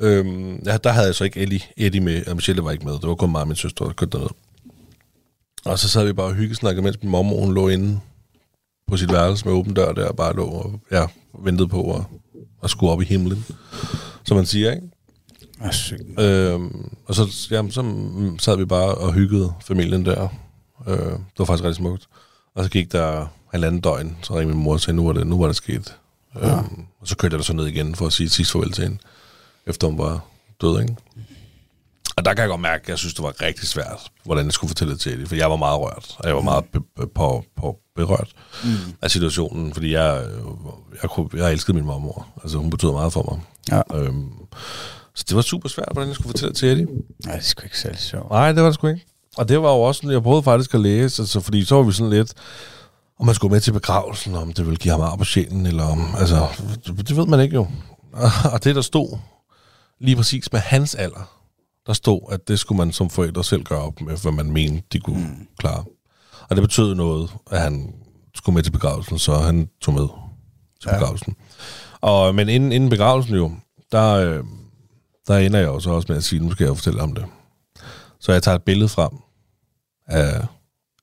Øh, 0.00 0.26
ja, 0.66 0.76
der 0.76 0.90
havde 0.90 1.06
jeg 1.06 1.14
så 1.14 1.24
ikke 1.24 1.40
Ellie, 1.40 1.60
Eddie 1.76 2.00
med, 2.00 2.26
og 2.26 2.36
Michelle 2.36 2.64
var 2.64 2.70
ikke 2.70 2.84
med. 2.84 2.92
Det 2.92 3.08
var 3.08 3.14
kun 3.14 3.30
mig 3.30 3.40
og 3.40 3.48
min 3.48 3.56
søster, 3.56 3.84
der 3.84 3.92
kørte 3.92 4.18
derned. 4.18 4.30
Og 5.64 5.78
så 5.78 5.88
sad 5.88 6.04
vi 6.06 6.12
bare 6.12 6.26
og 6.26 6.34
hyggesnakkede, 6.34 6.82
mens 6.82 7.02
min 7.02 7.10
mormor 7.10 7.40
hun 7.40 7.54
lå 7.54 7.68
inde 7.68 8.00
på 8.86 8.96
sit 8.96 9.12
værelse 9.12 9.44
med 9.44 9.54
åben 9.54 9.74
dør 9.74 9.92
der, 9.92 10.08
og 10.08 10.16
bare 10.16 10.36
lå 10.36 10.44
og 10.44 10.80
ja, 10.90 11.06
ventede 11.38 11.68
på 11.68 11.94
at, 11.94 12.02
at 12.62 12.70
skulle 12.70 12.92
op 12.92 13.02
i 13.02 13.04
himlen, 13.04 13.44
som 14.24 14.36
man 14.36 14.46
siger, 14.46 14.72
ikke? 14.72 14.88
Øhm, 16.18 16.90
og 17.06 17.14
så, 17.14 17.48
jamen, 17.50 17.70
så 17.70 17.82
sad 18.38 18.56
vi 18.56 18.64
bare 18.64 18.94
og 18.94 19.12
hyggede 19.12 19.52
familien 19.66 20.04
der. 20.06 20.28
Øh, 20.88 20.96
det 20.96 21.38
var 21.38 21.44
faktisk 21.44 21.64
rigtig 21.64 21.76
smukt. 21.76 22.08
Og 22.54 22.64
så 22.64 22.70
gik 22.70 22.92
der 22.92 23.26
halvanden 23.50 23.80
døgn, 23.80 24.16
så 24.22 24.34
ringede 24.34 24.56
min 24.56 24.64
mor 24.64 24.72
og 24.72 24.80
sagde, 24.80 24.96
nu 24.96 25.06
var 25.06 25.12
det, 25.12 25.26
nu 25.26 25.38
var 25.40 25.46
det 25.46 25.56
sket. 25.56 25.96
Ja. 26.34 26.58
Øhm, 26.58 26.84
og 27.00 27.08
så 27.08 27.16
kørte 27.16 27.34
jeg 27.34 27.38
der 27.38 27.44
så 27.44 27.52
ned 27.52 27.66
igen 27.66 27.94
for 27.94 28.06
at 28.06 28.12
sige 28.12 28.28
sidst 28.28 28.52
farvel 28.52 28.72
til 28.72 28.84
hende, 28.84 28.98
efter 29.66 29.86
hun 29.86 29.98
var 29.98 30.24
død, 30.60 30.80
ikke? 30.80 30.96
Og 32.16 32.24
der 32.24 32.34
kan 32.34 32.42
jeg 32.42 32.48
godt 32.48 32.60
mærke, 32.60 32.82
at 32.82 32.88
jeg 32.88 32.98
synes, 32.98 33.14
det 33.14 33.22
var 33.22 33.42
rigtig 33.42 33.68
svært, 33.68 34.10
hvordan 34.24 34.44
jeg 34.44 34.52
skulle 34.52 34.68
fortælle 34.68 34.92
det 34.92 35.00
til 35.00 35.12
Eddie, 35.12 35.26
for 35.26 35.34
jeg 35.34 35.50
var 35.50 35.56
meget 35.56 35.80
rørt, 35.80 36.16
og 36.18 36.28
jeg 36.28 36.36
var 36.36 36.42
meget 36.42 36.64
be- 36.64 36.80
be- 36.80 37.06
på, 37.06 37.44
på 37.56 37.78
berørt 37.96 38.28
mm. 38.64 38.70
af 39.02 39.10
situationen, 39.10 39.74
fordi 39.74 39.92
jeg, 39.92 40.26
jeg, 41.02 41.10
kunne, 41.10 41.28
jeg 41.34 41.52
elskede 41.52 41.76
min 41.76 41.84
mormor. 41.86 42.26
Altså, 42.42 42.58
hun 42.58 42.70
betød 42.70 42.92
meget 42.92 43.12
for 43.12 43.22
mig. 43.30 43.40
Ja. 43.70 43.98
Øhm, 43.98 44.32
så 45.14 45.24
det 45.28 45.36
var 45.36 45.42
super 45.42 45.68
svært, 45.68 45.88
hvordan 45.92 46.08
jeg 46.08 46.14
skulle 46.14 46.28
fortælle 46.28 46.48
det 46.48 46.56
til 46.56 46.68
Eddie. 46.68 46.86
Nej, 47.26 47.36
det 47.36 47.44
sgu 47.44 47.62
ikke 47.64 47.78
særlig 47.78 47.98
sjovt. 47.98 48.30
Nej, 48.30 48.52
det 48.52 48.62
var 48.62 48.68
det 48.68 48.74
sgu 48.74 48.86
ikke. 48.86 49.06
Og 49.36 49.48
det 49.48 49.62
var 49.62 49.70
jo 49.70 49.80
også 49.80 50.10
jeg 50.10 50.22
prøvede 50.22 50.42
faktisk 50.42 50.74
at 50.74 50.80
læse, 50.80 51.22
altså, 51.22 51.40
fordi 51.40 51.64
så 51.64 51.74
var 51.74 51.82
vi 51.82 51.92
sådan 51.92 52.10
lidt, 52.10 52.32
om 53.20 53.26
man 53.26 53.34
skulle 53.34 53.52
med 53.52 53.60
til 53.60 53.72
begravelsen, 53.72 54.34
om 54.34 54.52
det 54.52 54.66
ville 54.66 54.76
give 54.76 54.92
ham 54.92 55.00
ar 55.00 55.16
på 55.16 55.24
sjælen, 55.24 55.66
eller 55.66 55.84
om, 55.84 56.14
altså, 56.18 56.46
det, 56.86 57.08
det 57.08 57.16
ved 57.16 57.26
man 57.26 57.40
ikke 57.40 57.54
jo. 57.54 57.66
Og 58.52 58.64
det, 58.64 58.76
der 58.76 58.82
stod 58.82 59.18
lige 60.00 60.16
præcis 60.16 60.52
med 60.52 60.60
hans 60.60 60.94
alder, 60.94 61.30
der 61.86 61.92
stod, 61.92 62.20
at 62.30 62.48
det 62.48 62.58
skulle 62.58 62.78
man 62.78 62.92
som 62.92 63.10
forældre 63.10 63.44
selv 63.44 63.62
gøre 63.62 63.82
op 63.82 64.00
med, 64.00 64.22
hvad 64.22 64.32
man 64.32 64.52
mente, 64.52 64.82
de 64.92 65.00
kunne 65.00 65.18
mm. 65.20 65.46
klare. 65.58 65.84
Og 66.50 66.56
det 66.56 66.62
betød 66.62 66.94
noget, 66.94 67.30
at 67.50 67.60
han 67.60 67.94
skulle 68.34 68.54
med 68.54 68.62
til 68.62 68.70
begravelsen, 68.70 69.18
så 69.18 69.34
han 69.34 69.68
tog 69.80 69.94
med 69.94 70.08
til 70.82 70.88
ja. 70.90 70.98
begravelsen. 70.98 71.36
Og, 72.00 72.34
men 72.34 72.48
inden, 72.48 72.72
inden 72.72 72.90
begravelsen 72.90 73.34
jo, 73.34 73.52
der, 73.92 74.14
øh, 74.14 74.44
der 75.28 75.36
ender 75.38 75.58
jeg 75.58 75.66
jo 75.66 75.80
så 75.80 75.90
også 75.90 76.06
med 76.08 76.16
at 76.16 76.24
sige, 76.24 76.40
nu 76.44 76.50
skal 76.52 76.64
jeg 76.64 76.76
fortælle 76.76 77.02
om 77.02 77.14
det. 77.14 77.24
Så 78.20 78.32
jeg 78.32 78.42
tager 78.42 78.54
et 78.56 78.62
billede 78.62 78.88
frem 78.88 79.10
af, 80.06 80.46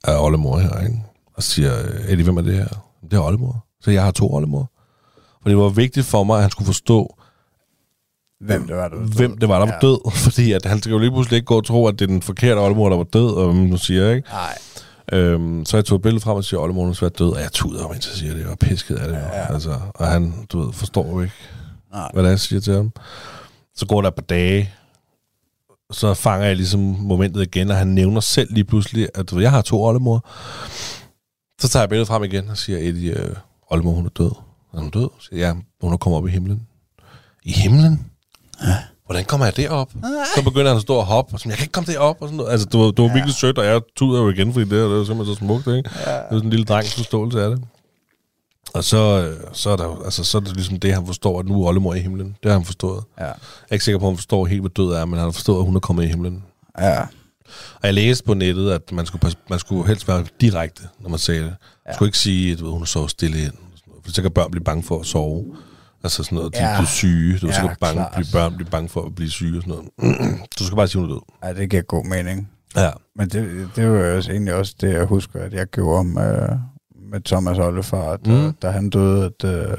af 0.04 0.24
oldemor 0.26 0.58
her, 0.60 0.80
ikke? 0.84 1.04
og 1.34 1.44
siger, 1.44 1.72
Eddie, 2.08 2.24
hvem 2.24 2.38
er 2.38 2.42
det 2.42 2.56
her? 2.56 2.68
Det 3.04 3.14
er 3.14 3.20
oldemor. 3.22 3.66
Så 3.82 3.92
jeg 3.92 4.04
har 4.04 4.12
to 4.12 4.34
oldemor. 4.34 4.72
For 5.42 5.50
det 5.50 5.58
var 5.58 5.70
vigtigt 5.70 6.06
for 6.06 6.24
mig, 6.24 6.36
at 6.36 6.42
han 6.42 6.52
skulle 6.52 6.66
forstå, 6.66 7.16
Hvem 8.40 8.68
det 8.68 8.76
var, 8.76 8.88
der 8.88 8.96
var 8.98 9.06
død. 9.06 9.14
hvem 9.16 9.38
det 9.38 9.50
var, 9.50 9.60
der 9.60 9.66
var 9.72 9.80
død. 9.80 10.12
Fordi 10.26 10.52
at 10.52 10.66
han 10.66 10.80
skal 10.80 10.92
jo 10.92 10.98
lige 11.00 11.12
pludselig 11.12 11.36
ikke 11.38 11.46
gå 11.46 11.58
og 11.58 11.66
tro, 11.66 11.88
at 11.88 11.94
det 12.00 12.02
er 12.02 12.08
den 12.08 12.22
forkerte 12.22 12.60
oldemor, 12.60 12.90
der 12.90 12.98
var 12.98 13.04
død, 13.04 13.30
og 13.36 13.56
nu 13.56 13.78
siger 13.78 14.04
jeg, 14.06 14.16
ikke? 14.16 14.30
Nej. 14.30 14.58
Øhm, 15.14 15.66
så 15.66 15.78
jeg 15.78 15.86
tog 15.86 15.96
et 15.96 16.02
billede 16.02 16.22
frem 16.24 16.36
og 16.38 16.44
siger, 16.44 16.60
at 16.60 16.64
oldemor 16.64 16.90
er 16.90 16.94
svært 16.94 17.20
død, 17.20 17.30
og 17.30 17.40
jeg 17.42 17.52
tuder, 17.52 17.88
mens 17.88 18.08
jeg 18.08 18.16
siger 18.16 18.34
det, 18.34 18.46
og 18.48 18.60
pisket 18.60 18.96
af 18.96 19.08
det. 19.08 19.16
Ja, 19.16 19.38
ja. 19.40 19.54
Altså, 19.54 19.80
og 19.96 20.08
han, 20.08 20.34
du 20.52 20.60
ved, 20.66 20.74
forstår 20.74 21.08
jo 21.10 21.22
ikke, 21.22 21.34
Nej. 21.94 22.10
hvad 22.14 22.24
det 22.24 22.28
er, 22.28 22.32
jeg 22.32 22.40
siger 22.40 22.60
til 22.60 22.74
ham. 22.74 22.92
Så 23.76 23.86
går 23.86 24.02
der 24.02 24.08
et 24.08 24.16
par 24.16 24.22
dage, 24.22 24.74
så 25.92 26.14
fanger 26.14 26.48
jeg 26.48 26.56
ligesom 26.56 26.80
momentet 26.80 27.42
igen, 27.42 27.72
og 27.72 27.78
han 27.78 27.88
nævner 27.88 28.20
selv 28.20 28.54
lige 28.54 28.64
pludselig, 28.64 29.10
at 29.16 29.30
du 29.30 29.36
ved, 29.36 29.44
jeg 29.44 29.52
har 29.52 29.62
to 29.62 29.84
oldemor. 29.84 30.26
Så 31.62 31.70
tager 31.70 31.84
jeg 31.84 31.90
billedet 31.90 32.08
frem 32.08 32.24
igen 32.24 32.50
og 32.50 32.58
siger, 32.58 32.80
Eddie, 32.80 33.20
øh, 33.20 33.36
oldemor, 33.70 33.92
hun 33.92 34.06
er 34.06 34.10
død. 34.10 34.32
Er 34.74 34.80
hun 34.80 34.90
død? 34.90 35.10
Så 35.20 35.28
siger 35.28 35.48
ja, 35.48 35.54
hun 35.82 35.94
er 35.94 35.98
kommet 35.98 36.18
op 36.18 36.28
i 36.28 36.32
himlen. 36.32 36.68
I 37.44 37.52
himlen? 37.52 38.12
Hvordan 39.06 39.26
kommer 39.26 39.46
jeg 39.46 39.58
derop? 39.58 39.92
Så 40.36 40.44
begynder 40.44 40.68
han 40.68 40.76
at 40.76 40.82
stå 40.82 40.96
og 40.96 41.06
hoppe, 41.06 41.34
og 41.34 41.40
sådan, 41.40 41.50
jeg 41.50 41.58
kan 41.58 41.64
ikke 41.64 41.72
komme 41.72 41.94
derop. 41.94 42.18
Og 42.22 42.28
sådan 42.28 42.38
noget. 42.38 42.52
Altså, 42.52 42.68
det 42.72 42.80
var, 42.80 42.86
det 42.86 43.02
var 43.02 43.08
ja. 43.08 43.14
virkelig 43.14 43.36
sødt, 43.36 43.58
og 43.58 43.66
jeg 43.66 43.82
tuder 43.96 44.22
jo 44.22 44.30
igen, 44.30 44.54
fordi 44.54 44.64
det, 44.64 44.72
det 44.72 45.00
er 45.00 45.06
simpelthen 45.06 45.36
så 45.36 45.40
smukt, 45.40 45.68
ikke? 45.68 45.90
Ja. 46.06 46.12
Det 46.12 46.20
er 46.20 46.28
sådan 46.32 46.44
en 46.44 46.50
lille 46.50 46.66
drengs 46.66 46.94
forståelse 46.96 47.44
af 47.44 47.50
det. 47.50 47.64
Og 48.74 48.84
så, 48.84 48.98
øh, 49.30 49.48
så, 49.54 49.70
er 49.70 49.76
der, 49.76 50.02
altså, 50.06 50.24
så 50.24 50.38
er 50.38 50.42
det 50.42 50.56
ligesom 50.56 50.80
det, 50.80 50.94
han 50.94 51.06
forstår, 51.06 51.40
at 51.40 51.46
nu 51.46 51.64
er 51.64 51.68
oldemor 51.68 51.94
i 51.94 52.00
himlen. 52.00 52.36
Det 52.44 52.52
har 52.52 52.58
han 52.60 52.66
forstået. 52.66 53.04
Ja. 53.20 53.26
Jeg 53.26 53.34
er 53.70 53.74
ikke 53.74 53.86
sikker 53.86 54.00
på, 54.00 54.06
at 54.06 54.12
han 54.12 54.18
forstår 54.18 54.46
helt, 54.46 54.62
hvad 54.62 54.70
død 54.70 54.92
er, 54.94 55.06
men 55.06 55.14
han 55.18 55.24
har 55.24 55.32
forstået, 55.32 55.58
at 55.60 55.66
hun 55.66 55.76
er 55.76 55.80
kommet 55.80 56.04
i 56.04 56.08
himlen. 56.08 56.44
Ja. 56.80 57.02
Og 57.76 57.84
jeg 57.84 57.94
læste 57.94 58.24
på 58.24 58.34
nettet, 58.34 58.72
at 58.72 58.92
man 58.92 59.06
skulle, 59.06 59.34
man 59.50 59.60
skulle 59.60 59.88
helst 59.88 60.08
være 60.08 60.26
direkte, 60.42 60.84
når 61.00 61.10
man 61.10 61.20
sagde 61.20 61.42
det. 61.44 61.54
Man 61.86 61.94
skulle 61.96 62.08
ikke 62.10 62.18
sige, 62.18 62.52
at 62.54 62.60
du 62.60 62.64
ved, 62.66 62.72
hun 62.74 62.82
er 62.82 62.86
så 62.86 63.08
stille 63.08 63.42
ind. 63.44 63.54
For 64.06 64.12
så 64.12 64.22
kan 64.22 64.32
børn 64.32 64.52
blive 64.52 64.64
bange 64.64 64.84
for 64.84 65.00
at 65.00 65.06
sove. 65.06 65.56
Altså 66.04 66.24
sådan 66.24 66.36
noget, 66.36 66.54
de 66.56 66.60
Ja. 66.60 66.76
bliver 66.78 66.88
syge. 66.88 67.38
Du 67.40 67.48
Ja, 67.48 67.68
kan 67.68 67.76
bange, 67.82 67.94
klart. 67.96 68.12
blive 68.16 68.28
børn 68.34 68.56
blive 68.56 68.70
bange 68.70 68.90
for 68.90 69.06
at 69.06 69.16
blive 69.16 69.30
syge 69.30 69.58
og 69.58 69.64
sådan 69.64 69.86
noget. 70.02 70.40
du 70.60 70.64
skal 70.66 70.76
bare 70.76 70.88
sige, 70.88 71.02
hun 71.02 71.10
er 71.10 71.14
død. 71.14 71.22
ja, 71.44 71.54
det 71.62 71.70
giver 71.70 71.82
god 71.82 72.06
mening. 72.06 72.50
Ja. 72.76 72.90
Men 73.16 73.30
det, 73.30 73.70
det 73.76 73.90
var 73.92 73.98
jo 74.00 74.16
også 74.18 74.32
egentlig 74.32 74.54
også 74.54 74.76
det, 74.82 74.94
jeg 74.94 75.06
husker, 75.06 75.40
at 75.42 75.54
jeg 75.54 75.68
gjorde 75.68 76.04
med, 76.04 76.48
med 77.12 77.22
Thomas 77.22 77.58
Ollefar, 77.58 78.18
da, 78.18 78.30
Mm. 78.32 78.38
mm. 78.38 78.54
da 78.54 78.70
han 78.70 78.90
døde, 78.90 79.26
at, 79.26 79.44
øh, 79.50 79.78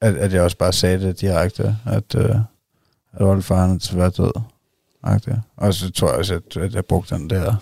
at, 0.00 0.14
at 0.16 0.32
jeg 0.32 0.42
også 0.42 0.56
bare 0.56 0.72
sagde 0.72 1.00
det 1.00 1.20
direkte, 1.20 1.76
at, 1.86 2.14
øh, 2.14 2.36
at 3.12 3.22
Ollefar 3.22 3.66
han 3.66 3.78
desværre 3.78 4.10
død. 4.10 4.40
Agtigt. 5.02 5.36
Og 5.56 5.74
så 5.74 5.90
tror 5.90 6.08
jeg 6.08 6.18
også, 6.18 6.34
at, 6.34 6.56
at 6.56 6.74
jeg 6.74 6.84
brugte 6.84 7.14
den 7.14 7.30
der, 7.30 7.54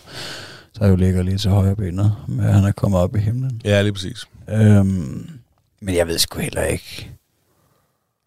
der 0.79 0.89
jo 0.89 0.97
ligger 0.97 1.23
lige 1.23 1.39
til 1.39 1.51
højre 1.51 1.77
benet, 1.77 2.15
med 2.29 2.45
at 2.47 2.55
han 2.55 2.65
er 2.65 2.73
kommet 2.73 3.01
op 3.01 3.17
i 3.17 3.19
himlen. 3.19 3.61
Ja, 3.65 3.83
lige 3.83 3.93
præcis. 3.93 4.25
Øhm, 4.49 5.31
men 5.81 5.95
jeg 5.95 6.07
ved 6.07 6.19
sgu 6.19 6.39
heller 6.41 6.63
ikke. 6.63 7.11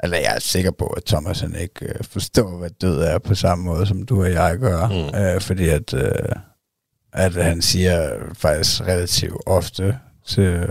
Eller 0.04 0.17
jeg 0.17 0.36
er 0.36 0.39
sikker 0.39 0.71
på, 0.71 0.86
at 0.86 1.04
Thomas 1.06 1.39
han 1.39 1.56
ikke 1.56 1.86
øh, 1.86 2.04
forstår, 2.04 2.58
hvad 2.58 2.69
død 2.69 3.02
er 3.02 3.19
på 3.19 3.36
samme 3.36 3.65
måde, 3.65 3.86
som 3.86 4.04
du 4.06 4.21
og 4.21 4.32
jeg 4.32 4.58
gør. 4.58 4.88
Mm. 4.88 5.19
Øh, 5.19 5.41
fordi 5.41 5.69
at, 5.69 5.93
øh, 5.93 6.12
at 7.13 7.34
han 7.34 7.62
siger 7.62 8.10
faktisk 8.38 8.82
relativt 8.82 9.38
ofte 9.45 9.97
til 10.28 10.67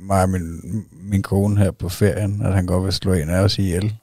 mig 0.00 0.22
og 0.22 0.28
min, 0.28 0.60
min 1.02 1.22
kone 1.22 1.58
her 1.58 1.70
på 1.70 1.88
ferien, 1.88 2.42
at 2.46 2.54
han 2.54 2.66
godt 2.66 2.84
vil 2.84 2.92
slå 2.92 3.12
en 3.12 3.30
af 3.30 3.40
os 3.40 3.58
ihjel. 3.58 3.94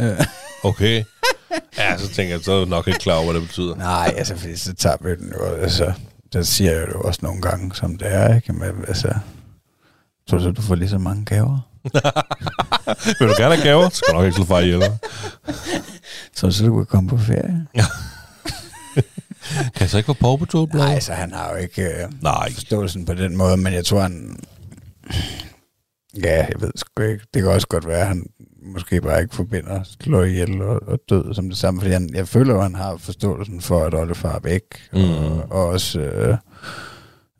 Øh, 0.00 0.24
Okay. 0.64 1.04
ja, 1.78 1.98
så 1.98 2.08
tænker 2.08 2.34
jeg, 2.34 2.44
så 2.44 2.52
er 2.52 2.64
du 2.64 2.70
nok 2.70 2.88
ikke 2.88 2.98
klar 2.98 3.14
over, 3.14 3.24
hvad 3.32 3.40
det 3.40 3.48
betyder. 3.48 3.76
nej, 3.76 4.14
altså, 4.16 4.36
fordi 4.36 4.56
så 4.56 4.74
tager 4.74 4.96
vi 5.00 5.10
den 5.10 5.32
jo, 5.38 5.44
altså, 5.44 5.92
der 6.32 6.42
siger 6.42 6.72
jeg 6.72 6.88
jo 6.94 7.00
også 7.00 7.20
nogle 7.22 7.42
gange, 7.42 7.74
som 7.74 7.96
det 7.98 8.14
er, 8.14 8.34
ikke? 8.34 8.52
Men, 8.52 8.70
altså, 8.88 9.14
tror 10.28 10.38
du 10.38 10.44
så, 10.44 10.50
du 10.50 10.62
får 10.62 10.74
lige 10.74 10.88
så 10.88 10.98
mange 10.98 11.24
gaver? 11.24 11.68
Vil 13.18 13.28
du 13.28 13.34
gerne 13.38 13.54
have 13.56 13.62
gaver? 13.64 13.88
Så 13.88 13.96
skal 13.96 14.08
du 14.12 14.18
nok 14.18 14.24
ikke 14.26 14.36
slå 14.36 14.44
far 14.44 14.60
ihjel. 14.60 14.82
Så 16.36 16.50
så 16.52 16.64
du 16.66 16.76
kan 16.76 16.86
komme 16.86 17.10
på 17.10 17.18
ferie? 17.18 17.66
Kan 19.56 19.80
jeg 19.80 19.90
så 19.90 19.96
ikke 19.96 20.06
få 20.06 20.12
Paw 20.12 20.36
Patrol 20.36 20.68
blad? 20.70 20.84
Nej, 20.84 21.00
så 21.00 21.12
han 21.12 21.32
har 21.32 21.50
jo 21.50 21.56
ikke 21.56 21.82
øh, 21.82 22.12
Nej. 22.22 22.52
forståelsen 22.52 23.04
på 23.04 23.14
den 23.14 23.36
måde, 23.36 23.56
men 23.56 23.72
jeg 23.72 23.84
tror, 23.84 24.00
han... 24.00 24.36
Ja, 26.22 26.36
jeg 26.46 26.60
ved 26.60 26.70
sgu 26.76 27.02
ikke. 27.02 27.24
Det 27.34 27.42
kan 27.42 27.50
også 27.50 27.66
godt 27.68 27.86
være, 27.88 28.00
at 28.00 28.06
han 28.06 28.26
måske 28.62 29.00
bare 29.00 29.22
ikke 29.22 29.34
forbinder 29.34 29.80
slå 30.00 30.22
ihjel 30.22 30.62
og, 30.62 30.80
og 30.86 30.98
død 31.08 31.34
som 31.34 31.48
det 31.48 31.58
samme, 31.58 31.80
fordi 31.80 31.92
han, 31.92 32.10
jeg 32.14 32.28
føler, 32.28 32.56
at 32.56 32.62
han 32.62 32.74
har 32.74 32.96
forståelsen 32.96 33.60
for, 33.60 33.84
at 33.84 33.94
oldefar 33.94 34.34
er 34.36 34.40
væk, 34.42 34.62
Mm. 34.92 34.98
og, 35.00 35.46
og 35.50 35.66
også... 35.66 36.00
Øh, 36.00 36.36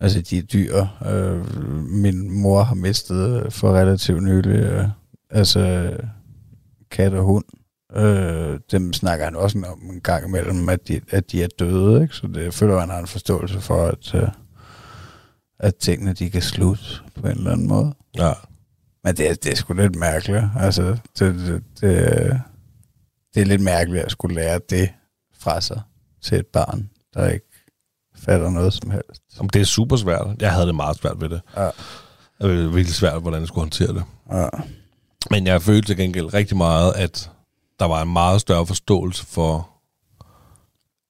altså, 0.01 0.21
de 0.21 0.39
er 0.39 0.43
dyr. 0.43 0.87
Øh, 1.07 1.47
min 1.91 2.31
mor 2.43 2.63
har 2.63 2.75
mistet 2.75 3.53
for 3.53 3.73
relativt 3.73 4.23
nylig, 4.23 4.57
øh, 4.61 4.85
altså 5.31 5.93
kat 6.91 7.13
og 7.15 7.25
hund. 7.25 7.45
Øh, 7.97 8.61
dem 8.71 8.93
snakker 8.93 9.25
han 9.25 9.37
også 9.37 9.59
om 9.59 9.91
en 9.91 10.01
gang 10.01 10.27
imellem, 10.27 10.69
at 10.69 10.89
de, 10.89 11.01
at 11.11 11.33
de 11.33 11.43
er 11.43 11.49
døde, 11.59 12.03
ikke? 12.03 12.15
Så 12.17 12.27
det 12.27 12.55
føler, 12.55 12.81
han 12.81 12.91
har 12.91 12.99
en 12.99 13.07
forståelse 13.07 13.61
for, 13.61 13.87
at, 13.87 14.15
øh, 14.15 14.29
at 15.59 15.77
tingene 15.77 16.13
de 16.13 16.31
kan 16.31 16.43
slutte 16.43 16.85
på 17.21 17.27
en 17.27 17.33
eller 17.37 17.51
anden 17.53 17.69
måde. 17.69 17.95
Ja. 18.19 18.33
Men 19.05 19.17
det, 19.17 19.31
er- 19.31 19.35
det 19.35 19.53
er 19.53 19.57
sgu 19.57 19.73
lidt 19.75 19.97
mærkeligt. 19.97 20.45
Altså, 20.59 20.83
det, 21.19 21.35
det, 21.35 21.63
det, 21.81 22.41
det 23.35 23.41
er 23.43 23.47
lidt 23.47 23.63
mærkeligt 23.63 24.05
at 24.05 24.11
skulle 24.13 24.35
lære 24.35 24.61
det 24.71 24.91
fra 25.39 25.61
sig 25.61 25.81
til 26.23 26.39
et 26.39 26.47
barn, 26.47 26.91
der 27.15 27.29
ikke 27.29 27.47
fatter 28.17 28.51
noget 28.51 28.73
som 28.73 28.91
helst. 28.91 29.23
Om 29.39 29.49
det 29.49 29.61
er 29.61 29.65
super 29.67 29.97
svært. 29.97 30.27
Jeg 30.41 30.53
havde 30.53 30.67
det 30.67 30.75
meget 30.75 30.97
svært 30.97 31.21
ved 31.21 31.29
det. 31.29 31.41
Ja. 31.57 31.65
Det 32.41 32.51
var 32.65 32.69
virkelig 32.69 32.95
svært, 32.95 33.23
hvordan 33.23 33.41
jeg 33.41 33.49
skulle 33.49 33.63
håndtere 33.63 33.95
det. 33.95 34.05
Ja. 34.33 34.49
Men 35.31 35.47
jeg 35.47 35.63
følte 35.63 35.87
til 35.89 35.97
gengæld 35.97 36.35
rigtig 36.35 36.57
meget, 36.57 36.93
at 36.97 37.31
der 37.83 37.89
var 37.89 38.03
en 38.03 38.13
meget 38.13 38.41
større 38.41 38.67
forståelse 38.67 39.27
for, 39.27 39.69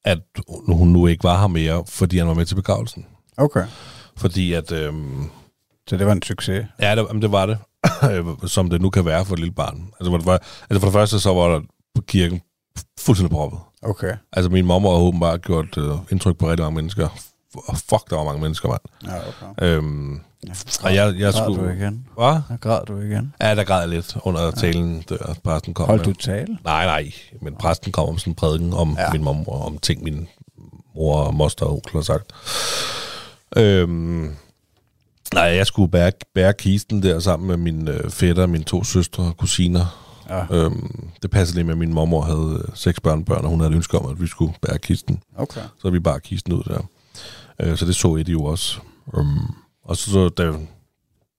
at 0.05 0.19
hun 0.67 0.87
nu 0.87 1.07
ikke 1.07 1.23
var 1.23 1.39
her 1.39 1.47
mere, 1.47 1.83
fordi 1.87 2.17
han 2.17 2.27
var 2.27 2.33
med 2.33 2.45
til 2.45 2.55
begravelsen. 2.55 3.05
Okay. 3.37 3.65
Fordi 4.17 4.53
at, 4.53 4.71
øhm, 4.71 5.29
Så 5.89 5.97
det 5.97 6.05
var 6.05 6.11
en 6.11 6.21
succes. 6.21 6.65
ja, 6.81 6.95
det, 6.95 7.05
jamen, 7.09 7.21
det 7.21 7.31
var 7.31 7.45
det, 7.45 7.57
som 8.55 8.69
det 8.69 8.81
nu 8.81 8.89
kan 8.89 9.05
være 9.05 9.25
for 9.25 9.33
et 9.33 9.39
lille 9.39 9.53
barn. 9.53 9.93
Altså, 9.99 10.11
for 10.11 10.17
det, 10.17 10.25
var, 10.25 10.33
altså 10.69 10.79
for 10.79 10.87
det 10.87 10.93
første, 10.93 11.19
så 11.19 11.33
var 11.33 11.47
der 11.47 11.61
på 11.95 12.01
kirken 12.01 12.41
fuldstændig 12.99 13.31
proppet. 13.31 13.59
Okay. 13.81 14.15
Altså, 14.31 14.49
min 14.49 14.65
mor 14.65 14.79
har 14.79 15.03
åbenbart 15.03 15.41
gjort 15.41 15.77
øh, 15.77 15.91
indtryk 16.11 16.37
på 16.37 16.49
rigtig 16.49 16.63
mange 16.63 16.75
mennesker. 16.75 17.09
Fuck, 17.89 18.09
der 18.09 18.15
var 18.15 18.23
mange 18.23 18.41
mennesker, 18.41 18.69
mand. 18.69 18.81
Ja, 19.13 19.17
okay. 19.27 19.65
Øhm, 19.67 20.19
og 20.83 20.95
jeg, 20.95 21.15
jeg 21.19 21.33
Græd 21.33 21.47
du 21.47 21.53
skulle... 21.53 21.75
igen? 21.75 22.07
Hvad? 22.17 22.39
Ja, 22.49 22.55
græd 22.61 22.85
du 22.85 22.99
igen? 22.99 23.33
Ja, 23.41 23.55
der 23.55 23.63
græd 23.63 23.79
jeg 23.79 23.89
lidt 23.89 24.17
under 24.23 24.51
talen, 24.51 25.01
da 25.09 25.15
præsten 25.43 25.73
kom. 25.73 25.85
Hold 25.85 25.99
med. 25.99 26.05
du 26.05 26.13
tale? 26.13 26.57
Nej, 26.63 26.85
nej, 26.85 27.11
men 27.41 27.55
præsten 27.55 27.91
kom 27.91 28.09
om 28.09 28.17
sådan 28.17 28.31
en 28.31 28.35
prædiken 28.35 28.73
om 28.73 28.95
Ja. 28.97 29.01
ja. 29.03 29.11
min 29.11 29.23
mor, 29.23 29.65
om 29.65 29.77
ting, 29.77 30.03
min 30.03 30.27
mor 30.95 31.17
og 31.19 31.33
moster 31.35 31.65
og 31.65 31.73
onkel 31.73 31.91
har 31.93 32.01
sagt. 32.01 32.31
Øhm, 33.57 34.35
nej, 35.33 35.43
jeg 35.43 35.67
skulle 35.67 35.91
bære, 35.91 36.11
bære 36.35 36.53
kisten 36.53 37.03
der 37.03 37.19
sammen 37.19 37.47
med 37.47 37.57
min 37.57 37.87
øh, 37.87 38.09
fætter, 38.09 38.45
mine 38.47 38.63
to 38.63 38.83
søstre 38.83 39.23
og 39.23 39.37
kusiner. 39.37 39.99
Ja. 40.29 40.45
Øhm, 40.51 41.09
det 41.21 41.31
passede 41.31 41.55
lige 41.55 41.63
med, 41.63 41.73
at 41.73 41.77
min 41.77 41.93
mormor 41.93 42.21
havde 42.21 42.63
øh, 42.67 42.75
seks 42.75 42.99
børnebørn, 42.99 43.43
og 43.43 43.49
hun 43.49 43.59
havde 43.59 43.71
et 43.71 43.75
ønske 43.75 43.97
om, 43.97 44.11
at 44.11 44.21
vi 44.21 44.27
skulle 44.27 44.53
bære 44.61 44.77
kisten. 44.79 45.21
Okay. 45.37 45.61
Så 45.81 45.89
vi 45.89 45.99
bare 45.99 46.19
kisten 46.19 46.53
ud 46.53 46.63
der. 46.63 46.81
Øh, 47.59 47.77
så 47.77 47.85
det 47.85 47.95
så 47.95 48.15
Eddie 48.15 48.31
jo 48.31 48.43
også. 48.43 48.79
Um, 49.05 49.55
og 49.83 49.97
så, 49.97 50.11
så 50.11 50.29
da 50.29 50.43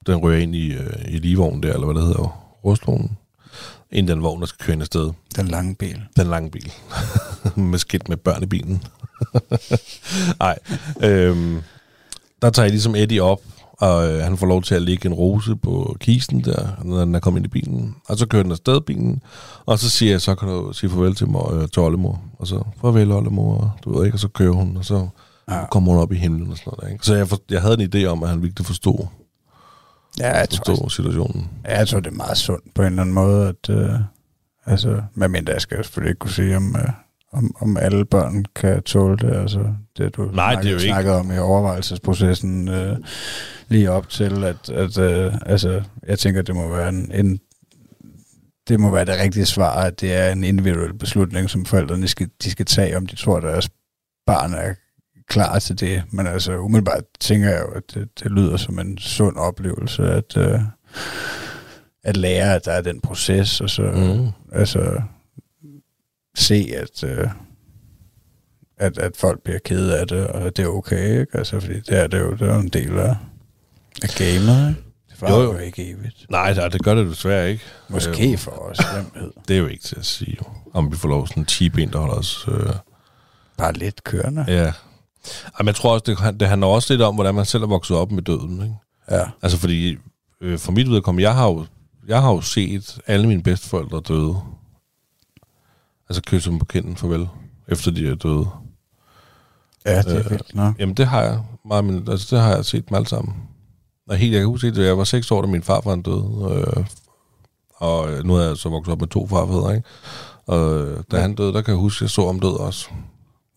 den 0.06 0.16
rører 0.16 0.38
ind 0.38 0.54
i, 0.54 0.72
øh, 0.72 1.04
i 1.08 1.18
ligevognen 1.18 1.62
der, 1.62 1.72
eller 1.72 1.86
hvad 1.86 1.94
det 1.94 2.02
hedder, 2.02 2.54
rustvognen, 2.64 3.18
ind 3.92 4.08
i 4.08 4.12
den 4.12 4.22
vogn, 4.22 4.40
der 4.40 4.46
skal 4.46 4.64
køre 4.66 4.74
ind 4.74 4.82
afsted. 4.82 5.10
Den 5.36 5.48
lange 5.48 5.74
bil. 5.74 6.02
Den 6.16 6.26
lange 6.26 6.50
bil. 6.50 6.72
med 7.56 7.78
skidt 7.78 8.08
med 8.08 8.16
børn 8.16 8.42
i 8.42 8.46
bilen. 8.46 8.82
Nej. 10.40 10.58
Øhm, 11.02 11.62
der 12.42 12.50
tager 12.50 12.64
jeg 12.64 12.70
ligesom 12.70 12.94
Eddie 12.94 13.22
op, 13.22 13.40
og 13.72 14.12
øh, 14.12 14.24
han 14.24 14.36
får 14.36 14.46
lov 14.46 14.62
til 14.62 14.74
at 14.74 14.82
lægge 14.82 15.06
en 15.06 15.14
rose 15.14 15.56
på 15.56 15.96
kisten 16.00 16.44
der, 16.44 16.68
når 16.84 17.00
den 17.00 17.14
er 17.14 17.20
kommet 17.20 17.38
ind 17.40 17.46
i 17.46 17.60
bilen. 17.60 17.96
Og 18.08 18.18
så 18.18 18.26
kører 18.26 18.42
den 18.42 18.52
afsted 18.52 18.80
bilen, 18.80 19.22
og 19.66 19.78
så 19.78 19.90
siger 19.90 20.10
jeg, 20.10 20.20
så 20.20 20.34
kan 20.34 20.48
du 20.48 20.72
sige 20.72 20.90
farvel 20.90 21.14
til, 21.14 21.28
mor, 21.28 21.54
øh, 21.54 21.68
til 21.68 21.82
oldemor. 21.82 22.22
Og 22.38 22.46
så, 22.46 22.62
farvel 22.80 23.12
oldemor, 23.12 23.78
du 23.84 23.98
ved 23.98 24.06
ikke, 24.06 24.16
og 24.16 24.20
så 24.20 24.28
kører 24.28 24.52
hun, 24.52 24.76
og 24.76 24.84
så 24.84 25.08
Ja. 25.50 25.66
kommer 25.70 25.92
hun 25.92 26.02
op 26.02 26.12
i 26.12 26.16
himlen 26.16 26.50
og 26.50 26.56
sådan 26.56 26.68
noget 26.70 26.80
der, 26.82 26.88
ikke? 26.92 27.06
Så 27.06 27.14
jeg, 27.14 27.28
for, 27.28 27.38
jeg 27.50 27.62
havde 27.62 27.82
en 27.82 27.90
idé 27.94 28.04
om, 28.06 28.22
at 28.22 28.28
han 28.28 28.42
virkelig 28.42 28.66
forstod, 28.66 29.06
Ja, 30.20 30.38
jeg 30.38 30.48
tror, 30.50 30.64
forstod 30.74 30.90
situationen. 30.90 31.50
Ja, 31.64 31.78
jeg 31.78 31.88
tror, 31.88 32.00
det 32.00 32.10
er 32.10 32.14
meget 32.14 32.36
sundt 32.38 32.74
på 32.74 32.82
en 32.82 32.86
eller 32.86 33.02
anden 33.02 33.14
måde, 33.14 33.48
at... 33.48 33.70
Øh, 33.70 33.90
altså, 34.66 35.02
medmindre 35.14 35.52
jeg 35.52 35.60
skal 35.60 35.84
selvfølgelig 35.84 36.10
ikke 36.10 36.18
kunne 36.18 36.30
sige, 36.30 36.56
om, 36.56 36.76
øh, 36.76 36.88
om, 37.32 37.56
om 37.60 37.76
alle 37.76 38.04
børn 38.04 38.44
kan 38.54 38.82
tåle 38.82 39.16
det. 39.16 39.36
Altså, 39.36 39.74
det 39.98 40.16
du 40.16 40.30
Nej, 40.32 40.54
det 40.54 40.66
er 40.66 40.70
jo 40.70 40.76
ikke- 40.76 40.88
snakkede 40.88 41.16
om 41.16 41.32
i 41.32 41.38
overvejelsesprocessen 41.38 42.68
øh, 42.68 42.96
lige 43.68 43.90
op 43.90 44.08
til, 44.08 44.44
at, 44.44 44.70
at 44.70 44.98
øh, 44.98 45.34
altså, 45.46 45.82
jeg 46.06 46.18
tænker, 46.18 46.42
det 46.42 46.54
må 46.54 46.68
være 46.68 46.88
en, 46.88 47.12
en 47.14 47.40
det 48.68 48.80
må 48.80 48.90
være 48.90 49.04
det 49.04 49.14
rigtige 49.20 49.46
svar, 49.46 49.82
at 49.82 50.00
det 50.00 50.14
er 50.14 50.32
en 50.32 50.44
individuel 50.44 50.94
beslutning, 50.94 51.50
som 51.50 51.64
forældrene 51.64 52.08
skal, 52.08 52.28
de 52.42 52.50
skal 52.50 52.66
tage, 52.66 52.96
om 52.96 53.06
de 53.06 53.16
tror, 53.16 53.36
at 53.36 53.42
deres 53.42 53.68
barn 54.26 54.54
er 54.54 54.74
klar 55.28 55.58
til 55.58 55.80
det. 55.80 56.02
Men 56.10 56.26
altså 56.26 56.58
umiddelbart 56.58 57.04
tænker 57.20 57.50
jeg 57.50 57.60
jo, 57.60 57.70
at 57.72 57.82
det, 57.94 58.08
det 58.22 58.30
lyder 58.30 58.56
som 58.56 58.78
en 58.78 58.98
sund 58.98 59.36
oplevelse, 59.36 60.02
at, 60.02 60.36
øh, 60.36 60.60
at 62.04 62.16
lære, 62.16 62.54
at 62.54 62.64
der 62.64 62.72
er 62.72 62.80
den 62.82 63.00
proces, 63.00 63.60
og 63.60 63.70
så 63.70 63.82
Mm. 63.82 64.28
altså 64.58 65.02
se, 66.36 66.68
at, 66.76 67.04
øh, 67.04 67.28
at, 68.78 68.98
at 68.98 69.16
folk 69.16 69.42
bliver 69.42 69.58
kede 69.64 69.98
af 69.98 70.08
det, 70.08 70.26
og 70.26 70.56
det 70.56 70.64
er 70.64 70.68
okay, 70.68 71.20
ikke? 71.20 71.38
Altså, 71.38 71.60
fordi 71.60 71.80
det 71.80 71.98
er 71.98 72.06
det 72.06 72.20
jo, 72.20 72.32
det 72.32 72.42
er 72.42 72.54
jo 72.54 72.60
en 72.60 72.68
del 72.68 72.98
af, 72.98 73.16
af 74.02 74.08
gamet, 74.18 74.68
ikke? 74.68 74.80
Det 75.10 75.20
var 75.22 75.30
Jo, 75.30 75.42
jo, 75.42 75.58
ikke 75.58 75.90
evigt. 75.90 76.26
Nej, 76.30 76.54
nej, 76.54 76.68
det 76.68 76.82
gør 76.82 76.94
det 76.94 77.06
desværre 77.06 77.50
ikke. 77.50 77.62
Måske 77.88 78.32
Øh, 78.32 78.38
for 78.38 78.50
os, 78.50 78.78
hvem 78.78 79.22
ved. 79.22 79.30
Det 79.48 79.54
er 79.56 79.60
jo 79.60 79.66
ikke 79.66 79.82
til 79.84 79.96
at 79.98 80.04
sige, 80.06 80.38
om 80.72 80.92
vi 80.92 80.96
får 80.96 81.08
lov 81.08 81.26
sådan 81.26 81.42
en 81.42 81.48
cheap 81.48 81.78
en, 81.78 81.92
der 81.92 81.98
holder 81.98 82.14
os... 82.14 82.48
Øh, 82.48 82.70
Bare 83.58 83.72
lidt 83.72 84.04
kørende. 84.04 84.44
ja. 84.48 84.72
Jamen, 85.58 85.66
jeg 85.66 85.74
tror 85.74 85.92
også, 85.92 86.04
det, 86.06 86.40
det 86.40 86.48
handler 86.48 86.66
også 86.66 86.92
lidt 86.92 87.02
om, 87.02 87.14
hvordan 87.14 87.34
man 87.34 87.44
selv 87.44 87.62
er 87.62 87.66
vokset 87.66 87.96
op 87.96 88.10
med 88.12 88.22
døden. 88.22 88.62
Ikke? 88.62 88.74
Ja. 89.10 89.24
Altså, 89.42 89.58
fordi 89.58 89.96
øh, 90.40 90.58
for 90.58 90.72
mit 90.72 90.90
vedkommende, 90.90 91.28
jeg 91.28 91.34
har, 91.34 91.46
jo, 91.48 91.66
jeg 92.08 92.22
har 92.22 92.30
jo 92.32 92.40
set 92.40 92.98
alle 93.06 93.26
mine 93.28 93.42
bedsteforældre 93.42 94.00
døde. 94.00 94.36
Altså 96.08 96.22
kysse 96.26 96.50
dem 96.50 96.58
på 96.58 96.64
kinden 96.64 96.96
farvel, 96.96 97.28
efter 97.68 97.90
de 97.90 98.08
er 98.08 98.14
døde. 98.14 98.46
Ja, 99.86 100.02
det 100.02 100.12
er 100.16 100.18
Øh, 100.24 100.30
vildt. 100.30 100.54
Jamen, 100.78 100.94
det 100.94 101.06
har 101.06 101.22
jeg. 101.22 101.40
Meget, 101.64 101.84
men, 101.84 102.08
altså, 102.10 102.36
det 102.36 102.44
har 102.44 102.54
jeg 102.54 102.64
set 102.64 102.88
dem 102.88 102.96
alle 102.96 103.08
sammen. 103.08 103.34
Og 104.08 104.16
helt, 104.16 104.32
jeg 104.32 104.40
kan 104.40 104.48
huske, 104.48 104.66
at 104.66 104.76
jeg 104.78 104.98
var 104.98 105.04
seks 105.04 105.30
år, 105.30 105.40
da 105.40 105.46
min 105.48 105.62
farfar 105.62 105.96
døde. 105.96 106.64
Øh, 106.78 106.86
og 107.76 108.12
øh, 108.12 108.24
nu 108.24 108.34
er 108.34 108.42
jeg 108.42 108.56
så 108.56 108.68
vokset 108.68 108.92
op 108.92 109.00
med 109.00 109.08
to 109.08 109.26
farfædre, 109.26 109.76
ikke? 109.76 109.88
Og 110.46 110.80
øh, 110.80 111.04
da 111.10 111.20
han 111.20 111.34
døde, 111.34 111.52
der 111.52 111.62
kan 111.62 111.72
jeg 111.74 111.80
huske, 111.80 111.98
at 111.98 112.02
jeg 112.02 112.10
så 112.10 112.26
ham 112.26 112.40
død 112.40 112.60
også. 112.60 112.88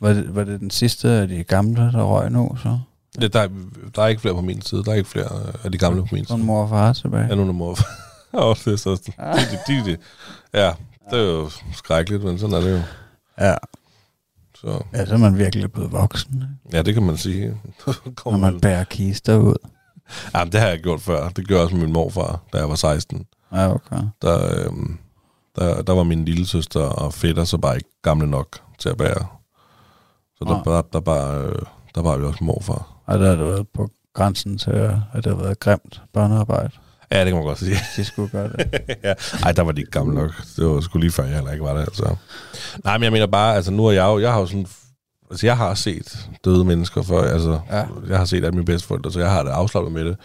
Var 0.02 0.14
det, 0.14 0.36
var 0.36 0.44
det 0.44 0.60
den 0.60 0.70
sidste 0.72 1.10
af 1.10 1.28
de 1.28 1.44
gamle, 1.44 1.82
der 1.92 2.04
røg 2.04 2.32
nu, 2.32 2.58
så? 2.64 2.80
Det, 3.22 3.34
der, 3.34 3.42
er- 3.42 3.50
der 3.96 4.02
er 4.02 4.08
ikke 4.08 4.22
flere 4.22 4.34
på 4.36 4.42
min 4.42 4.62
side. 4.62 4.84
Der 4.84 4.92
er 4.92 4.96
ikke 4.96 5.10
flere 5.10 5.48
øh, 5.48 5.54
af 5.66 5.72
de 5.72 5.78
gamle 5.78 6.02
på 6.02 6.08
min 6.12 6.26
side. 6.26 6.38
mor 6.38 6.62
og 6.64 6.70
far 6.70 6.94
tilbage. 6.94 7.26
Ja, 7.30 7.36
nu 7.36 7.42
er 7.42 7.46
der 7.46 7.54
mor. 7.54 7.78
Åh, 8.34 8.56
det 8.66 8.74
er 8.74 8.78
så... 8.78 8.90
De, 8.96 9.12
de, 9.18 9.84
de, 9.86 9.92
de. 9.92 9.98
Ja, 10.54 10.72
det 11.12 11.20
er 11.20 11.24
jo 11.24 11.50
skrækkeligt, 11.74 12.24
men 12.24 12.40
sådan 12.40 12.56
er 12.56 12.60
det 12.62 12.72
jo. 12.72 12.82
Ja. 13.40 13.56
Så 14.56 14.82
ja, 14.94 15.06
så 15.06 15.14
er 15.14 15.18
man 15.18 15.38
virkelig 15.38 15.72
blevet 15.72 15.92
voksen, 15.92 16.44
ja, 16.74 16.82
det 16.82 16.94
kan 16.94 17.04
man 17.04 17.18
sige. 17.18 17.58
når 18.26 18.38
man 18.38 18.60
bærer 18.60 18.84
kister 18.84 19.38
ud. 19.38 19.56
Jamen, 20.36 20.52
det 20.52 20.60
har 20.60 20.68
jeg 20.68 20.80
gjort 20.80 21.02
før. 21.02 21.30
Det 21.30 21.48
gjorde 21.48 21.60
jeg 21.60 21.64
også 21.64 21.76
med 21.76 21.84
min 21.86 21.94
morfar, 21.94 22.40
da 22.54 22.58
jeg 22.58 22.70
var 22.70 22.76
16. 22.76 23.26
Ja, 23.54 23.74
okay. 23.74 23.96
Der, 24.22 24.66
øhm, 24.66 24.98
der, 25.56 25.82
der 25.82 25.94
var 25.94 26.04
min 26.04 26.26
lille 26.26 26.48
søster 26.48 26.80
og 26.82 27.14
fætter 27.14 27.44
så 27.44 27.58
bare 27.58 27.76
ikke 27.76 27.90
gamle 28.02 28.28
nok 28.30 28.60
til 28.80 28.90
at 28.90 28.98
bære. 28.98 29.26
Så 30.38 30.44
der, 30.46 30.64
der, 30.64 30.82
der, 30.94 31.00
bare, 31.00 31.42
øh, 31.42 31.56
der 31.96 32.02
var 32.02 32.18
vi 32.18 32.24
også 32.26 32.44
morfar. 32.44 32.98
Og 33.06 33.20
der 33.20 33.30
har 33.30 33.36
du 33.36 33.46
været 33.46 33.68
på 33.74 33.90
grænsen 34.14 34.58
til, 34.58 34.72
at 34.72 34.94
det 35.14 35.26
har 35.26 35.36
været 35.36 35.60
grimt 35.60 36.02
børnearbejde. 36.14 36.70
Ja, 37.12 37.20
det 37.20 37.28
kan 37.28 37.36
man 37.36 37.44
godt 37.44 37.60
sige. 37.60 37.76
De 37.96 38.06
skulle 38.06 38.30
gøre 38.30 38.50
det. 38.50 38.72
ja. 39.04 39.14
Ej, 39.44 39.52
der 39.52 39.62
var 39.62 39.72
de 39.72 39.82
ikke 39.82 39.92
gamle 39.92 40.16
nok. 40.16 40.32
Det 40.56 40.66
var 40.66 40.82
sgu 40.82 41.00
lige 41.00 41.12
før, 41.12 41.24
jeg 41.24 41.36
heller 41.36 41.52
ikke 41.52 41.64
var 41.64 41.74
der. 41.74 41.80
Altså. 41.82 42.16
Nej, 42.84 42.98
men 42.98 43.04
jeg 43.04 43.12
mener 43.12 43.28
bare, 43.28 43.56
altså 43.56 43.72
nu 43.72 43.86
er 43.86 43.92
jeg 43.92 44.04
jo, 44.06 44.20
jeg 44.20 44.32
har 44.34 44.40
jo 44.40 44.46
sådan, 44.46 44.68
altså 45.32 45.48
jeg 45.48 45.58
har 45.58 45.74
set 45.74 46.30
døde 46.46 46.66
mennesker 46.66 47.02
før, 47.02 47.22
altså 47.34 47.60
Ja. 47.72 47.86
jeg 48.10 48.18
har 48.18 48.26
set 48.26 48.38
alle 48.46 48.52
mine 48.52 48.66
bedsteforældre, 48.66 49.12
så 49.12 49.20
jeg 49.20 49.32
har 49.32 49.44
det 49.44 49.50
afslappet 49.50 49.94
med 49.94 50.06
det. 50.06 50.18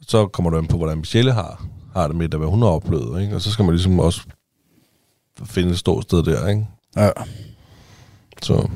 Så 0.00 0.26
kommer 0.26 0.50
du 0.50 0.58
ind 0.58 0.68
på, 0.68 0.76
hvordan 0.76 0.98
Michelle 0.98 1.32
har, 1.32 1.64
har 1.94 2.06
det 2.06 2.16
med 2.16 2.28
det, 2.28 2.40
hvad 2.40 2.48
hun 2.48 2.62
har 2.62 2.68
oplevet, 2.68 3.22
ikke? 3.22 3.34
og 3.34 3.42
så 3.42 3.50
skal 3.52 3.64
man 3.64 3.74
ligesom 3.74 3.98
også 4.00 4.20
finde 5.44 5.70
et 5.70 5.78
ståsted 5.78 6.22
der, 6.22 6.48
ikke? 6.48 6.66
Ja. 6.96 7.10
Så 8.42 8.68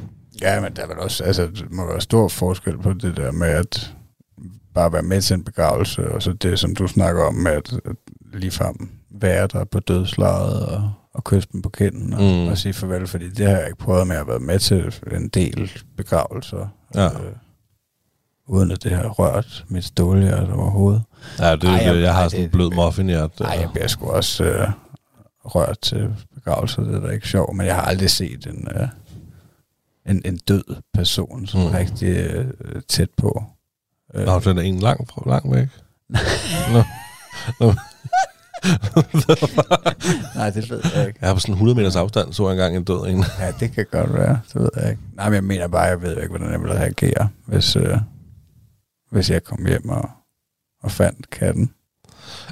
Ja, 0.42 0.60
men 0.60 0.76
der 0.76 0.82
er 0.82 0.86
vel 0.86 0.98
også, 0.98 1.24
altså, 1.24 1.42
der 1.46 1.64
må 1.70 1.86
være 1.86 2.00
stor 2.00 2.28
forskel 2.28 2.78
på 2.78 2.92
det 2.92 3.16
der 3.16 3.32
med 3.32 3.48
at 3.48 3.94
bare 4.74 4.92
være 4.92 5.02
med 5.02 5.22
til 5.22 5.34
en 5.34 5.44
begravelse, 5.44 6.12
og 6.12 6.22
så 6.22 6.32
det, 6.32 6.58
som 6.58 6.74
du 6.74 6.86
snakker 6.86 7.24
om 7.24 7.34
med 7.34 7.52
at, 7.52 7.72
at 7.84 7.96
ligefrem 8.34 8.88
være 9.10 9.46
der 9.46 9.64
på 9.64 9.80
dødslaget 9.80 10.66
og, 10.66 10.92
og 11.14 11.24
kysse 11.24 11.48
dem 11.52 11.62
på 11.62 11.68
kinden 11.68 12.12
og, 12.12 12.20
Mm. 12.20 12.46
og 12.48 12.58
sige 12.58 12.72
farvel, 12.72 13.06
fordi 13.06 13.30
det 13.30 13.46
har 13.46 13.56
jeg 13.56 13.66
ikke 13.66 13.78
prøvet 13.78 14.06
med 14.06 14.16
at 14.16 14.26
være 14.26 14.38
med 14.40 14.58
til 14.58 14.94
en 15.12 15.28
del 15.28 15.70
begravelser. 15.96 16.66
Ja. 16.94 17.06
Øh, 17.06 17.32
uden 18.46 18.70
at 18.70 18.82
det 18.82 18.92
har 18.92 19.08
rørt 19.08 19.64
mit 19.68 19.84
stålhjerte 19.84 20.50
overhovedet. 20.52 21.02
ja, 21.38 21.56
det, 21.56 21.64
Ej, 21.64 21.70
jeg- 21.74 21.86
jeg, 21.94 22.02
jeg 22.02 22.14
har 22.14 22.22
ej, 22.22 22.28
sådan 22.28 22.44
en 22.44 22.50
blød 22.50 22.70
muffin 22.70 23.08
i 23.08 23.12
hjertet. 23.12 23.40
Nej, 23.40 23.56
jeg 23.60 23.68
bliver 23.72 23.86
sgu 23.86 24.06
også 24.10 24.44
øh, 24.44 24.68
rørt 25.44 25.78
til 25.82 26.14
begravelser, 26.34 26.82
det 26.82 26.94
er 26.94 27.00
da 27.00 27.08
ikke 27.08 27.28
sjovt, 27.28 27.56
men 27.56 27.66
jeg 27.66 27.74
har 27.74 27.82
aldrig 27.82 28.10
set 28.10 28.46
en, 28.46 28.68
øh, 28.74 28.88
en, 30.08 30.22
en 30.24 30.36
død 30.48 30.64
person, 30.94 31.46
som 31.46 31.60
Mm. 31.60 31.66
er 31.66 31.78
rigtig 31.78 32.08
øh, 32.08 32.46
tæt 32.88 33.08
på. 33.16 33.44
Øh, 34.14 34.26
Nå, 34.26 34.38
den 34.40 34.58
er 34.58 34.62
en 34.62 34.78
lang, 34.78 35.08
fra- 35.08 35.30
lang 35.30 35.52
væk. 35.54 35.68
Nå. 36.72 36.82
Nå. 37.60 37.74
Nej, 40.34 40.50
det 40.50 40.70
ved 40.70 40.80
jeg 40.94 41.06
ikke. 41.06 41.18
Jeg 41.20 41.28
har 41.28 41.34
på 41.34 41.40
sådan 41.40 41.52
100 41.52 41.76
meters 41.78 41.96
afstand, 41.96 42.32
så 42.32 42.44
jeg 42.48 42.52
engang 42.52 42.76
en 42.76 42.84
død 42.84 43.06
en. 43.06 43.24
Ja, 43.38 43.52
det 43.60 43.72
kan 43.72 43.86
godt 43.92 44.14
være, 44.14 44.40
det 44.52 44.60
ved 44.62 44.68
jeg 44.76 44.90
ikke. 44.90 45.02
Nej, 45.14 45.28
men 45.28 45.34
jeg 45.34 45.44
mener 45.44 45.66
bare, 45.68 45.82
jeg 45.82 46.02
ved 46.02 46.16
ikke, 46.16 46.28
hvordan 46.28 46.52
jeg 46.52 46.60
ville 46.60 46.74
reagere, 46.74 47.28
hvis, 47.46 47.76
øh, 47.76 47.98
hvis 49.10 49.30
jeg 49.30 49.44
kom 49.44 49.66
hjem 49.66 49.88
og, 49.88 50.10
og 50.82 50.90
fandt 50.90 51.30
katten. 51.30 51.70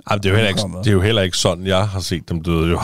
Ej, 0.06 0.16
det, 0.16 0.26
er 0.26 0.30
jo 0.30 0.36
heller 0.36 0.48
ikke, 0.48 0.60
det 0.78 0.86
er 0.86 0.92
jo 0.92 1.00
heller 1.00 1.22
ikke 1.22 1.36
sådan, 1.38 1.66
jeg 1.66 1.88
har 1.88 2.00
set 2.00 2.28
dem 2.28 2.42
døde 2.42 2.70
jo. 2.70 2.80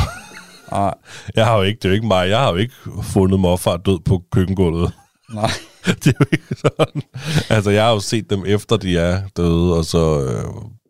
Nej, 0.70 0.94
Jeg 1.36 1.46
har 1.46 1.56
jo 1.56 1.62
ikke, 1.62 1.78
det 1.78 1.84
er 1.84 1.88
jo 1.88 1.94
ikke 1.94 2.06
mig, 2.06 2.28
jeg 2.28 2.38
har 2.38 2.50
jo 2.50 2.56
ikke 2.56 2.74
fundet 3.02 3.40
morfar 3.40 3.76
død 3.76 4.00
på 4.00 4.22
køkkengulvet. 4.32 4.92
nej. 5.34 5.50
det 6.04 6.06
er 6.06 6.12
jo 6.20 6.26
ikke 6.32 6.56
sådan. 6.56 7.02
Altså, 7.50 7.70
jeg 7.70 7.84
har 7.84 7.92
jo 7.92 8.00
set 8.00 8.30
dem 8.30 8.42
efter, 8.46 8.76
de 8.76 8.98
er 8.98 9.22
døde, 9.36 9.74
og 9.76 9.84
så 9.84 10.20
øh, 10.20 10.44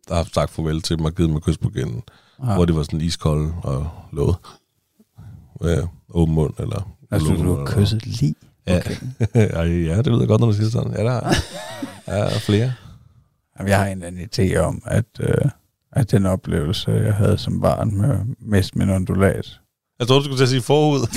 har 0.09 0.17
jeg 0.17 0.27
sagt 0.35 0.51
farvel 0.51 0.83
til 0.83 0.97
dem 0.97 1.05
og 1.05 1.15
givet 1.15 1.31
mig 1.31 1.43
kys 1.43 1.59
på 1.59 1.69
kinden. 1.69 2.03
Ja. 2.47 2.55
Hvor 2.55 2.65
det 2.65 2.77
var 2.77 2.83
sådan 2.83 3.01
iskold 3.01 3.53
og 3.63 3.91
låget. 4.13 4.37
Ja, 5.65 5.81
åben 6.11 6.35
mund, 6.35 6.55
eller... 6.59 6.91
Altså, 7.11 7.29
du 7.29 7.43
mund, 7.43 7.69
har 7.69 7.77
kysset 7.77 8.07
lige. 8.07 8.35
Ja. 8.67 8.81
Ej, 9.35 9.65
ja, 9.89 9.97
det 9.97 10.07
lyder 10.07 10.27
godt, 10.27 10.41
når 10.41 10.47
du 10.47 10.53
siger 10.53 10.71
sådan. 10.71 10.93
Ja, 10.93 11.05
der 11.05 11.13
er, 12.07 12.25
er 12.25 12.39
flere. 12.39 12.73
Jamen, 13.59 13.71
jeg 13.71 13.79
har 13.79 13.87
en 13.87 14.03
eller 14.03 14.07
anden 14.07 14.29
idé 14.53 14.57
om, 14.57 14.83
at, 14.85 15.05
øh, 15.21 15.51
at 15.93 16.11
den 16.11 16.27
oplevelse, 16.27 16.91
jeg 16.91 17.15
havde 17.15 17.39
som 17.39 17.61
barn 17.61 17.97
med 17.97 18.19
mest 18.39 18.77
min 18.77 18.91
ondulat, 18.91 19.61
Jeg 19.99 20.07
troede, 20.07 20.21
du 20.21 20.25
skulle 20.25 20.39
til 20.39 20.45
at 20.45 20.49
sige 20.49 20.63
forud. 20.63 21.07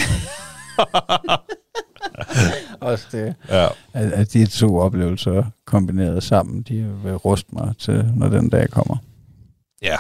også 2.81 3.05
det, 3.11 3.35
ja. 3.49 3.67
at, 3.93 4.11
at 4.11 4.33
de 4.33 4.45
to 4.45 4.77
oplevelser 4.77 5.43
kombineret 5.65 6.23
sammen, 6.23 6.61
de 6.61 6.99
vil 7.03 7.15
ruste 7.15 7.49
mig 7.53 7.73
til, 7.79 8.05
når 8.15 8.29
den 8.29 8.49
dag 8.49 8.69
kommer. 8.69 8.97
Ja. 9.81 9.97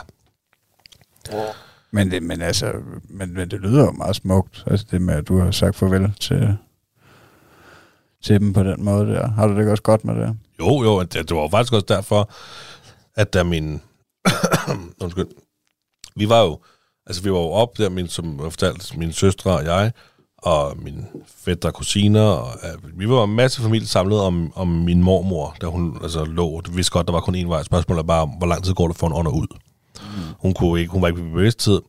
Men 1.91 2.11
det, 2.11 2.23
men 2.23 2.41
altså, 2.41 2.73
men, 3.03 3.33
men 3.33 3.51
det 3.51 3.59
lyder 3.59 3.85
jo 3.85 3.91
meget 3.91 4.15
smukt, 4.15 4.63
altså 4.67 4.85
det 4.91 5.01
med, 5.01 5.13
at 5.13 5.27
du 5.27 5.39
har 5.39 5.51
sagt 5.51 5.75
farvel 5.75 6.13
til, 6.19 6.57
til 8.23 8.39
dem 8.39 8.53
på 8.53 8.63
den 8.63 8.83
måde 8.83 9.07
der. 9.07 9.27
Har 9.27 9.47
du 9.47 9.53
det 9.53 9.59
ikke 9.59 9.71
også 9.71 9.83
godt 9.83 10.05
med 10.05 10.15
det? 10.15 10.37
Jo, 10.59 10.83
jo, 10.83 10.99
det, 10.99 11.13
det 11.13 11.35
var 11.35 11.41
jo 11.41 11.49
faktisk 11.51 11.73
også 11.73 11.85
derfor, 11.89 12.31
at 13.15 13.33
da 13.33 13.43
min... 13.43 13.81
undskyld. 15.01 15.27
Vi 16.15 16.29
var 16.29 16.41
jo... 16.41 16.59
Altså, 17.09 17.23
vi 17.23 17.31
var 17.31 17.39
jo 17.39 17.51
op 17.51 17.77
der, 17.77 17.89
min, 17.89 18.07
som 18.07 18.39
jeg 18.43 18.51
fortalte, 18.51 18.99
min 18.99 19.13
søstre 19.13 19.51
og 19.51 19.65
jeg, 19.65 19.91
og 20.37 20.77
min 20.81 21.05
fætter 21.27 21.69
og 21.69 21.75
kusiner, 21.75 22.21
og 22.21 22.59
uh, 22.83 22.99
vi 22.99 23.09
var 23.09 23.23
en 23.23 23.35
masse 23.35 23.61
familie 23.61 23.87
samlet 23.87 24.19
om, 24.19 24.53
om 24.55 24.67
min 24.67 25.03
mormor, 25.03 25.55
da 25.61 25.65
hun 25.65 25.97
altså, 26.03 26.25
lå. 26.25 26.61
Vi 26.61 26.75
vidste 26.75 26.91
godt, 26.91 27.07
der 27.07 27.13
var 27.13 27.19
kun 27.19 27.35
én 27.35 27.47
vej. 27.47 27.63
Spørgsmålet 27.63 27.99
er 27.99 28.07
bare, 28.07 28.29
hvor 28.37 28.47
lang 28.47 28.63
tid 28.63 28.73
går 28.73 28.87
det 28.87 28.97
for 28.97 29.07
en 29.07 29.13
ånder 29.13 29.31
ud? 29.31 29.47
Mm. 30.01 30.07
Hun, 30.39 30.53
kunne 30.53 30.79
ikke, 30.79 30.91
hun 30.91 31.01
var 31.01 31.07
ikke 31.07 31.23
ved 31.23 31.31
bevidsthed, 31.31 31.81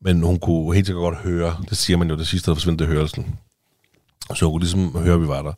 men 0.00 0.22
hun 0.22 0.38
kunne 0.38 0.74
helt 0.74 0.86
sikkert 0.86 1.02
godt 1.02 1.16
høre, 1.16 1.56
det 1.70 1.76
siger 1.76 1.96
man 1.96 2.10
jo, 2.10 2.16
det 2.16 2.26
sidste, 2.26 2.50
der 2.50 2.54
forsvandt 2.54 2.78
det 2.78 2.88
hørelsen. 2.88 3.38
Så 4.34 4.44
hun 4.44 4.52
kunne 4.52 4.60
ligesom 4.60 4.96
høre, 4.98 5.14
at 5.14 5.20
vi 5.20 5.28
var 5.28 5.42
der. 5.42 5.52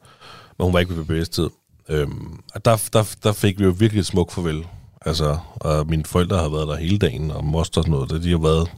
Men 0.58 0.64
hun 0.64 0.72
var 0.72 0.80
ikke 0.80 0.96
ved 0.96 1.04
bevidsthed. 1.04 1.50
Øhm, 1.88 2.40
og 2.54 2.64
der, 2.64 2.88
der, 2.92 3.16
der 3.22 3.32
fik 3.32 3.58
vi 3.58 3.64
jo 3.64 3.74
virkelig 3.78 4.00
et 4.00 4.06
smukt 4.06 4.32
farvel. 4.32 4.66
Altså, 5.06 5.38
og 5.54 5.86
mine 5.86 6.04
forældre 6.04 6.38
har 6.38 6.48
været 6.48 6.68
der 6.68 6.76
hele 6.76 6.98
dagen, 6.98 7.30
og 7.30 7.44
moster 7.44 7.80
og 7.80 7.84
sådan 7.84 7.90
noget, 7.90 8.22
de 8.22 8.30
har 8.30 8.38
været 8.38 8.70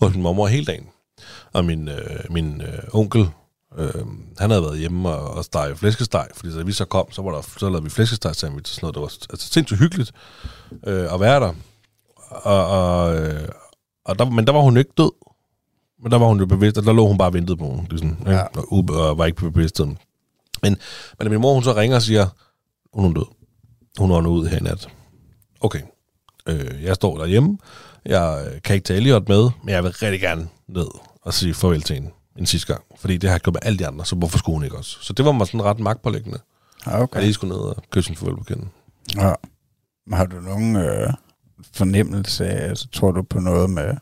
hos 0.00 0.14
min 0.14 0.22
mormor 0.22 0.46
hele 0.46 0.64
dagen. 0.64 0.88
Og 1.52 1.64
min, 1.64 1.88
øh, 1.88 2.20
min 2.30 2.60
øh, 2.60 2.78
onkel, 2.92 3.28
øh, 3.78 4.06
han 4.38 4.50
havde 4.50 4.62
været 4.62 4.78
hjemme 4.78 5.08
og, 5.08 5.34
og 5.34 5.44
stege 5.44 5.76
flæskesteg, 5.76 6.28
fordi 6.34 6.56
da 6.56 6.62
vi 6.62 6.72
så 6.72 6.84
kom, 6.84 7.12
så, 7.12 7.22
var 7.22 7.30
der, 7.30 7.42
så 7.58 7.68
lavede 7.68 7.84
vi 7.84 7.90
flæskesteg 7.90 8.34
sandwich 8.34 8.72
og 8.72 8.74
sådan 8.74 8.84
noget. 8.84 8.94
Det 8.94 9.00
var 9.00 9.32
altså, 9.32 9.48
sindssygt 9.48 9.80
hyggeligt 9.80 10.12
øh, 10.86 11.14
at 11.14 11.20
være 11.20 11.40
der. 11.40 11.52
Og, 12.30 12.66
og, 12.66 13.16
øh, 13.16 13.48
og 14.04 14.18
der, 14.18 14.30
men 14.30 14.46
der 14.46 14.52
var 14.52 14.60
hun 14.60 14.76
ikke 14.76 14.92
død. 14.98 15.12
Men 16.02 16.12
der 16.12 16.18
var 16.18 16.26
hun 16.26 16.38
jo 16.38 16.46
bevidst, 16.46 16.78
og 16.78 16.84
der 16.84 16.92
lå 16.92 17.06
hun 17.06 17.18
bare 17.18 17.28
og 17.28 17.34
ventede 17.34 17.56
på 17.56 17.70
hende, 17.70 17.88
ligesom, 17.90 18.16
ja. 18.26 18.42
Og, 18.42 18.84
og 18.88 19.18
var 19.18 19.26
ikke 19.26 19.38
på 19.38 19.50
bevidstheden. 19.50 19.98
Men, 20.62 20.76
men 21.18 21.26
da 21.26 21.28
min 21.28 21.40
mor 21.40 21.54
hun 21.54 21.62
så 21.62 21.74
ringer 21.74 21.96
og 21.96 22.02
siger, 22.02 22.26
hun 22.92 23.10
er 23.10 23.14
død. 23.14 23.26
Hun 23.98 24.10
ånder 24.10 24.30
ud 24.30 24.46
her 24.46 24.58
i 24.58 24.62
nat. 24.62 24.88
Okay. 25.66 25.80
Øh, 26.48 26.82
jeg 26.82 26.94
står 26.94 27.18
derhjemme. 27.18 27.58
Jeg 28.04 28.46
øh, 28.54 28.62
kan 28.62 28.74
ikke 28.74 28.84
tage 28.84 28.96
Elliot 28.96 29.28
med, 29.28 29.50
men 29.64 29.74
jeg 29.74 29.84
vil 29.84 29.92
rigtig 29.92 30.20
gerne 30.20 30.48
ned 30.68 30.86
og 31.22 31.34
sige 31.34 31.54
farvel 31.54 31.82
til 31.82 31.94
hende 31.94 32.10
en 32.36 32.46
sidste 32.46 32.72
gang. 32.72 32.84
Fordi 32.98 33.16
det 33.16 33.30
har 33.30 33.34
jeg 33.34 33.40
gjort 33.40 33.54
med 33.54 33.60
alle 33.64 33.78
de 33.78 33.86
andre, 33.86 34.04
så 34.04 34.16
hvorfor 34.16 34.38
skulle 34.38 34.56
hun 34.56 34.64
ikke 34.64 34.76
også? 34.76 34.98
Så 35.00 35.12
det 35.12 35.24
var 35.24 35.32
mig 35.32 35.46
sådan 35.46 35.64
ret 35.64 35.78
magtpålæggende. 35.80 36.38
Ja, 36.86 36.92
Okay. 36.92 37.02
okay. 37.02 37.16
At 37.16 37.22
lige 37.22 37.34
skulle 37.34 37.54
ned 37.54 37.62
og 37.62 37.82
kysse 37.90 38.10
en 38.10 38.16
farvel 38.16 38.36
på 38.36 38.44
kinden. 38.44 38.68
Ja. 39.16 39.32
Har 40.12 40.26
du 40.26 40.40
nogen 40.40 40.76
øh, 40.76 41.12
fornemmelse 41.72 42.46
af, 42.46 42.68
altså, 42.68 42.88
tror 42.92 43.10
du 43.10 43.22
på 43.22 43.40
noget 43.40 43.70
med 43.70 43.94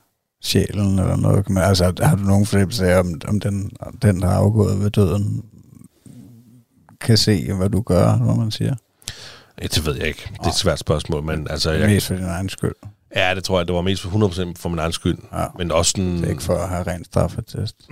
sjælen 0.42 0.98
eller 0.98 1.16
noget? 1.16 1.48
Men, 1.50 1.58
altså, 1.62 1.92
har 2.02 2.16
du 2.16 2.22
nogen 2.22 2.46
fornemmelse 2.46 2.86
af, 2.86 3.00
om, 3.00 3.20
om 3.28 3.40
den, 3.40 3.70
om 3.80 3.96
den, 3.96 4.20
der 4.22 4.28
er 4.28 4.36
afgået 4.36 4.80
ved 4.80 4.90
døden, 4.90 5.44
kan 7.00 7.16
se, 7.16 7.52
hvad 7.52 7.68
du 7.70 7.82
gør, 7.82 8.16
hvad 8.16 8.34
man 8.34 8.50
siger? 8.50 8.74
Ja, 9.62 9.66
det 9.66 9.86
ved 9.86 9.94
jeg 9.96 10.06
ikke. 10.08 10.30
Det 10.32 10.44
er 10.44 10.48
et 10.48 10.54
svært 10.54 10.78
spørgsmål, 10.78 11.22
men 11.22 11.46
altså... 11.50 11.70
Jeg... 11.70 11.88
Mest 11.88 12.06
for 12.06 12.14
din 12.14 12.24
egen 12.24 12.48
skyld. 12.48 12.74
ja, 13.16 13.34
det 13.34 13.44
tror 13.44 13.58
jeg, 13.58 13.66
det 13.66 13.74
var 13.74 13.80
mest 13.82 14.02
for 14.02 14.28
100% 14.28 14.52
for 14.56 14.68
min 14.68 14.78
egen 14.78 14.92
skyld. 14.92 15.18
Ja. 15.32 15.44
Men 15.58 15.72
også 15.72 15.90
sådan... 15.90 16.16
Det 16.16 16.24
er 16.24 16.30
ikke 16.30 16.42
for 16.42 16.54
at 16.56 16.68
have 16.68 16.82
ren 16.86 17.04
straffetest. 17.04 17.76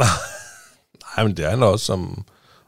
Nej, 1.17 1.27
men 1.27 1.37
det 1.37 1.45
handler 1.45 1.67
også 1.67 1.93
om, 1.93 2.25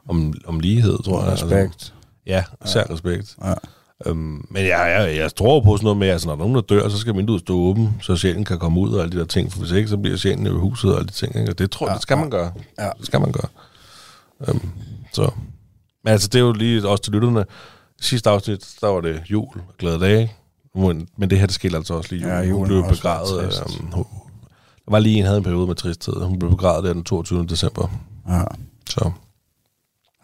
om, 0.09 0.35
om 0.47 0.61
lighed, 0.61 0.99
tror 1.05 1.21
jeg. 1.23 1.31
Altså, 1.31 1.45
Respekt. 1.47 1.95
ja, 2.27 2.45
især 2.65 2.85
respekt. 2.91 3.37
Ja. 3.45 3.55
Øhm, 4.07 4.47
men 4.51 4.67
jeg, 4.67 4.95
jeg, 4.99 5.17
jeg 5.17 5.35
tror 5.35 5.61
på 5.61 5.77
sådan 5.77 5.85
noget 5.85 5.99
med, 5.99 6.07
at 6.09 6.13
altså, 6.13 6.29
når 6.29 6.37
nogen 6.37 6.55
der 6.55 6.61
dør, 6.61 6.89
så 6.89 6.99
skal 6.99 7.17
vinduet 7.17 7.41
stå 7.41 7.55
åben, 7.57 7.97
så 8.03 8.17
sjælen 8.17 8.45
kan 8.45 8.59
komme 8.59 8.81
ud 8.81 8.93
og 8.95 9.03
alle 9.03 9.13
de 9.13 9.19
der 9.19 9.25
ting. 9.25 9.53
For 9.53 9.59
hvis 9.59 9.71
ikke, 9.73 9.89
så 9.89 9.97
bliver 9.97 10.17
sjælen 10.17 10.47
i 10.47 10.51
huset 10.51 10.91
og 10.93 10.97
alle 10.99 11.07
de 11.09 11.13
ting. 11.13 11.37
Ikke? 11.37 11.51
Og 11.53 11.59
det 11.59 11.71
tror 11.71 11.87
jeg, 11.87 11.91
Ja, 11.91 11.95
det 11.95 12.03
skal 12.03 12.15
ja. 12.15 12.21
man 12.21 12.31
gøre. 12.31 12.53
Ja. 12.79 12.91
Det 12.99 13.07
skal 13.07 13.21
man 13.21 13.33
gøre. 13.33 13.49
Øhm, 14.49 14.71
så. 15.13 15.31
Men 16.05 16.13
altså, 16.13 16.29
det 16.29 16.39
er 16.39 16.43
jo 16.43 16.53
lige 16.53 16.89
også 16.89 17.03
til 17.03 17.13
lytterne. 17.13 17.45
Sidste 18.05 18.31
afsnit, 18.31 18.75
der 18.81 18.87
var 18.87 19.01
det 19.01 19.23
jul 19.31 19.57
og 19.69 19.75
glade 19.79 20.01
dage. 20.01 20.33
Men 20.75 21.09
men 21.17 21.31
det 21.31 21.39
her, 21.39 21.47
det 21.47 21.55
skete 21.55 21.77
altså 21.77 21.95
også 21.95 22.15
lige 22.15 22.29
jul. 22.29 22.47
Ja, 22.47 22.53
hun 22.53 22.67
blev 22.67 22.85
begravet. 22.89 23.43
Øhm, 23.45 23.93
hun, 23.93 24.05
der 24.85 24.91
var 24.91 24.99
lige 24.99 25.19
en, 25.19 25.25
havde 25.25 25.39
en 25.39 25.45
periode 25.45 25.67
med 25.67 25.75
tristhed. 25.75 26.15
Hun 26.25 26.39
blev 26.39 26.51
begravet 26.51 26.85
der 26.85 26.93
den 26.93 27.05
22. 27.05 27.47
december. 27.47 27.89
Ja. 28.29 28.43
Så 28.89 29.11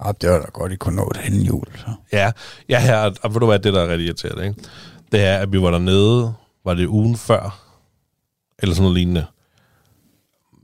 ja, 0.04 0.12
det 0.20 0.30
var 0.30 0.38
da 0.38 0.46
godt, 0.52 0.72
I 0.72 0.76
kunne 0.76 0.96
nå 0.96 1.10
det 1.14 1.22
hen 1.22 1.42
jul. 1.42 1.66
Så. 1.76 1.86
Ja, 2.12 2.32
ja 2.68 2.80
her, 2.80 3.10
og 3.22 3.34
ved 3.34 3.40
du 3.40 3.46
hvad, 3.46 3.58
det 3.58 3.74
der 3.74 3.80
er 3.82 3.88
rigtig 3.88 4.06
irriterende, 4.06 4.46
ikke? 4.48 4.62
Det 5.12 5.20
er, 5.24 5.38
at 5.38 5.52
vi 5.52 5.62
var 5.62 5.70
dernede, 5.70 6.34
var 6.64 6.74
det 6.74 6.86
ugen 6.86 7.16
før, 7.16 7.60
eller 8.58 8.74
sådan 8.74 8.82
noget 8.82 8.96
lignende, 8.96 9.26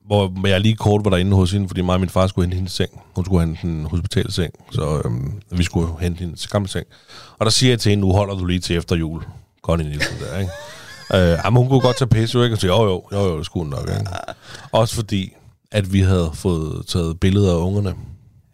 hvor 0.07 0.47
jeg 0.49 0.61
lige 0.61 0.77
kort 0.77 1.05
var 1.05 1.11
derinde 1.11 1.37
hos 1.37 1.53
hende, 1.53 1.69
fordi 1.69 1.81
mig 1.83 1.95
og 1.95 2.01
min 2.01 2.09
far 2.09 2.27
skulle 2.27 2.45
hente 2.47 2.55
hendes 2.57 2.73
seng. 2.73 2.91
Hun 3.17 3.25
skulle 3.25 3.47
hente 3.47 3.63
en 3.67 3.85
hospitalseng, 3.85 4.53
så 4.73 5.03
øhm, 5.05 5.33
vi 5.51 5.63
skulle 5.65 5.89
hente 6.01 6.19
hendes 6.21 6.47
gamle 6.49 6.69
seng. 6.69 6.87
Og 7.39 7.47
der 7.47 7.51
siger 7.51 7.71
jeg 7.73 7.81
til 7.81 7.91
hende, 7.91 8.01
nu 8.01 8.13
holder 8.13 8.35
du 8.35 8.45
lige 8.45 8.61
til 8.61 8.77
efter 8.77 8.97
jul. 8.97 9.23
Connie 9.63 9.89
Nielsen 9.89 10.17
der, 10.21 10.39
ikke? 10.39 10.53
øh, 11.15 11.39
jamen, 11.45 11.59
hun 11.59 11.69
kunne 11.69 11.81
godt 11.81 11.97
tage 11.99 12.09
pisse, 12.09 12.39
jo, 12.39 12.45
ikke? 12.45 12.55
Og 12.55 12.61
sige, 12.61 12.71
jo, 12.77 12.85
jo, 12.85 13.03
jo, 13.13 13.19
jo, 13.29 13.39
det 13.39 13.47
skulle 13.47 13.65
hun 13.65 13.71
nok, 13.79 13.89
ikke? 13.99 14.11
Også 14.73 14.95
fordi, 14.95 15.33
at 15.73 15.93
vi 15.93 16.01
havde 16.01 16.31
fået 16.35 16.87
taget 16.87 17.21
billeder 17.21 17.53
af 17.55 17.59
ungerne, 17.59 17.95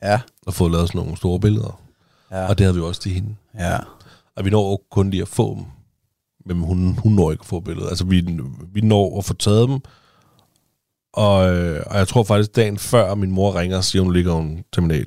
Ja. 0.02 0.20
og 0.46 0.54
fået 0.54 0.72
lavet 0.72 0.88
sådan 0.88 0.98
nogle 1.00 1.16
store 1.16 1.40
billeder. 1.40 1.80
Ja. 2.30 2.46
Og 2.48 2.58
det 2.58 2.64
havde 2.66 2.74
vi 2.74 2.80
også 2.82 3.00
til 3.00 3.12
hende. 3.12 3.34
ja. 3.58 3.76
Og 4.36 4.44
vi 4.44 4.50
når 4.50 4.82
kun 4.90 5.10
lige 5.10 5.22
at 5.22 5.28
få 5.28 5.54
dem. 5.54 5.64
Men 6.46 6.60
hun, 6.64 6.98
hun 7.02 7.12
når 7.12 7.30
ikke 7.32 7.42
at 7.42 7.46
få 7.46 7.60
billedet. 7.60 7.88
Altså, 7.88 8.04
vi, 8.04 8.26
vi 8.72 8.80
når 8.80 9.18
at 9.18 9.24
få 9.24 9.34
taget 9.34 9.68
dem. 9.68 9.80
Og, 11.12 11.56
øh, 11.56 11.82
og 11.86 11.98
jeg 11.98 12.08
tror 12.08 12.24
faktisk, 12.24 12.56
dagen 12.56 12.78
før 12.78 13.14
min 13.14 13.30
mor 13.30 13.54
ringer 13.60 13.76
og 13.76 13.84
siger, 13.84 14.02
hun 14.02 14.12
ligger 14.12 14.38
en 14.38 14.64
terminal, 14.72 15.06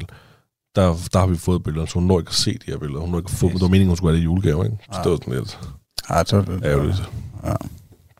der, 0.76 0.96
der 1.14 1.20
har 1.20 1.28
vi 1.28 1.38
fået 1.38 1.64
billeder, 1.64 1.86
så 1.86 1.94
hun 1.94 2.04
når 2.04 2.20
ikke 2.20 2.30
at 2.30 2.36
se 2.36 2.52
de 2.54 2.72
her 2.72 2.78
billeder. 2.78 3.02
Hun 3.02 3.10
når 3.10 3.18
ikke 3.18 3.28
at 3.34 3.38
få 3.38 3.46
dem. 3.48 3.54
Det 3.54 3.62
var 3.62 3.68
meningen, 3.68 3.88
hun 3.88 3.98
skulle 3.98 4.12
have 4.12 4.18
det 4.18 4.22
i 4.22 4.24
julegave, 4.24 4.66
ikke? 4.66 4.78
Så 4.92 5.00
det 5.04 5.12
var 5.12 5.18
sådan 5.18 5.34
lidt 5.34 5.60
Ja, 6.10 6.24
så 6.26 6.42
det, 6.42 6.66
ærgerligt. 6.66 7.04
Ja. 7.44 7.54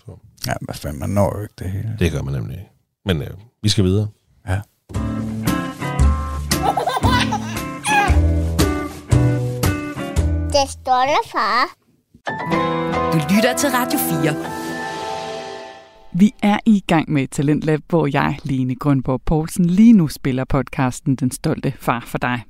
Så. 0.06 0.12
ja, 0.48 0.54
hvad 0.62 0.76
fanden, 0.76 1.00
man 1.00 1.10
når 1.10 1.38
jo 1.38 1.42
ikke 1.42 1.54
det 1.60 1.72
hele. 1.72 1.96
Det 2.00 2.12
gør 2.12 2.22
man 2.22 2.34
nemlig 2.34 2.58
ikke. 2.58 2.72
Men 3.06 3.22
øh, 3.22 3.30
vi 3.64 3.70
skal 3.70 3.84
videre. 3.84 4.08
Ja. 4.48 4.60
Det 10.56 10.86
der, 10.86 11.22
far. 11.32 11.76
Du 13.14 13.18
lytter 13.36 13.58
til 13.58 13.70
Radio 13.70 14.00
4. 14.00 14.65
Vi 16.18 16.32
er 16.44 16.60
i 16.66 16.84
gang 16.88 17.12
med 17.12 17.28
Talentlab, 17.28 17.80
hvor 17.90 18.08
jeg, 18.14 18.38
Lene 18.44 18.76
Grønborg 18.76 19.22
Poulsen, 19.26 19.66
lige 19.66 19.94
nu 19.94 20.08
spiller 20.08 20.44
podcasten 20.44 21.16
Den 21.16 21.32
Stolte 21.32 21.74
Far 21.80 22.04
for 22.08 22.18
dig. 22.18 22.42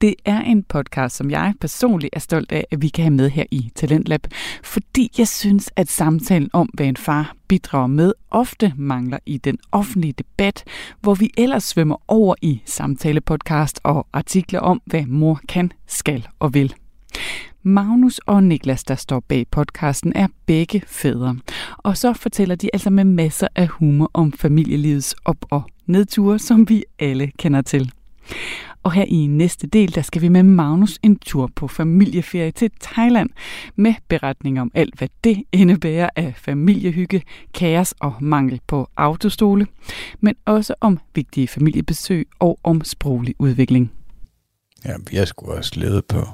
Det 0.00 0.14
er 0.24 0.40
en 0.40 0.62
podcast, 0.62 1.16
som 1.16 1.30
jeg 1.30 1.54
personligt 1.60 2.16
er 2.16 2.20
stolt 2.20 2.52
af, 2.52 2.66
at 2.70 2.82
vi 2.82 2.88
kan 2.88 3.04
have 3.04 3.14
med 3.14 3.30
her 3.30 3.44
i 3.50 3.70
Talentlab, 3.74 4.26
fordi 4.64 5.10
jeg 5.18 5.28
synes, 5.28 5.70
at 5.76 5.88
samtalen 5.88 6.50
om, 6.52 6.70
hvad 6.74 6.86
en 6.86 6.96
far 6.96 7.34
bidrager 7.48 7.86
med, 7.86 8.12
ofte 8.30 8.72
mangler 8.76 9.18
i 9.26 9.38
den 9.38 9.58
offentlige 9.72 10.14
debat, 10.18 10.64
hvor 11.00 11.14
vi 11.14 11.30
ellers 11.38 11.64
svømmer 11.64 11.96
over 12.08 12.34
i 12.42 12.62
samtalepodcast 12.64 13.80
og 13.82 14.06
artikler 14.12 14.60
om, 14.60 14.82
hvad 14.86 15.06
mor 15.06 15.40
kan, 15.48 15.72
skal 15.86 16.28
og 16.38 16.54
vil. 16.54 16.74
Magnus 17.62 18.18
og 18.18 18.44
Niklas, 18.44 18.84
der 18.84 18.94
står 18.94 19.20
bag 19.20 19.46
podcasten, 19.50 20.12
er 20.14 20.26
begge 20.46 20.82
fædre. 20.86 21.36
Og 21.78 21.96
så 21.96 22.12
fortæller 22.12 22.54
de 22.54 22.70
altså 22.72 22.90
med 22.90 23.04
masser 23.04 23.48
af 23.54 23.68
humor 23.68 24.10
om 24.14 24.32
familielivets 24.32 25.14
op- 25.24 25.46
og 25.50 25.62
nedture, 25.86 26.38
som 26.38 26.68
vi 26.68 26.84
alle 26.98 27.30
kender 27.38 27.62
til. 27.62 27.92
Og 28.82 28.92
her 28.92 29.04
i 29.04 29.26
næste 29.26 29.66
del, 29.66 29.94
der 29.94 30.02
skal 30.02 30.22
vi 30.22 30.28
med 30.28 30.42
Magnus 30.42 30.98
en 31.02 31.18
tur 31.18 31.50
på 31.56 31.68
familieferie 31.68 32.50
til 32.50 32.70
Thailand 32.80 33.30
med 33.76 33.94
beretning 34.08 34.60
om 34.60 34.70
alt, 34.74 34.98
hvad 34.98 35.08
det 35.24 35.42
indebærer 35.52 36.10
af 36.16 36.34
familiehygge, 36.36 37.22
kaos 37.54 37.94
og 38.00 38.14
mangel 38.20 38.60
på 38.66 38.88
autostole, 38.96 39.66
men 40.20 40.34
også 40.44 40.74
om 40.80 40.98
vigtige 41.14 41.48
familiebesøg 41.48 42.28
og 42.38 42.58
om 42.62 42.84
sproglig 42.84 43.34
udvikling. 43.38 43.92
Ja, 44.84 44.94
vi 45.10 45.16
har 45.16 45.24
sgu 45.24 45.52
også 45.52 45.72
levet 45.80 46.04
på, 46.04 46.26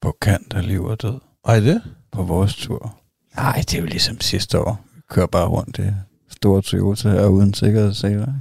på 0.00 0.16
kant 0.22 0.54
af 0.54 0.66
liv 0.66 0.84
og 0.84 1.02
død 1.02 1.20
Ej, 1.44 1.60
det? 1.60 1.82
på 2.12 2.22
vores 2.22 2.54
tur. 2.56 2.96
Nej, 3.36 3.56
det 3.56 3.74
er 3.74 3.80
jo 3.80 3.86
ligesom 3.86 4.20
sidste 4.20 4.58
år. 4.58 4.84
Vi 4.94 5.00
kører 5.10 5.26
bare 5.26 5.46
rundt 5.48 5.78
i 5.78 5.90
store 6.28 6.62
Toyota 6.62 7.08
her 7.08 7.26
uden 7.26 7.54
sikkerhedsseler. 7.54 8.32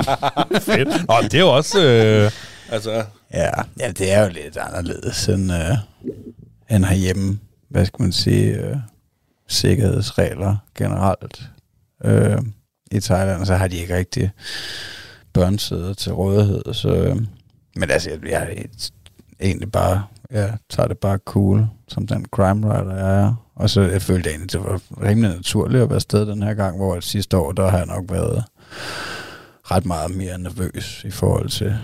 Fedt. 0.60 1.08
Nå, 1.08 1.14
det 1.22 1.34
er 1.34 1.40
jo 1.40 1.56
også... 1.56 1.84
Øh, 1.86 2.30
altså, 2.70 3.04
Ja, 3.34 3.50
ja, 3.80 3.90
det 3.90 4.12
er 4.12 4.22
jo 4.22 4.28
lidt 4.28 4.56
anderledes 4.56 5.28
end, 5.28 5.52
øh, 5.52 5.76
end 6.76 6.84
herhjemme. 6.84 7.38
Hvad 7.68 7.86
skal 7.86 8.02
man 8.02 8.12
sige? 8.12 8.52
Øh, 8.52 8.76
sikkerhedsregler 9.48 10.56
generelt. 10.74 11.42
Øh, 12.04 12.38
I 12.90 13.00
Thailand, 13.00 13.46
så 13.46 13.54
har 13.54 13.68
de 13.68 13.76
ikke 13.76 13.96
rigtig 13.96 14.30
børnsæder 15.32 15.94
til 15.94 16.12
rådighed. 16.12 16.74
Så, 16.74 16.94
øh, 16.94 17.16
men 17.76 17.90
altså, 17.90 18.10
jeg, 18.10 18.18
jeg 18.30 18.42
er 18.42 18.64
egentlig 19.40 19.72
bare, 19.72 20.06
jeg 20.34 20.58
tager 20.70 20.86
det 20.88 20.98
bare 20.98 21.18
cool, 21.24 21.66
som 21.88 22.06
den 22.06 22.26
crime 22.32 22.66
writer 22.66 22.96
jeg 22.96 23.20
er. 23.22 23.34
Og 23.56 23.70
så 23.70 23.80
jeg 23.80 24.02
følte 24.02 24.30
egentlig, 24.30 24.52
det 24.52 24.60
var 24.60 24.80
rimelig 25.02 25.30
naturligt 25.36 25.82
at 25.82 25.90
være 25.90 26.00
sted 26.00 26.26
den 26.26 26.42
her 26.42 26.54
gang, 26.54 26.76
hvor 26.76 27.00
sidste 27.00 27.36
år, 27.36 27.52
der 27.52 27.70
har 27.70 27.76
jeg 27.78 27.86
nok 27.86 28.04
været 28.10 28.44
ret 29.70 29.86
meget 29.86 30.16
mere 30.16 30.38
nervøs 30.38 31.04
i 31.04 31.10
forhold 31.10 31.48
til 31.48 31.76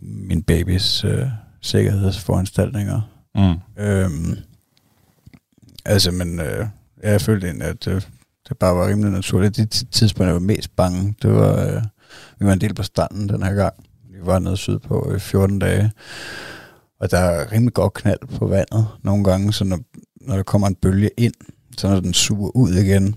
min 0.00 0.42
babys 0.42 1.04
øh, 1.04 1.26
sikkerhedsforanstaltninger. 1.62 3.00
mm. 3.34 3.82
Øhm, 3.84 4.36
altså, 5.84 6.10
men 6.10 6.40
øh, 6.40 6.66
jeg 7.02 7.20
følte 7.20 7.46
egentlig, 7.46 7.68
at 7.68 7.86
øh, 7.88 8.02
det 8.48 8.58
bare 8.58 8.76
var 8.76 8.88
rimelig 8.88 9.10
naturligt. 9.12 9.56
Det 9.56 9.70
ti- 9.70 9.84
tidspunkt, 9.86 10.26
jeg 10.26 10.34
var 10.34 10.40
mest 10.40 10.76
bange, 10.76 11.14
det 11.22 11.32
var, 11.32 11.66
øh, 11.66 11.82
vi 12.38 12.46
var 12.46 12.52
en 12.52 12.60
del 12.60 12.74
på 12.74 12.82
stranden 12.82 13.28
den 13.28 13.42
her 13.42 13.54
gang. 13.54 13.74
Vi 14.10 14.18
var 14.22 14.38
nede 14.38 14.56
sydpå 14.56 15.12
i 15.16 15.18
14 15.18 15.58
dage, 15.58 15.92
og 17.00 17.10
der 17.10 17.18
er 17.18 17.52
rimelig 17.52 17.74
godt 17.74 17.94
knald 17.94 18.36
på 18.38 18.46
vandet 18.46 18.86
nogle 19.02 19.24
gange, 19.24 19.52
så 19.52 19.64
når, 19.64 19.78
når 20.20 20.36
der 20.36 20.42
kommer 20.42 20.66
en 20.68 20.74
bølge 20.74 21.10
ind, 21.18 21.34
så 21.78 21.88
når 21.88 22.00
den 22.00 22.14
suger 22.14 22.56
ud 22.56 22.70
igen, 22.72 23.16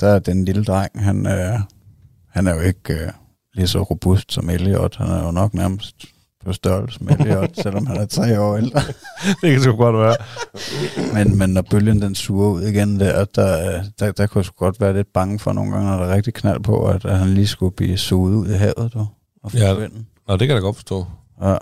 der 0.00 0.08
er 0.08 0.18
den 0.18 0.44
lille 0.44 0.64
dreng, 0.64 0.90
han, 0.94 1.26
øh, 1.26 1.60
han 2.30 2.46
er 2.46 2.54
jo 2.54 2.60
ikke 2.60 2.94
øh, 2.94 3.10
lige 3.54 3.66
så 3.68 3.82
robust 3.82 4.32
som 4.32 4.50
Elliot. 4.50 4.96
Han 4.96 5.06
er 5.06 5.24
jo 5.24 5.30
nok 5.30 5.54
nærmest 5.54 6.04
på 6.44 6.52
størrelse 6.52 7.04
med 7.04 7.20
Elliot, 7.20 7.50
selvom 7.62 7.86
han 7.86 7.96
er 7.96 8.06
tre 8.06 8.40
år 8.40 8.56
ældre. 8.56 8.80
det 9.42 9.52
kan 9.52 9.60
sgu 9.62 9.72
godt 9.76 9.96
være. 9.96 10.16
Men, 11.14 11.38
men 11.38 11.50
når 11.50 11.62
bølgen 11.62 12.02
den 12.02 12.14
suger 12.14 12.48
ud 12.50 12.62
igen 12.62 13.00
der, 13.00 13.24
der, 13.24 13.82
der, 13.98 14.12
der 14.12 14.26
kunne 14.26 14.38
jeg 14.40 14.44
sgu 14.44 14.64
godt 14.64 14.80
være 14.80 14.92
lidt 14.96 15.12
bange 15.14 15.38
for 15.38 15.52
nogle 15.52 15.72
gange, 15.72 15.90
når 15.90 15.96
der 15.98 16.04
er 16.06 16.14
rigtig 16.14 16.34
knald 16.34 16.60
på, 16.60 16.86
at, 16.88 17.04
at 17.04 17.18
han 17.18 17.28
lige 17.28 17.46
skulle 17.46 17.74
blive 17.76 17.96
suget 17.98 18.34
ud 18.34 18.48
i 18.48 18.52
havet. 18.56 18.90
Du, 18.94 19.06
og 19.42 19.54
Ja. 19.54 19.72
forsvinde. 19.72 20.04
Nå, 20.28 20.36
det 20.36 20.40
kan 20.40 20.48
jeg 20.48 20.56
da 20.56 20.60
godt 20.66 20.76
forstå. 20.76 21.06
Ja. 21.42 21.56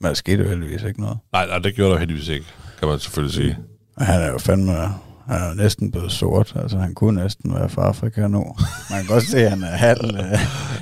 Men 0.00 0.08
der 0.08 0.14
skete 0.14 0.42
jo 0.42 0.48
heldigvis 0.48 0.82
ikke 0.82 1.00
noget. 1.00 1.18
Nej, 1.32 1.46
nej, 1.46 1.58
det 1.58 1.74
gjorde 1.74 1.92
der 1.92 1.98
heldigvis 1.98 2.28
ikke, 2.28 2.46
kan 2.78 2.88
man 2.88 2.98
selvfølgelig 2.98 3.34
sige. 3.34 3.58
Og 3.96 4.06
han 4.06 4.20
er 4.22 4.26
jo 4.32 4.38
fandme, 4.38 4.72
han 4.72 5.42
er 5.42 5.48
jo 5.48 5.54
næsten 5.54 5.90
blevet 5.90 6.12
sort. 6.12 6.52
Altså, 6.56 6.78
han 6.78 6.94
kunne 6.94 7.22
næsten 7.22 7.54
være 7.54 7.68
fra 7.68 7.82
Afrika 7.88 8.26
nu. 8.26 8.56
Man 8.90 8.98
kan 9.00 9.06
godt 9.06 9.24
se, 9.24 9.38
at 9.44 9.50
han 9.50 9.62
er 9.62 9.66
halv, 9.66 10.04
øh, 10.18 10.38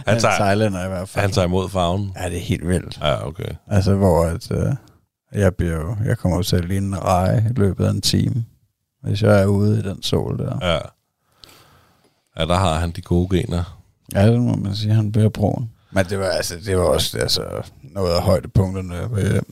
han 0.06 0.20
tager- 0.20 0.34
thailander 0.36 0.84
i 0.84 0.88
hvert 0.88 1.08
fald. 1.08 1.22
Han 1.22 1.30
tager 1.32 1.46
imod 1.46 1.68
farven. 1.68 2.12
Ja, 2.20 2.28
det 2.28 2.36
er 2.36 2.40
helt 2.40 2.68
vildt. 2.68 2.98
Ja, 3.02 3.26
okay. 3.26 3.48
Altså, 3.66 3.94
hvor 3.94 4.24
at, 4.24 4.50
øh, 4.50 4.72
jeg, 5.32 5.54
bliver 5.54 5.74
jo, 5.76 5.96
jeg 6.04 6.18
kommer 6.18 6.36
jo 6.36 6.42
til 6.42 6.56
at 6.56 6.64
ligne 6.64 6.86
en 6.86 7.02
reje 7.02 7.46
i 7.50 7.52
løbet 7.58 7.84
af 7.86 7.90
en 7.90 8.00
time, 8.00 8.44
hvis 9.02 9.22
jeg 9.22 9.42
er 9.42 9.46
ude 9.46 9.78
i 9.78 9.82
den 9.82 10.02
sol 10.02 10.38
der. 10.38 10.58
Ja. 10.72 10.78
Ja, 12.38 12.46
der 12.46 12.54
har 12.54 12.74
han 12.78 12.90
de 12.90 13.00
gode 13.02 13.36
gener. 13.36 13.78
Ja, 14.14 14.32
det 14.32 14.40
må 14.40 14.56
man 14.56 14.74
sige, 14.74 14.94
han 14.94 15.12
bliver 15.12 15.28
brun. 15.28 15.70
Men 15.92 16.04
det 16.04 16.18
var, 16.18 16.26
altså, 16.26 16.54
det 16.66 16.76
var 16.76 16.84
også 16.84 17.18
altså, 17.18 17.70
noget 17.82 18.12
af 18.12 18.22
højdepunkterne 18.22 19.16
ved, 19.16 19.42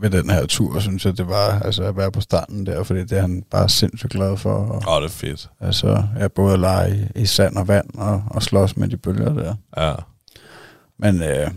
ved 0.00 0.10
den 0.10 0.30
her 0.30 0.46
tur, 0.46 0.80
synes 0.80 1.04
jeg, 1.04 1.18
det 1.18 1.28
var 1.28 1.60
altså, 1.60 1.82
at 1.82 1.96
være 1.96 2.12
på 2.12 2.20
stranden 2.20 2.66
der, 2.66 2.82
fordi 2.82 3.00
det 3.00 3.12
er 3.12 3.20
han 3.20 3.44
bare 3.50 3.68
sindssygt 3.68 4.12
glad 4.12 4.36
for. 4.36 4.58
Åh, 4.58 4.94
oh, 4.94 5.02
det 5.02 5.08
er 5.08 5.12
fedt. 5.12 5.50
altså, 5.60 6.04
jeg 6.18 6.32
både 6.32 6.52
at 6.52 6.60
lege 6.60 7.10
i, 7.14 7.20
i 7.20 7.26
sand 7.26 7.56
og 7.56 7.68
vand 7.68 7.94
og, 7.94 8.24
og 8.26 8.42
slås 8.42 8.76
med 8.76 8.88
de 8.88 8.96
bølger 8.96 9.32
der. 9.32 9.54
Ja. 9.76 9.94
Men 10.98 11.22
øh, 11.22 11.50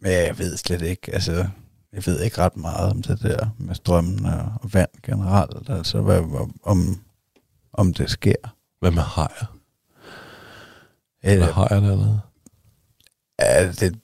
men 0.00 0.12
jeg 0.12 0.38
ved 0.38 0.56
slet 0.56 0.82
ikke, 0.82 1.14
altså, 1.14 1.32
jeg 1.92 2.06
ved 2.06 2.20
ikke 2.20 2.38
ret 2.38 2.56
meget 2.56 2.90
om 2.90 3.02
det 3.02 3.22
der 3.22 3.46
med 3.58 3.74
strømmen 3.74 4.26
og, 4.26 4.72
vand 4.72 4.90
generelt, 5.02 5.70
altså, 5.70 6.00
hvad, 6.00 6.22
om, 6.62 7.00
om 7.72 7.94
det 7.94 8.10
sker. 8.10 8.54
Hvad 8.80 8.90
med 8.90 9.02
hajer? 9.02 9.56
Øh, 11.24 11.38
Hvad 11.38 11.52
hajer 11.52 11.80
dernede? 11.80 12.20
Ja, 13.40 13.72
det 13.72 13.98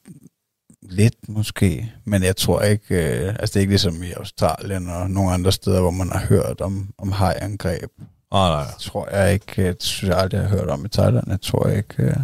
lidt 0.82 1.28
måske, 1.28 1.92
men 2.04 2.22
jeg 2.22 2.36
tror 2.36 2.60
ikke, 2.60 2.94
øh, 2.94 3.28
altså 3.28 3.46
det 3.52 3.56
er 3.56 3.60
ikke 3.60 3.72
ligesom 3.72 4.02
i 4.02 4.10
Australien 4.12 4.88
og 4.88 5.10
nogle 5.10 5.32
andre 5.32 5.52
steder, 5.52 5.80
hvor 5.80 5.90
man 5.90 6.12
har 6.12 6.26
hørt 6.26 6.60
om, 6.60 6.88
om 6.98 7.12
hajangreb. 7.12 7.90
Ah, 8.32 8.52
nej. 8.52 8.64
Det 8.66 8.76
tror 8.82 9.16
jeg 9.16 9.32
ikke, 9.32 9.62
øh, 9.62 9.68
det 9.68 9.82
synes 9.82 10.08
jeg 10.10 10.18
aldrig, 10.18 10.38
jeg 10.40 10.48
har 10.48 10.56
hørt 10.56 10.68
om 10.68 10.84
i 10.84 10.88
Thailand. 10.88 11.30
Jeg 11.30 11.40
tror 11.40 11.68
ikke, 11.68 12.02
øh, 12.02 12.16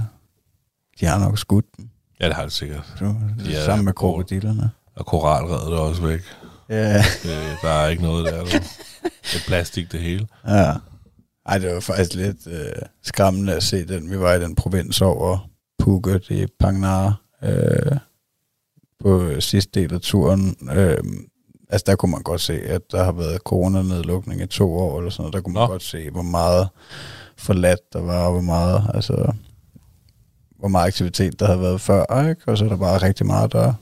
de 1.01 1.07
har 1.07 1.19
nok 1.19 1.39
skudt 1.39 1.65
dem. 1.77 1.89
Ja, 2.21 2.27
det 2.27 2.35
har 2.35 2.43
det 2.43 2.53
sikkert. 2.53 2.95
Du, 3.01 3.05
Ja, 3.45 3.51
ja, 3.51 3.65
sammen 3.65 3.85
med 3.85 3.93
krokodillerne. 3.93 4.71
Og 4.97 5.07
koralredet 5.07 5.73
er 5.73 5.79
også 5.79 6.03
væk. 6.03 6.21
Ja. 6.69 6.97
Det, 7.23 7.57
der 7.63 7.69
er 7.71 7.89
ikke 7.89 8.03
noget 8.03 8.25
der. 8.27 8.45
Det 8.45 9.35
er 9.35 9.45
plastik, 9.47 9.93
det 9.93 10.01
hele. 10.01 10.27
ja. 10.49 10.73
Ej, 11.47 11.59
det 11.59 11.75
var 11.75 11.81
faktisk 11.81 12.15
lidt 12.15 12.47
øh, 12.47 12.73
skræmmende 13.03 13.55
at 13.55 13.63
se 13.63 13.85
den. 13.87 14.11
Vi 14.11 14.19
var 14.21 14.35
i 14.35 14.41
den 14.41 14.55
provins 14.55 15.01
over 15.01 15.50
Phuket 15.81 16.31
i 16.31 16.47
Phang 16.61 16.79
Nga 16.79 17.13
øh, 17.45 17.97
på 19.01 19.41
sidste 19.41 19.81
del 19.81 19.95
af 19.95 20.01
turen. 20.01 20.57
Øh, 20.73 20.99
altså 21.69 21.85
der 21.87 21.97
kunne 21.97 22.11
man 22.13 22.23
godt 22.23 22.41
se, 22.41 22.61
at 22.63 22.83
der 22.93 23.05
har 23.05 23.13
været 23.13 23.41
coronanedlukning 23.41 24.43
i 24.43 24.47
to 24.47 24.75
år 24.79 24.99
eller 24.99 25.11
sådan 25.11 25.23
noget. 25.23 25.35
Der 25.35 25.41
kunne 25.41 25.55
man 25.55 25.63
Nå. 25.63 25.67
godt 25.67 25.83
se, 25.83 26.11
hvor 26.11 26.23
meget 26.23 26.69
forladt 27.39 27.93
der 27.93 28.01
var, 28.01 28.27
og 28.27 28.33
hvor 28.33 28.41
meget, 28.41 28.91
altså, 28.95 29.33
hvor 30.59 30.69
meget 30.69 30.87
aktivitet 30.87 31.41
der 31.41 31.47
havde 31.47 31.61
været 31.61 31.81
før, 31.81 32.29
ikke? 32.29 32.43
Og 32.47 32.59
så 32.59 32.65
er 32.65 32.69
der 32.69 32.77
bare 32.77 32.99
rigtig 33.03 33.27
meget, 33.27 33.53
der, 33.53 33.75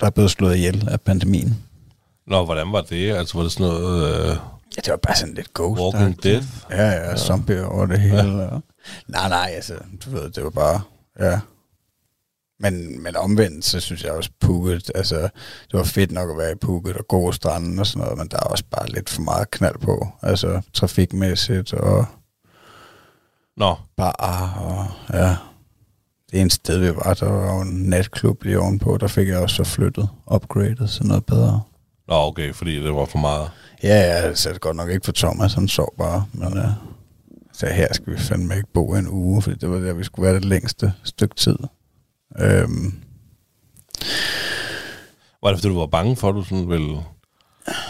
der 0.00 0.06
er 0.06 0.10
blevet 0.10 0.30
slået 0.30 0.56
ihjel 0.56 0.88
af 0.90 1.00
pandemien. 1.00 1.56
Nå, 2.26 2.44
hvordan 2.44 2.72
var 2.72 2.80
det? 2.80 3.12
Altså, 3.12 3.38
var 3.38 3.42
det 3.42 3.52
sådan 3.52 3.66
noget... 3.66 4.30
Øh, 4.30 4.36
Ja, 4.76 4.80
det 4.80 4.90
var 4.90 4.96
bare 4.96 5.16
sådan 5.16 5.34
lidt 5.34 5.54
ghost. 5.54 5.80
Walking 5.80 6.22
Death? 6.22 6.46
Ja, 6.70 6.90
ja, 6.90 7.10
ja. 7.10 7.16
zombier 7.16 7.64
over 7.64 7.86
det 7.86 8.00
hele. 8.00 8.42
Ja. 8.42 8.48
Nej, 9.08 9.28
nej, 9.28 9.50
altså, 9.54 9.74
du 10.04 10.10
ved, 10.10 10.30
det 10.30 10.44
var 10.44 10.50
bare, 10.50 10.80
ja. 11.20 11.40
Men, 12.60 13.02
men 13.02 13.16
omvendt, 13.16 13.64
så 13.64 13.80
synes 13.80 14.04
jeg 14.04 14.12
også 14.12 14.30
Phuket, 14.40 14.90
altså, 14.94 15.20
det 15.70 15.72
var 15.72 15.84
fedt 15.84 16.12
nok 16.12 16.30
at 16.30 16.38
være 16.38 16.52
i 16.52 16.58
Phuket 16.60 16.96
og 16.96 17.08
gode 17.08 17.32
stranden 17.32 17.78
og 17.78 17.86
sådan 17.86 18.02
noget, 18.02 18.18
men 18.18 18.28
der 18.28 18.36
er 18.36 18.40
også 18.42 18.64
bare 18.70 18.88
lidt 18.88 19.10
for 19.10 19.22
meget 19.22 19.50
knald 19.50 19.78
på, 19.78 20.08
altså 20.22 20.60
trafikmæssigt 20.72 21.72
og 21.72 22.06
Nå, 23.56 23.76
bar 23.96 24.54
og, 24.60 24.86
ja. 25.18 25.36
Det 26.30 26.40
eneste 26.40 26.56
sted, 26.56 26.78
vi 26.78 26.96
var, 26.96 27.14
der 27.14 27.30
var 27.30 27.62
en 27.62 27.82
natklub 27.82 28.42
lige 28.42 28.60
ovenpå, 28.60 28.96
der 28.96 29.06
fik 29.06 29.28
jeg 29.28 29.38
også 29.38 29.56
så 29.56 29.64
flyttet, 29.64 30.08
upgradet, 30.34 30.90
så 30.90 31.04
noget 31.04 31.26
bedre. 31.26 31.62
Nå, 32.08 32.14
okay, 32.14 32.54
fordi 32.54 32.82
det 32.82 32.94
var 32.94 33.04
for 33.04 33.18
meget. 33.18 33.50
Ja, 33.82 33.88
ja, 33.88 34.26
jeg 34.26 34.38
satte 34.38 34.60
godt 34.60 34.76
nok 34.76 34.90
ikke 34.90 35.04
for 35.04 35.12
Thomas, 35.12 35.54
han 35.54 35.68
sov 35.68 35.94
bare, 35.98 36.26
men 36.32 36.56
ja. 36.56 36.68
Så 37.58 37.66
her 37.66 37.88
skal 37.92 38.12
vi 38.12 38.18
fandme 38.18 38.56
ikke 38.56 38.68
bo 38.74 38.94
i 38.94 38.98
en 38.98 39.08
uge, 39.08 39.42
fordi 39.42 39.56
det 39.58 39.70
var 39.70 39.78
der, 39.78 39.92
vi 39.92 40.04
skulle 40.04 40.26
være 40.26 40.34
det 40.34 40.44
længste 40.44 40.92
stykke 41.04 41.34
tid. 41.34 41.56
Øhm, 42.40 42.94
Var 45.42 45.50
det, 45.50 45.58
fordi 45.58 45.68
du 45.74 45.78
var 45.78 45.86
bange 45.86 46.16
for, 46.16 46.28
at 46.28 46.34
du 46.34 46.42
sådan 46.42 46.68
ville, 46.68 46.96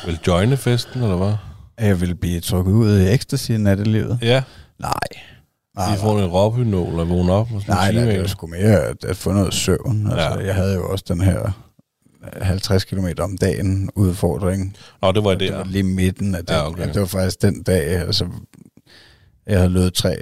ville 0.05 0.21
joine 0.27 0.57
festen, 0.57 1.03
eller 1.03 1.17
hvad? 1.17 1.35
at 1.79 1.87
jeg 1.89 2.01
ville 2.01 2.15
blive 2.15 2.41
trukket 2.41 2.73
ud 2.73 2.99
i 3.01 3.13
ecstasy 3.15 3.51
i 3.51 3.57
nattelivet? 3.57 4.19
Ja, 4.23 4.43
Nej. 4.81 4.93
Nej, 5.77 5.97
få 5.97 6.19
en 6.19 6.25
råbynål 6.27 7.01
og 7.01 7.09
vågne 7.09 7.33
op. 7.33 7.53
Og 7.55 7.61
sådan 7.61 7.75
nej, 7.75 7.93
nej, 7.93 8.05
det 8.13 8.21
var 8.21 8.27
sgu 8.27 8.47
mere 8.47 8.81
at, 8.83 9.05
at 9.05 9.17
få 9.17 9.33
noget 9.33 9.55
søvn. 9.55 10.07
Altså, 10.07 10.21
Ja. 10.41 10.47
Jeg 10.47 10.55
havde 10.55 10.75
jo 10.75 10.89
også 10.91 11.05
den 11.09 11.21
her 11.21 11.43
øh, 12.37 12.43
50 12.47 12.85
km 12.85 13.07
om 13.19 13.39
dagen 13.39 13.91
udfordring. 13.95 14.77
Nå, 15.03 15.13
det 15.13 15.25
var 15.25 15.31
Det 15.31 15.41
det. 15.41 15.53
var 15.53 15.65
lige 15.65 15.83
midten 15.83 16.35
af 16.35 16.45
den. 16.45 16.55
Ja, 16.55 16.61
Ja, 16.61 16.67
okay. 16.69 16.83
okay. 16.83 16.93
Det 16.93 17.01
var 17.01 17.07
faktisk 17.07 17.43
den 17.43 17.63
dag, 17.63 17.85
altså, 17.87 18.27
jeg 19.47 19.59
havde 19.59 19.73
løbet 19.73 19.95
tre 19.95 20.17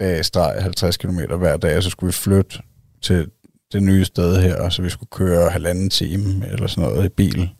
dage 0.00 0.22
streg, 0.22 0.62
50 0.62 0.96
km 0.96 1.18
hver 1.38 1.56
dag, 1.56 1.76
og 1.76 1.82
så 1.82 1.90
skulle 1.90 2.08
vi 2.08 2.12
flytte 2.12 2.58
til 3.02 3.26
det 3.72 3.82
nye 3.82 4.04
sted 4.04 4.42
her, 4.42 4.56
og 4.56 4.72
så 4.72 4.82
vi 4.82 4.90
skulle 4.90 5.10
køre 5.10 5.50
halvanden 5.50 5.90
time 5.90 6.46
eller 6.48 6.66
sådan 6.66 6.90
noget 6.90 7.06
i 7.06 7.08
bil. 7.08 7.50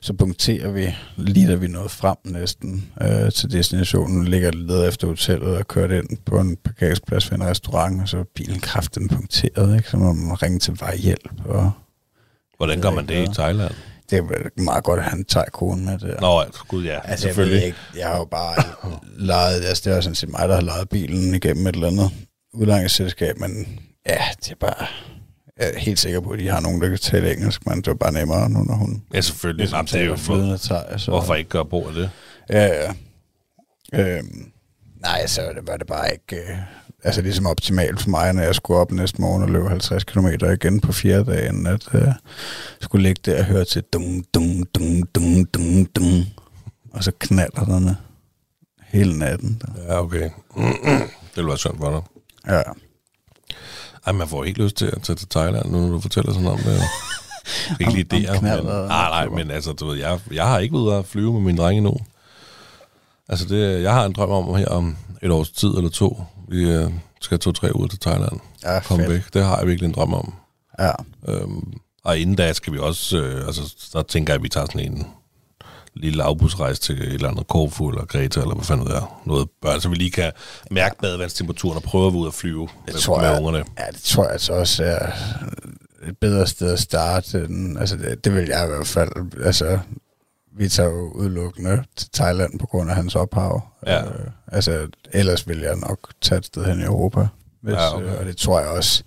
Så 0.00 0.12
punkterer 0.12 0.70
vi, 0.70 0.94
lige 1.16 1.48
da 1.48 1.54
vi 1.54 1.68
nåede 1.68 1.88
frem 1.88 2.16
næsten 2.24 2.92
øh, 3.02 3.32
til 3.32 3.52
destinationen, 3.52 4.24
ligger 4.24 4.50
leder 4.50 4.88
efter 4.88 5.06
hotellet 5.06 5.56
og 5.56 5.68
kørte 5.68 5.98
ind 5.98 6.18
på 6.26 6.40
en 6.40 6.56
parkeringsplads 6.56 7.30
ved 7.30 7.38
en 7.38 7.44
restaurant, 7.44 8.02
og 8.02 8.08
så 8.08 8.18
er 8.18 8.24
bilen 8.34 8.60
kraften 8.60 9.08
punkteret, 9.08 9.76
ikke? 9.76 9.90
så 9.90 9.96
må 9.96 10.12
man 10.12 10.42
ringe 10.42 10.58
til 10.58 10.76
vejhjælp. 10.80 11.30
Og 11.44 11.72
Hvordan 12.56 12.80
gør 12.80 12.90
man 12.90 13.08
det 13.08 13.28
i 13.28 13.34
Thailand? 13.34 13.74
Det 14.10 14.18
er 14.18 14.62
meget 14.62 14.84
godt 14.84 14.98
at 14.98 15.04
have 15.04 15.18
en 15.18 15.24
thai-kone 15.24 15.84
med 15.84 15.98
der. 15.98 16.20
Nå, 16.20 16.44
gud 16.68 16.84
ja, 16.84 16.90
Altså, 17.04 17.08
jeg, 17.08 17.12
ved 17.12 17.16
selvfølgelig. 17.44 17.64
ikke, 17.66 17.78
jeg 17.96 18.08
har 18.08 18.16
jo 18.16 18.24
bare 18.24 18.54
lejet, 19.16 19.64
altså 19.64 19.90
det 19.90 19.96
er 19.96 20.00
sådan 20.00 20.14
set 20.14 20.28
mig, 20.28 20.48
der 20.48 20.54
har 20.54 20.62
lejet 20.62 20.88
bilen 20.88 21.34
igennem 21.34 21.66
et 21.66 21.74
eller 21.74 21.86
andet 21.88 22.10
udlejningsselskab, 22.54 23.38
men 23.38 23.80
ja, 24.06 24.18
det 24.44 24.50
er 24.50 24.54
bare, 24.60 24.86
jeg 25.58 25.72
er 25.74 25.78
helt 25.78 25.98
sikker 25.98 26.20
på, 26.20 26.30
at 26.30 26.38
de 26.38 26.48
har 26.48 26.60
nogen, 26.60 26.80
der 26.82 26.88
kan 26.88 26.98
tale 26.98 27.32
engelsk, 27.36 27.66
men 27.66 27.76
det 27.76 27.86
var 27.86 27.94
bare 27.94 28.12
nemmere 28.12 28.50
nu, 28.50 28.62
når 28.62 28.74
hun 28.74 29.02
Ja, 29.14 29.20
selvfølgelig. 29.20 29.58
ligesom 29.62 29.76
Jamen, 29.76 29.86
det 29.86 30.00
er 30.00 30.04
jo 30.04 30.16
flydende 30.16 30.58
thai. 30.58 30.98
Så, 30.98 31.10
Hvorfor 31.10 31.34
ikke 31.34 31.50
gøre 31.50 31.64
brug 31.64 31.88
af 31.88 31.94
det? 31.94 32.10
Ja, 32.50 32.66
ja. 32.66 32.92
Øhm, 33.92 34.52
nej, 35.00 35.26
så 35.26 35.42
var 35.42 35.52
det, 35.52 35.66
var 35.66 35.76
det 35.76 35.86
bare 35.86 36.12
ikke... 36.12 36.36
Øh, 36.36 36.56
altså 37.04 37.22
ligesom 37.22 37.46
optimalt 37.46 38.00
for 38.00 38.10
mig, 38.10 38.32
når 38.32 38.42
jeg 38.42 38.54
skulle 38.54 38.80
op 38.80 38.92
næste 38.92 39.20
morgen 39.20 39.42
og 39.42 39.48
løbe 39.48 39.68
50 39.68 40.04
km 40.04 40.26
igen 40.26 40.80
på 40.80 40.92
fjerde 40.92 41.32
dagen, 41.32 41.66
at 41.66 41.88
øh, 41.94 42.08
skulle 42.80 43.02
ligge 43.02 43.20
der 43.24 43.38
og 43.38 43.44
høre 43.44 43.64
til 43.64 43.82
dum, 43.82 44.24
dum, 44.34 44.62
dum, 44.74 45.02
dum, 45.02 45.44
dum, 45.44 45.86
dum, 45.86 46.24
og 46.92 47.04
så 47.04 47.12
knaller 47.18 47.64
den 47.64 47.90
hele 48.88 49.18
natten. 49.18 49.62
Ja, 49.88 50.02
okay. 50.02 50.30
det 51.30 51.36
ville 51.36 51.48
være 51.48 51.58
synd 51.58 51.78
for 51.78 51.90
dig. 51.90 52.02
Ja. 52.54 52.62
Ej, 54.06 54.12
man 54.12 54.28
får 54.28 54.44
ikke 54.44 54.62
lyst 54.62 54.76
til 54.76 54.86
at 54.86 55.02
tage 55.02 55.16
til 55.16 55.28
Thailand, 55.28 55.70
nu 55.70 55.80
når 55.80 55.88
du 55.88 56.00
fortæller 56.00 56.32
sådan 56.32 56.48
om 56.48 56.58
det. 56.58 56.80
Ikke 57.80 57.92
lige 57.92 58.04
det, 58.04 58.42
men, 58.42 58.64
nej, 58.64 58.86
nej, 58.88 59.26
men 59.26 59.50
altså, 59.50 59.72
du 59.72 59.86
ved, 59.86 59.98
jeg, 59.98 60.20
jeg 60.32 60.46
har 60.46 60.58
ikke 60.58 60.72
været 60.72 60.82
ude 60.82 60.94
at 60.94 61.06
flyve 61.06 61.32
med 61.32 61.40
min 61.40 61.56
dreng 61.56 61.76
endnu. 61.76 61.96
Altså, 63.28 63.46
det, 63.46 63.82
jeg 63.82 63.92
har 63.92 64.04
en 64.04 64.12
drøm 64.12 64.30
om 64.30 64.54
her 64.56 64.66
om 64.66 64.96
et 65.22 65.30
års 65.30 65.50
tid 65.50 65.68
eller 65.68 65.90
to, 65.90 66.22
vi 66.48 66.70
øh, 66.70 66.90
skal 67.20 67.38
to-tre 67.38 67.76
uger 67.76 67.86
til 67.88 68.00
Thailand. 68.00 68.40
Ja, 68.64 68.80
Komme 68.80 69.04
fedt. 69.04 69.14
væk. 69.14 69.34
Det 69.34 69.44
har 69.44 69.58
jeg 69.58 69.66
virkelig 69.66 69.86
en 69.88 69.94
drøm 69.94 70.14
om. 70.14 70.34
Ja. 70.78 70.90
Øhm, 71.28 71.72
og 72.04 72.18
inden 72.18 72.36
da 72.36 72.52
skal 72.52 72.72
vi 72.72 72.78
også, 72.78 73.18
øh, 73.18 73.46
altså, 73.46 73.74
så 73.78 74.02
tænker 74.02 74.32
jeg, 74.32 74.38
at 74.38 74.42
vi 74.42 74.48
tager 74.48 74.66
sådan 74.66 74.92
en 74.92 75.06
lille 75.94 76.22
afbusrejse 76.22 76.80
til 76.80 77.02
et 77.02 77.12
eller 77.14 77.28
andet 77.28 77.46
Korfu 77.46 77.88
eller 77.88 78.04
Greta, 78.04 78.40
eller 78.40 78.54
hvad 78.54 78.64
fanden 78.64 78.86
det 78.86 78.96
er. 78.96 79.20
Noget 79.26 79.48
børn, 79.62 79.80
så 79.80 79.88
vi 79.88 79.94
lige 79.94 80.10
kan 80.10 80.32
mærke 80.70 80.96
badevandstemperaturen 81.02 81.76
og 81.76 81.82
prøve 81.82 82.06
at 82.06 82.12
være 82.12 82.20
ude 82.20 82.28
at 82.28 82.34
flyve 82.34 82.60
Det 82.60 82.70
med, 82.86 82.94
tror 82.94 83.20
med 83.20 83.28
jeg, 83.28 83.38
ungerne. 83.38 83.58
ja, 83.78 83.84
det 83.92 84.00
tror 84.02 84.22
jeg 84.24 84.32
altså 84.32 84.52
også 84.52 84.84
er 84.84 85.12
et 86.08 86.18
bedre 86.20 86.46
sted 86.46 86.72
at 86.72 86.78
starte. 86.80 87.44
End, 87.44 87.78
altså 87.78 87.96
det, 87.96 88.24
det 88.24 88.34
vil 88.34 88.46
jeg 88.48 88.64
i 88.64 88.68
hvert 88.68 88.86
fald. 88.86 89.10
Altså, 89.44 89.78
vi 90.58 90.68
tager 90.68 90.88
jo 90.88 91.10
udelukkende 91.12 91.84
til 91.96 92.08
Thailand 92.12 92.58
på 92.58 92.66
grund 92.66 92.90
af 92.90 92.96
hans 92.96 93.14
ophav. 93.16 93.62
Ja. 93.86 94.04
Øh, 94.04 94.26
altså, 94.46 94.88
ellers 95.12 95.48
vil 95.48 95.58
jeg 95.58 95.76
nok 95.76 95.98
tage 96.20 96.38
et 96.38 96.46
sted 96.46 96.64
hen 96.64 96.80
i 96.80 96.84
Europa. 96.84 97.26
Hvis, 97.60 97.74
Ja, 97.74 97.96
okay. 97.96 98.06
øh, 98.06 98.18
og 98.18 98.26
det 98.26 98.36
tror 98.36 98.60
jeg 98.60 98.68
også. 98.68 99.02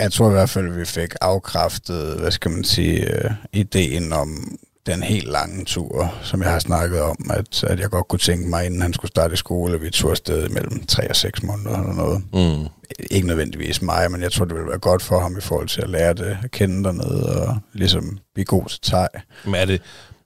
Jeg 0.00 0.12
tror 0.12 0.28
i 0.28 0.32
hvert 0.32 0.50
fald, 0.50 0.72
vi 0.72 0.84
fik 0.84 1.14
afkræftet, 1.20 2.18
hvad 2.18 2.30
skal 2.30 2.50
man 2.50 2.64
sige, 2.64 3.24
øh, 3.24 3.30
ideen 3.52 4.12
om 4.12 4.58
den 4.86 5.02
helt 5.02 5.28
lange 5.28 5.64
tur, 5.64 6.14
som 6.22 6.42
jeg 6.42 6.50
har 6.50 6.58
snakket 6.58 7.00
om, 7.00 7.30
at, 7.30 7.64
at 7.64 7.80
jeg 7.80 7.90
godt 7.90 8.08
kunne 8.08 8.18
tænke 8.18 8.48
mig, 8.48 8.66
inden 8.66 8.82
han 8.82 8.92
skulle 8.92 9.08
starte 9.08 9.34
i 9.34 9.36
skole, 9.36 9.74
at 9.74 9.82
vi 9.82 9.90
tog 9.90 10.10
afsted 10.10 10.48
mellem 10.48 10.86
3 10.86 11.10
og 11.10 11.16
6 11.16 11.42
måneder 11.42 11.78
eller 11.78 11.94
noget. 11.94 12.22
Mm. 12.32 12.68
Ikke 13.10 13.26
nødvendigvis 13.26 13.82
mig, 13.82 14.10
men 14.10 14.22
jeg 14.22 14.32
tror, 14.32 14.44
det 14.44 14.54
ville 14.54 14.68
være 14.68 14.78
godt 14.78 15.02
for 15.02 15.20
ham 15.20 15.38
i 15.38 15.40
forhold 15.40 15.68
til 15.68 15.82
at 15.82 15.90
lære 15.90 16.14
det 16.14 16.38
at 16.44 16.50
kende 16.50 16.84
dernede, 16.84 17.42
og 17.42 17.58
ligesom 17.72 18.18
blive 18.34 18.44
god 18.44 18.68
til 18.68 18.80
teg. 18.80 19.08
Men 19.44 19.54
er 19.54 19.64
det, 19.64 19.82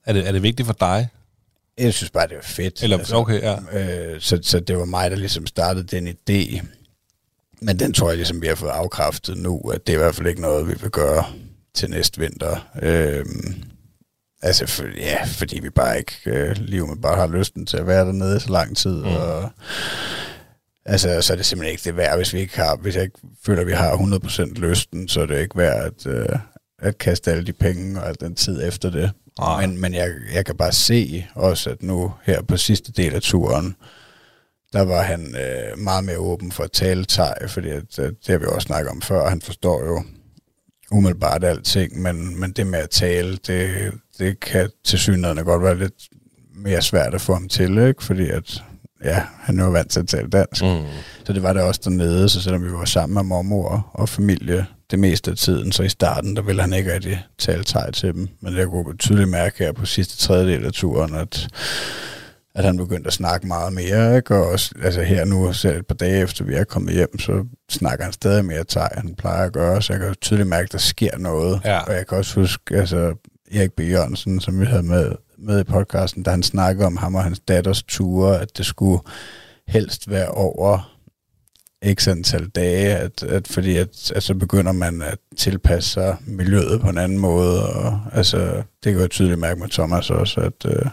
er, 0.07 0.13
det, 0.13 0.29
er 0.29 0.33
det 0.33 0.43
vigtigt 0.43 0.67
for 0.67 0.77
dig? 0.81 1.09
Jeg 1.79 1.95
synes 1.95 2.11
bare, 2.11 2.29
det 2.29 2.37
var 2.37 2.43
fedt. 2.43 2.83
Eller, 2.83 3.13
okay, 3.15 3.43
ja. 3.43 3.57
øh, 4.15 4.21
så, 4.21 4.39
så 4.43 4.61
det 4.61 4.79
var 4.79 4.85
mig, 4.85 5.11
der 5.11 5.17
ligesom 5.17 5.47
startede 5.47 5.85
den 5.85 6.09
idé. 6.09 6.63
Men 7.63 7.79
den 7.79 7.93
tror 7.93 8.09
jeg 8.09 8.17
ligesom, 8.17 8.43
vi 8.43 8.47
har 8.47 8.55
fået 8.55 8.71
afkræftet 8.71 9.37
nu, 9.37 9.59
at 9.59 9.87
det 9.87 9.93
er 9.93 9.97
i 9.97 10.03
hvert 10.03 10.15
fald 10.15 10.29
ikke 10.29 10.41
noget, 10.41 10.69
vi 10.69 10.75
vil 10.81 10.91
gøre 10.91 11.25
til 11.75 11.91
næste 11.91 12.21
vinter. 12.21 12.69
Øh, 12.83 13.25
altså, 14.43 14.67
for, 14.67 14.85
ja, 14.97 15.25
fordi 15.25 15.61
vi 15.61 15.71
bare 15.71 15.99
ikke 15.99 16.21
øh, 16.27 16.57
lige 16.57 16.87
med 16.87 16.97
bare 16.97 17.17
har 17.17 17.27
lysten 17.27 17.67
til 17.67 17.77
at 17.77 17.87
være 17.87 18.07
dernede 18.07 18.41
så 18.41 18.51
lang 18.53 18.77
tid. 18.77 18.97
Mm. 18.97 19.17
Og, 19.17 19.51
altså, 20.85 21.23
så 21.23 21.33
er 21.33 21.37
det 21.37 21.47
simpelthen 21.47 21.73
ikke 21.73 21.85
det 21.85 21.97
værd, 21.97 22.17
hvis 22.17 22.35
vi 22.35 22.41
ikke 22.41 22.57
har, 22.57 22.77
hvis 22.77 22.97
jeg 22.97 23.03
ikke 23.03 23.19
føler, 23.47 23.61
at 23.61 23.67
vi 23.67 23.73
har 23.73 23.97
100% 23.97 24.61
lysten, 24.61 25.09
så 25.09 25.21
er 25.21 25.27
det 25.27 25.41
ikke 25.41 25.59
værd 25.59 25.85
at, 25.85 26.07
øh, 26.07 26.39
at 26.79 26.99
kaste 26.99 27.31
alle 27.31 27.47
de 27.47 27.53
penge 27.53 28.01
og 28.01 28.09
al 28.09 28.17
den 28.21 28.35
tid 28.35 28.69
efter 28.69 28.91
det. 28.91 29.11
Nej. 29.39 29.67
Men, 29.67 29.81
men 29.81 29.95
jeg, 29.95 30.11
jeg 30.35 30.47
kan 30.47 30.57
bare 30.57 30.73
se 30.73 31.27
også, 31.35 31.71
at 31.71 31.83
nu 31.83 32.13
her 32.23 32.43
på 32.43 32.57
sidste 32.57 32.93
del 32.93 33.15
af 33.15 33.23
turen, 33.23 33.77
der 34.73 34.83
var 34.83 35.03
han 35.03 35.37
øh, 35.37 35.79
meget 35.79 36.05
mere 36.05 36.19
åben 36.19 36.53
for 36.53 36.65
at 36.65 36.73
tale 36.73 37.05
teg, 37.05 37.35
fordi 37.49 37.69
at, 37.69 37.99
at 37.99 38.13
det 38.27 38.29
har 38.29 38.39
vi 38.39 38.47
også 38.47 38.67
snakket 38.67 38.91
om 38.91 39.03
før, 39.03 39.29
han 39.29 39.41
forstår 39.41 39.85
jo 39.85 40.03
umiddelbart 40.91 41.45
alting, 41.45 42.03
men, 42.03 42.41
men 42.41 42.53
det 42.53 42.67
med 42.67 42.79
at 42.79 42.91
tale, 42.91 43.37
det, 43.47 43.93
det 44.21 44.41
kan 44.41 44.71
til 44.85 44.99
synligheden 44.99 45.45
godt 45.45 45.63
være 45.63 45.79
lidt 45.79 46.09
mere 46.55 46.83
svært 46.83 47.15
at 47.15 47.21
få 47.21 47.33
ham 47.33 47.49
til, 47.49 47.79
ikke? 47.79 48.05
fordi 48.05 48.31
at, 48.31 48.63
ja, 49.05 49.23
han 49.41 49.59
er 49.59 49.65
jo 49.65 49.71
vant 49.71 49.91
til 49.91 50.01
at 50.01 50.09
tale 50.09 50.29
dansk. 50.29 50.63
Mm. 50.63 50.85
Så 51.25 51.33
det 51.33 51.43
var 51.43 51.53
det 51.53 51.63
også 51.63 51.81
dernede, 51.85 52.29
så 52.29 52.43
selvom 52.43 52.65
vi 52.65 52.73
var 52.73 52.85
sammen 52.85 53.15
med 53.15 53.23
mormor 53.23 53.91
og 53.93 54.09
familie 54.09 54.67
det 54.91 54.99
meste 54.99 55.31
af 55.31 55.37
tiden, 55.37 55.73
så 55.73 55.83
i 55.83 55.89
starten, 55.89 56.37
der 56.37 56.43
ville 56.43 56.63
han 56.63 56.73
ikke 56.73 56.95
rigtig 56.95 57.25
tale 57.39 57.65
teg 57.65 57.91
til 57.95 58.15
dem. 58.15 58.29
Men 58.41 58.57
jeg 58.57 58.67
kunne 58.67 58.97
tydeligt 58.97 59.29
mærke 59.29 59.59
her 59.59 59.73
på 59.73 59.87
sidste 59.87 60.17
tredjedel 60.17 60.67
af 60.67 60.73
turen, 60.73 61.15
at, 61.15 61.49
at 62.55 62.65
han 62.65 62.77
begyndte 62.77 63.07
at 63.07 63.13
snakke 63.13 63.47
meget 63.47 63.73
mere. 63.73 64.17
Ikke? 64.17 64.37
Og 64.37 64.49
også, 64.49 64.75
altså 64.83 65.03
her 65.03 65.25
nu, 65.25 65.53
selv 65.53 65.79
et 65.79 65.87
par 65.87 65.95
dage 65.95 66.23
efter 66.23 66.45
vi 66.45 66.55
er 66.55 66.65
kommet 66.65 66.95
hjem, 66.95 67.19
så 67.19 67.45
snakker 67.71 68.05
han 68.05 68.13
stadig 68.13 68.45
mere 68.45 68.65
teg, 68.65 68.89
end 68.97 69.07
han 69.07 69.15
plejer 69.15 69.47
at 69.47 69.53
gøre. 69.53 69.83
Så 69.83 69.93
jeg 69.93 70.01
kan 70.01 70.15
tydeligt 70.21 70.49
mærke, 70.49 70.65
at 70.65 70.73
der 70.73 70.79
sker 70.79 71.19
noget. 71.19 71.61
Ja. 71.65 71.79
Og 71.79 71.93
jeg 71.93 72.07
kan 72.07 72.19
også 72.19 72.41
huske, 72.41 72.77
altså 72.77 73.15
Erik 73.55 73.73
B. 73.73 73.81
Jørgensen, 73.81 74.41
som 74.41 74.61
vi 74.61 74.67
havde 74.67 74.83
med, 74.83 75.13
med 75.39 75.61
i 75.61 75.65
podcasten, 75.65 76.23
da 76.23 76.31
han 76.31 76.43
snakkede 76.43 76.87
om 76.87 76.97
ham 76.97 77.15
og 77.15 77.25
hans 77.25 77.41
datters 77.41 77.83
ture, 77.83 78.41
at 78.41 78.57
det 78.57 78.67
skulle 78.67 79.03
helst 79.69 80.11
være 80.11 80.29
over 80.29 80.97
x 81.95 82.09
antal 82.09 82.49
dage, 82.49 82.97
at, 82.97 83.23
at 83.23 83.49
fordi 83.49 83.77
at, 83.77 84.13
at 84.13 84.23
så 84.23 84.35
begynder 84.35 84.73
man 84.73 85.03
at 85.03 85.19
tilpasse 85.37 85.91
sig 85.91 86.17
miljøet 86.27 86.81
på 86.81 86.89
en 86.89 86.99
anden 86.99 87.19
måde, 87.19 87.69
og 87.69 88.01
altså, 88.13 88.63
det 88.85 88.93
kan 88.93 89.01
jeg 89.01 89.11
tydeligt 89.11 89.41
mærke 89.41 89.61
med 89.61 89.69
Thomas 89.69 90.11
også, 90.11 90.41
at, 90.41 90.67
øh, 90.67 90.87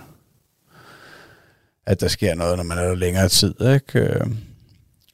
at 1.85 2.01
der 2.01 2.07
sker 2.07 2.35
noget, 2.35 2.57
når 2.57 2.63
man 2.63 2.77
er 2.77 2.87
der 2.87 2.95
længere 2.95 3.29
tid, 3.29 3.53
ikke? 3.61 3.99
Øh, 3.99 4.27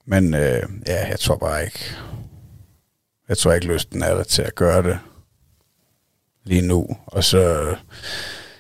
men 0.05 0.33
øh, 0.33 0.63
ja, 0.87 1.07
jeg 1.07 1.19
tror 1.19 1.37
bare 1.37 1.63
ikke, 1.63 1.79
jeg 3.29 3.37
tror 3.37 3.53
ikke 3.53 3.67
lysten 3.67 4.03
er 4.03 4.15
der 4.15 4.23
til 4.23 4.41
at 4.41 4.55
gøre 4.55 4.83
det 4.83 4.99
lige 6.45 6.61
nu, 6.61 6.87
og 7.07 7.23
så 7.23 7.75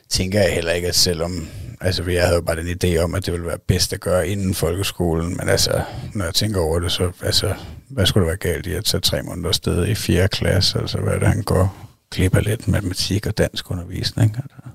tænker 0.09 0.41
jeg 0.41 0.53
heller 0.53 0.71
ikke, 0.71 0.87
at 0.87 0.95
selvom, 0.95 1.47
altså 1.81 2.03
jeg 2.03 2.23
havde 2.23 2.35
jo 2.35 2.41
bare 2.41 2.55
den 2.55 2.77
idé 2.83 2.97
om, 2.97 3.15
at 3.15 3.25
det 3.25 3.33
ville 3.33 3.47
være 3.47 3.57
bedst 3.67 3.93
at 3.93 3.99
gøre 3.99 4.27
inden 4.27 4.53
folkeskolen, 4.53 5.37
men 5.37 5.49
altså, 5.49 5.81
når 6.13 6.25
jeg 6.25 6.33
tænker 6.33 6.61
over 6.61 6.79
det, 6.79 6.91
så, 6.91 7.11
altså, 7.23 7.53
hvad 7.89 8.05
skulle 8.05 8.21
der 8.21 8.29
være 8.29 8.53
galt 8.53 8.67
i 8.67 8.73
at 8.73 8.85
tage 8.85 9.01
tre 9.01 9.21
måneder 9.23 9.47
afsted 9.49 9.87
i 9.87 9.95
4. 9.95 10.27
klasse, 10.27 10.79
altså 10.79 10.97
hvad 10.97 11.13
er 11.13 11.19
det, 11.19 11.27
han 11.27 11.43
går 11.43 11.75
glip 12.11 12.35
af 12.35 12.43
lidt 12.43 12.67
matematik 12.67 13.25
og 13.27 13.37
dansk 13.37 13.71
undervisning, 13.71 14.35
altså, 14.35 14.69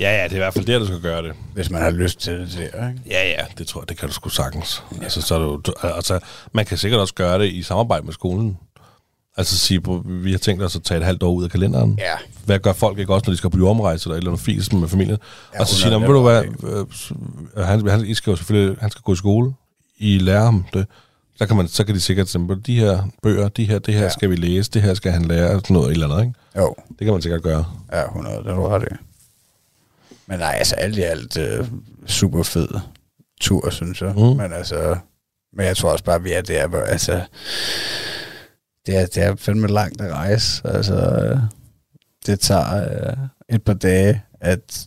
Ja, 0.00 0.16
ja, 0.18 0.24
det 0.24 0.30
er 0.32 0.36
i 0.36 0.38
hvert 0.38 0.54
fald 0.54 0.64
der, 0.64 0.78
du 0.78 0.86
skal 0.86 1.00
gøre 1.00 1.22
det. 1.22 1.32
hvis 1.54 1.70
man 1.70 1.82
har 1.82 1.90
lyst 1.90 2.20
til 2.20 2.32
det 2.40 2.52
der, 2.72 2.88
ikke? 2.88 3.00
Ja, 3.06 3.28
ja, 3.28 3.44
det 3.58 3.66
tror 3.66 3.80
jeg, 3.80 3.88
det 3.88 3.98
kan 3.98 4.08
du 4.08 4.14
sgu 4.14 4.28
sagtens. 4.28 4.82
Ja. 4.98 5.02
Altså, 5.02 5.22
så 5.22 5.38
du, 5.56 5.72
altså, 5.82 6.18
man 6.52 6.64
kan 6.66 6.78
sikkert 6.78 7.00
også 7.00 7.14
gøre 7.14 7.38
det 7.38 7.46
i 7.52 7.62
samarbejde 7.62 8.04
med 8.04 8.12
skolen. 8.12 8.58
Altså 9.36 9.58
sige, 9.58 9.82
vi 10.04 10.30
har 10.30 10.38
tænkt 10.38 10.62
os 10.62 10.76
at 10.76 10.82
tage 10.82 10.98
et 10.98 11.04
halvt 11.04 11.22
år 11.22 11.32
ud 11.32 11.44
af 11.44 11.50
kalenderen. 11.50 11.98
Ja. 11.98 12.14
Hvad 12.44 12.58
gør 12.58 12.72
folk 12.72 12.98
ikke 12.98 13.14
også, 13.14 13.24
når 13.26 13.32
de 13.32 13.36
skal 13.36 13.50
på 13.50 13.68
omrejse 13.68 14.06
eller 14.06 14.14
et 14.14 14.18
eller 14.18 14.30
andet 14.30 14.44
fis 14.44 14.72
med 14.72 14.88
familien? 14.88 15.18
Ja, 15.54 15.60
og 15.60 15.66
så 15.66 15.74
100 15.74 15.82
sige, 15.82 15.90
"Nå, 15.90 15.98
men 15.98 16.08
ved 16.08 16.14
du 16.14 16.22
hvad, 16.22 16.42
det 16.42 17.56
øh, 17.56 17.62
øh, 17.62 17.66
han, 17.66 17.88
han, 17.88 18.06
I 18.06 18.14
skal 18.14 18.30
jo 18.30 18.36
selvfølgelig, 18.36 18.76
han 18.80 18.90
skal 18.90 19.02
gå 19.02 19.12
i 19.12 19.16
skole. 19.16 19.52
I 19.98 20.18
lærer 20.18 20.44
ham 20.44 20.64
det. 20.74 20.86
Så 21.36 21.46
kan, 21.46 21.56
man, 21.56 21.68
så 21.68 21.84
kan 21.84 21.94
de 21.94 22.00
sikkert 22.00 22.28
sige, 22.28 22.56
de 22.66 22.78
her 22.80 23.02
bøger, 23.22 23.48
de 23.48 23.64
her, 23.64 23.78
det 23.78 23.94
her 23.94 24.02
Ja. 24.02 24.08
skal 24.10 24.30
vi 24.30 24.36
læse, 24.36 24.70
det 24.70 24.82
her 24.82 24.94
skal 24.94 25.12
han 25.12 25.24
lære, 25.24 25.48
sådan 25.60 25.74
noget 25.74 25.90
eller 25.92 26.08
andet, 26.08 26.26
ikke? 26.26 26.38
Jo, 26.58 26.74
Det 26.88 27.04
kan 27.04 27.12
man 27.12 27.22
sikkert 27.22 27.42
gøre. 27.42 27.64
ja, 27.92 28.04
100, 28.04 28.36
det 28.36 28.46
ret 28.46 28.82
i. 28.82 28.94
Men 30.26 30.38
nej, 30.38 30.54
altså 30.58 30.74
alt 30.74 30.98
i 30.98 31.00
alt 31.02 31.36
øh, 31.36 31.66
super 32.06 32.42
fed 32.42 32.68
tur, 33.40 33.70
synes 33.70 34.02
jeg. 34.02 34.12
Mm. 34.16 34.20
Men 34.22 34.52
altså, 34.52 34.96
men 35.56 35.66
jeg 35.66 35.76
tror 35.76 35.90
også 35.92 36.04
bare, 36.04 36.22
vi 36.22 36.32
er 36.32 36.40
der, 36.42 36.66
hvor, 36.66 36.78
altså, 36.80 37.20
det 38.86 38.96
er, 38.96 39.06
det 39.06 39.16
er 39.22 39.36
fandme 39.36 39.66
langt 39.66 40.00
at 40.00 40.12
rejse. 40.12 40.62
Altså, 40.68 41.38
det 42.26 42.40
tager 42.40 43.08
øh, 43.10 43.16
et 43.48 43.62
par 43.62 43.74
dage 43.74 44.22
at 44.40 44.86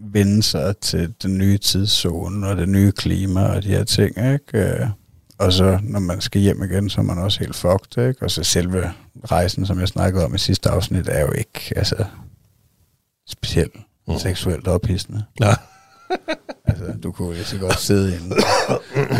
vende 0.00 0.42
sig 0.42 0.76
til 0.76 1.14
den 1.22 1.38
nye 1.38 1.58
tidszone 1.58 2.46
og 2.48 2.56
det 2.56 2.68
nye 2.68 2.92
klima 2.92 3.40
og 3.42 3.62
de 3.62 3.68
her 3.68 3.84
ting, 3.84 4.16
ikke? 4.32 4.58
Øh, 4.82 4.88
Og 5.38 5.52
så, 5.52 5.78
når 5.82 6.00
man 6.00 6.20
skal 6.20 6.40
hjem 6.40 6.62
igen, 6.62 6.90
så 6.90 7.00
er 7.00 7.04
man 7.04 7.18
også 7.18 7.38
helt 7.40 7.56
fucked, 7.56 8.08
ikke? 8.08 8.22
Og 8.22 8.30
så 8.30 8.44
selve 8.44 8.90
rejsen, 9.30 9.66
som 9.66 9.80
jeg 9.80 9.88
snakkede 9.88 10.24
om 10.24 10.34
i 10.34 10.38
sidste 10.38 10.70
afsnit, 10.70 11.08
er 11.08 11.20
jo 11.20 11.32
ikke, 11.32 11.72
altså, 11.76 12.04
specielt 13.28 13.72
Mm. 14.08 14.18
seksuelt 14.18 14.68
ophidsende. 14.68 15.24
Ja. 15.40 15.54
Altså, 16.64 16.92
du 17.02 17.12
kunne 17.12 17.34
lige 17.34 17.44
så 17.44 17.58
godt 17.58 17.80
sidde 17.80 18.12
i 18.14 18.16
en, 18.16 18.32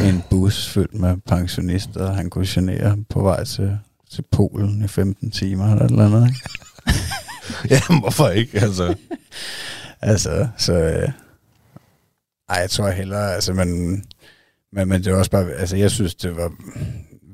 i 0.05 0.09
en 0.09 0.23
bus 0.31 0.69
fyldt 0.69 0.95
med 0.95 1.17
pensionister, 1.27 2.07
og 2.09 2.17
han 2.17 2.31
kunne 2.31 2.47
genere 2.49 2.97
på 3.11 3.23
vej 3.23 3.45
til, 3.45 3.79
til 4.11 4.25
Polen 4.33 4.85
i 4.85 4.89
15 4.89 5.31
timer 5.31 5.71
eller 5.73 5.85
et 5.85 5.91
eller 5.91 6.07
andet. 6.07 6.29
Ikke? 6.29 6.41
ja, 7.75 7.99
hvorfor 8.01 8.29
ikke? 8.29 8.61
Altså, 8.61 8.95
Altså, 10.01 10.49
så... 10.57 10.73
Øh, 10.73 11.09
ej, 12.49 12.57
jeg 12.61 12.71
tror 12.71 12.91
hellere, 12.91 13.35
altså, 13.35 13.53
men, 13.53 13.91
men, 14.73 14.89
men 14.89 15.05
det 15.05 15.13
var 15.13 15.19
også 15.19 15.31
bare, 15.31 15.51
altså, 15.53 15.77
jeg 15.77 15.91
synes, 15.91 16.15
det 16.15 16.37
var 16.37 16.53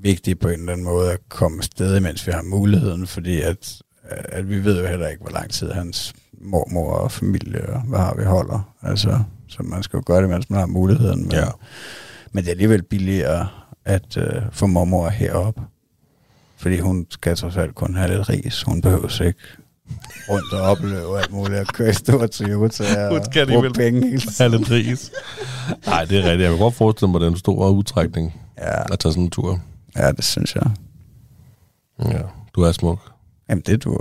vigtigt 0.02 0.40
på 0.40 0.48
en 0.48 0.58
eller 0.60 0.72
anden 0.72 0.84
måde 0.84 1.12
at 1.12 1.18
komme 1.28 1.58
afsted, 1.58 2.00
mens 2.00 2.26
vi 2.26 2.32
har 2.32 2.42
muligheden, 2.42 3.06
fordi 3.06 3.40
at, 3.40 3.82
at 4.08 4.48
vi 4.48 4.64
ved 4.64 4.80
jo 4.82 4.86
heller 4.88 5.08
ikke, 5.08 5.22
hvor 5.22 5.30
lang 5.32 5.50
tid 5.50 5.70
hans 5.70 6.14
mormor 6.40 6.92
og 6.92 7.12
familie 7.12 7.66
og 7.68 7.80
hvad 7.80 7.98
har 7.98 8.14
vi 8.14 8.24
holder. 8.24 8.74
Altså, 8.82 9.18
så 9.48 9.62
man 9.62 9.82
skal 9.82 9.96
jo 9.96 10.02
gøre 10.06 10.22
det, 10.22 10.30
mens 10.30 10.50
man 10.50 10.58
har 10.58 10.66
muligheden. 10.66 11.22
Men, 11.22 11.32
Ja. 11.32 11.46
men 12.32 12.44
det 12.44 12.48
er 12.48 12.52
alligevel 12.54 12.82
billigere 12.82 13.48
at 13.84 14.16
øh, 14.16 14.42
få 14.52 14.66
mormor 14.66 15.08
herop. 15.08 15.54
Fordi 16.64 16.78
hun 16.80 17.06
skal 17.10 17.36
trods 17.36 17.56
alt 17.56 17.74
kun 17.74 17.94
have 17.96 18.16
lidt 18.16 18.28
ris. 18.28 18.62
Hun 18.62 18.80
behøver 18.80 19.22
ikke 19.22 19.38
rundt 20.30 20.52
og 20.52 20.60
opleve 20.60 21.18
alt 21.18 21.32
muligt 21.32 21.58
at 21.58 21.72
køre 21.72 21.90
i 21.90 21.92
stor 21.92 22.26
Toyota 22.26 23.08
Hun 23.08 23.18
og 23.18 23.24
skal 23.24 23.46
bruge 23.46 23.70
penge 23.72 24.06
hele 24.08 24.20
tiden. 24.36 24.52
lidt 24.52 24.70
ris. 24.70 25.10
Nej, 25.86 26.04
det 26.04 26.18
er 26.18 26.22
rigtigt. 26.22 26.40
Jeg 26.40 26.50
kan 26.50 26.58
godt 26.58 26.74
forestille 26.74 27.10
mig, 27.10 27.16
at 27.18 27.20
det 27.20 27.26
er 27.26 27.30
en 27.30 27.38
stor 27.38 27.68
udtrækning 27.70 28.40
Ja, 28.58 28.92
at 28.92 28.98
tage 28.98 29.12
sådan 29.12 29.22
en 29.24 29.30
tur. 29.30 29.60
ja, 29.96 30.12
det 30.12 30.24
synes 30.24 30.54
jeg. 30.54 30.66
Ja, 32.04 32.18
du 32.54 32.62
er 32.62 32.72
smuk. 32.72 32.98
Jamen, 33.48 33.62
det 33.66 33.84
du 33.84 33.98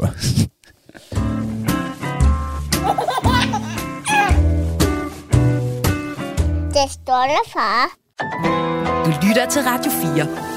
Det 6.73 6.91
stolte 6.91 7.43
far. 7.53 7.85
Du 9.05 9.11
lytter 9.27 9.49
til 9.49 9.61
Radio 9.61 9.91
4. 9.91 10.52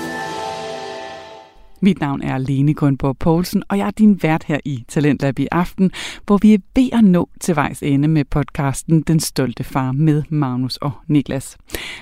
Mit 1.87 2.01
navn 2.01 2.22
er 2.22 2.39
Lene 2.39 2.74
Grønborg 2.74 3.18
Poulsen, 3.18 3.62
og 3.68 3.78
jeg 3.78 3.87
er 3.87 3.91
din 3.91 4.22
vært 4.22 4.45
her 4.45 4.59
i 4.64 4.84
Talentlab 4.89 5.39
i 5.39 5.47
aften, 5.53 5.91
hvor 6.26 6.39
vi 6.43 6.55
er 6.55 6.59
ved 6.74 6.89
at 6.93 7.05
nå 7.05 7.28
til 7.41 7.57
vejs 7.57 7.82
ende 7.82 8.09
med 8.09 8.24
podcasten 8.24 9.03
Den 9.03 9.20
Stolte 9.20 9.64
Far 9.64 9.93
med 9.93 10.22
Magnus 10.28 10.76
og 10.76 10.91
Niklas. 11.09 11.57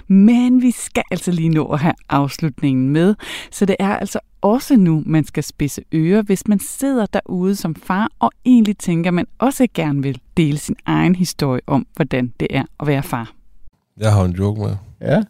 Men 0.08 0.62
vi 0.62 0.70
skal 0.70 1.02
altså 1.10 1.30
lige 1.30 1.48
nå 1.48 1.66
at 1.66 1.78
have 1.78 1.94
afslutningen 2.08 2.90
med, 2.90 3.14
så 3.50 3.66
det 3.66 3.76
er 3.78 3.96
altså 3.96 4.18
også 4.42 4.76
nu, 4.76 5.02
man 5.06 5.24
skal 5.24 5.42
spidse 5.44 5.82
ører, 5.94 6.22
hvis 6.22 6.48
man 6.48 6.58
sidder 6.58 7.06
derude 7.06 7.56
som 7.56 7.74
far 7.74 8.08
og 8.18 8.30
egentlig 8.44 8.78
tænker, 8.78 9.10
man 9.10 9.26
også 9.38 9.66
gerne 9.74 10.02
vil 10.02 10.20
dele 10.36 10.58
sin 10.58 10.76
egen 10.86 11.14
historie 11.14 11.60
om, 11.66 11.86
hvordan 11.96 12.32
det 12.40 12.48
er 12.50 12.64
at 12.80 12.86
være 12.86 13.02
far. 13.02 13.32
Jeg 13.96 14.12
har 14.12 14.24
en 14.24 14.32
joke 14.32 14.60
med. 14.60 14.76
Ja. 15.00 15.22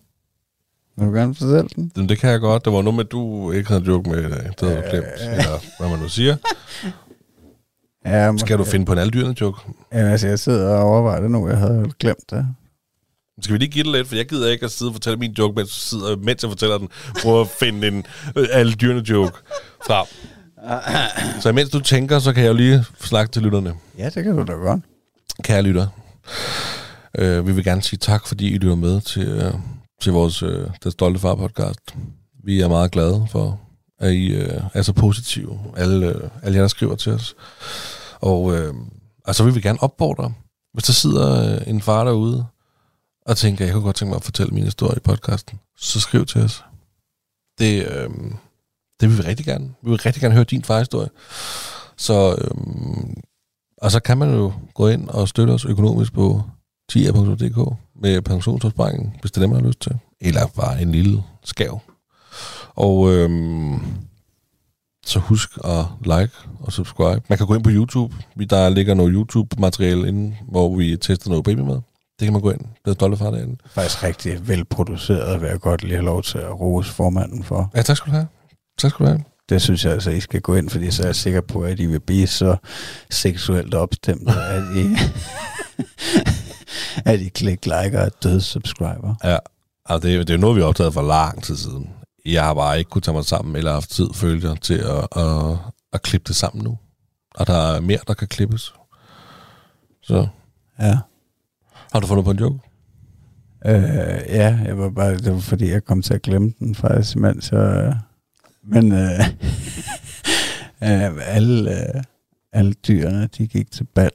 Vil 0.96 1.06
du 1.06 1.12
gerne 1.12 1.34
fortælle 1.34 1.68
den? 1.76 1.92
Men 1.96 2.08
det 2.08 2.18
kan 2.18 2.30
jeg 2.30 2.40
godt. 2.40 2.64
Det 2.64 2.72
var 2.72 2.82
noget 2.82 2.94
med, 2.94 3.04
at 3.04 3.12
du 3.12 3.50
ikke 3.52 3.68
havde 3.68 3.84
joke 3.86 4.10
med 4.10 4.18
i 4.18 4.22
dag. 4.30 4.50
Det 4.60 4.68
havde 4.68 4.76
du 4.76 4.90
glemt. 4.90 5.06
Eller 5.20 5.78
hvad 5.78 5.88
man 5.90 5.98
nu 5.98 6.08
siger. 6.08 6.36
Ja, 8.06 8.36
Skal 8.36 8.58
du 8.58 8.64
finde 8.64 8.86
på 8.86 8.92
en 8.92 8.98
alle 8.98 9.10
dyrene 9.10 9.34
joke? 9.40 9.60
Ja, 9.92 9.98
altså, 9.98 10.28
jeg 10.28 10.38
sidder 10.38 10.68
og 10.74 10.84
overvejer 10.84 11.20
det 11.20 11.30
nu. 11.30 11.48
Jeg 11.48 11.58
havde 11.58 11.90
glemt 12.00 12.30
det. 12.30 12.46
Skal 13.42 13.52
vi 13.52 13.58
lige 13.58 13.70
give 13.70 13.84
det 13.84 13.92
lidt? 13.92 14.08
For 14.08 14.16
jeg 14.16 14.26
gider 14.28 14.50
ikke 14.50 14.64
at 14.64 14.70
sidde 14.70 14.88
og 14.90 14.94
fortælle 14.94 15.18
min 15.18 15.32
joke, 15.32 15.54
mens, 15.56 15.70
sidder, 15.70 16.16
mens 16.16 16.42
jeg 16.42 16.50
fortæller 16.50 16.78
den. 16.78 16.88
Prøv 17.22 17.40
at 17.40 17.48
finde 17.48 17.88
en 17.88 18.06
øh, 18.36 18.46
alle 18.52 18.72
dyrene 18.72 19.10
joke 19.10 19.32
frem. 19.86 20.06
Så 21.42 21.48
imens 21.48 21.70
du 21.70 21.80
tænker, 21.80 22.18
så 22.18 22.32
kan 22.32 22.42
jeg 22.42 22.48
jo 22.48 22.54
lige 22.54 22.84
snakke 23.00 23.32
til 23.32 23.42
lytterne. 23.42 23.74
Ja, 23.98 24.04
det 24.04 24.24
kan 24.24 24.36
du 24.36 24.44
da 24.44 24.52
godt. 24.52 24.80
Kære 25.42 25.62
lytter, 25.62 25.86
øh, 27.18 27.46
vi 27.46 27.52
vil 27.52 27.64
gerne 27.64 27.82
sige 27.82 27.98
tak, 27.98 28.26
fordi 28.26 28.48
I 28.54 28.58
lytter 28.58 28.76
med 28.76 29.00
til, 29.00 29.28
øh, 29.28 29.52
til 30.00 30.12
vores 30.12 30.42
øh, 30.42 30.70
Den 30.84 30.90
Stolte 30.90 31.20
Far 31.20 31.34
podcast. 31.34 31.96
Vi 32.44 32.60
er 32.60 32.68
meget 32.68 32.90
glade 32.90 33.26
for, 33.30 33.60
at 33.98 34.12
I 34.12 34.26
øh, 34.26 34.60
er 34.74 34.82
så 34.82 34.92
positive, 34.92 35.60
alle, 35.76 36.06
øh, 36.06 36.30
alle 36.42 36.56
jer, 36.56 36.62
der 36.62 36.68
skriver 36.68 36.94
til 36.94 37.12
os. 37.12 37.34
Og 38.20 38.56
øh, 38.56 38.74
altså, 39.24 39.44
vi 39.44 39.52
vil 39.52 39.62
gerne 39.62 39.82
opfordre, 39.82 40.32
hvis 40.72 40.84
der 40.84 40.92
sidder 40.92 41.54
øh, 41.54 41.68
en 41.68 41.80
far 41.80 42.04
derude, 42.04 42.46
og 43.26 43.36
tænker, 43.36 43.64
jeg 43.64 43.74
kunne 43.74 43.84
godt 43.84 43.96
tænke 43.96 44.10
mig 44.10 44.16
at 44.16 44.24
fortælle 44.24 44.54
min 44.54 44.64
historie 44.64 44.96
i 44.96 45.00
podcasten, 45.00 45.60
så 45.76 46.00
skriv 46.00 46.26
til 46.26 46.40
os. 46.40 46.64
Det, 47.58 47.86
øh, 47.86 48.10
det 49.00 49.08
vil 49.08 49.18
vi 49.18 49.22
rigtig 49.22 49.46
gerne. 49.46 49.74
Vi 49.82 49.90
vil 49.90 50.00
rigtig 50.00 50.20
gerne 50.20 50.34
høre 50.34 50.44
din 50.44 50.64
farhistorie. 50.64 51.08
Så, 51.96 52.36
øh, 52.40 52.56
og 53.78 53.90
så 53.90 54.00
kan 54.00 54.18
man 54.18 54.34
jo 54.34 54.52
gå 54.74 54.88
ind 54.88 55.08
og 55.08 55.28
støtte 55.28 55.50
os 55.50 55.64
økonomisk 55.64 56.12
på 56.12 56.42
tia.dk 56.88 57.76
med 58.02 58.22
pensionsopsparingen, 58.22 59.12
hvis 59.20 59.30
det 59.30 59.36
er 59.36 59.40
det, 59.40 59.50
man 59.50 59.60
har 59.60 59.66
lyst 59.66 59.80
til. 59.80 59.92
Eller 60.20 60.46
bare 60.56 60.82
en 60.82 60.92
lille 60.92 61.22
skav. 61.44 61.80
Og 62.74 63.12
øhm, 63.12 63.80
så 65.06 65.18
husk 65.18 65.50
at 65.64 65.84
like 66.04 66.30
og 66.60 66.72
subscribe. 66.72 67.20
Man 67.28 67.38
kan 67.38 67.46
gå 67.46 67.54
ind 67.54 67.64
på 67.64 67.70
YouTube. 67.70 68.14
Vi- 68.36 68.44
Der 68.44 68.68
ligger 68.68 68.94
noget 68.94 69.12
YouTube-materiale 69.14 70.08
inde, 70.08 70.36
hvor 70.48 70.76
vi 70.76 70.96
tester 70.96 71.28
noget 71.30 71.44
babymad. 71.44 71.74
Det 72.18 72.26
kan 72.26 72.32
man 72.32 72.42
gå 72.42 72.50
ind. 72.50 72.60
Det 72.60 72.90
er 72.90 72.94
stolte 72.94 73.16
far 73.16 73.30
derinde. 73.30 73.56
Faktisk 73.66 74.02
rigtig 74.02 74.48
velproduceret, 74.48 75.40
vil 75.40 75.48
jeg 75.48 75.60
godt 75.60 75.82
lige 75.82 75.92
have 75.94 76.04
lov 76.04 76.22
til 76.22 76.38
at 76.38 76.60
rose 76.60 76.92
formanden 76.92 77.44
for. 77.44 77.70
Ja, 77.74 77.82
tak 77.82 77.96
skal 77.96 78.10
du 78.10 78.16
have. 78.16 78.26
Tak 78.78 78.90
skal 78.90 79.06
du 79.06 79.10
have. 79.10 79.22
Det 79.48 79.62
synes 79.62 79.84
jeg 79.84 79.92
altså, 79.92 80.10
I 80.10 80.20
skal 80.20 80.40
gå 80.40 80.54
ind, 80.54 80.70
fordi 80.70 80.90
så 80.90 81.02
er 81.02 81.06
jeg 81.06 81.16
sikker 81.16 81.40
på, 81.40 81.60
at 81.62 81.80
I 81.80 81.86
vil 81.86 82.00
blive 82.00 82.26
så 82.26 82.56
seksuelt 83.10 83.74
opstemt, 83.74 84.28
at 84.28 84.62
I, 84.76 84.96
at 87.04 87.20
I 87.20 87.28
klikker 87.28 87.82
like 87.84 87.98
og 87.98 88.04
er 88.04 88.08
død 88.22 88.40
subscriber. 88.40 89.14
Ja, 89.24 89.36
altså 89.86 90.08
det, 90.08 90.16
er- 90.16 90.24
det 90.24 90.34
er 90.34 90.38
noget, 90.38 90.56
vi 90.56 90.60
har 90.60 90.68
optaget 90.68 90.94
for 90.94 91.02
lang 91.02 91.42
tid 91.42 91.56
siden. 91.56 91.90
Jeg 92.26 92.44
har 92.44 92.54
bare 92.54 92.78
ikke 92.78 92.88
kunne 92.90 93.02
tage 93.02 93.14
mig 93.14 93.24
sammen, 93.24 93.56
eller 93.56 93.72
haft 93.72 93.90
tid, 93.90 94.06
følte 94.14 94.48
jeg, 94.48 94.60
til 94.60 94.74
at, 94.74 95.08
at, 95.24 95.56
at 95.92 96.02
klippe 96.02 96.24
det 96.28 96.36
sammen 96.36 96.64
nu. 96.64 96.78
Og 97.34 97.46
der 97.46 97.54
er 97.74 97.80
mere, 97.80 97.98
der 98.08 98.14
kan 98.14 98.28
klippes. 98.28 98.74
Så 100.02 100.26
Ja. 100.80 100.98
har 101.92 102.00
du 102.00 102.06
fundet 102.06 102.24
på 102.24 102.30
en 102.30 102.38
joke? 102.38 102.58
Øh, 103.66 103.82
ja, 104.28 104.58
jeg 104.64 104.78
var 104.78 104.90
bare, 104.90 105.16
det 105.16 105.32
var 105.32 105.40
fordi, 105.40 105.70
jeg 105.70 105.84
kom 105.84 106.02
til 106.02 106.14
at 106.14 106.22
glemme 106.22 106.52
den 106.58 106.74
faktisk, 106.74 107.16
mens 107.16 107.52
jeg... 107.52 107.98
Men 108.66 108.92
øh, 108.92 109.20
øh, 110.82 111.12
alle, 111.36 111.70
øh, 111.96 112.02
alle 112.52 112.72
dyrene, 112.72 113.26
de 113.38 113.46
gik 113.46 113.70
til 113.70 113.84
bal, 113.84 114.10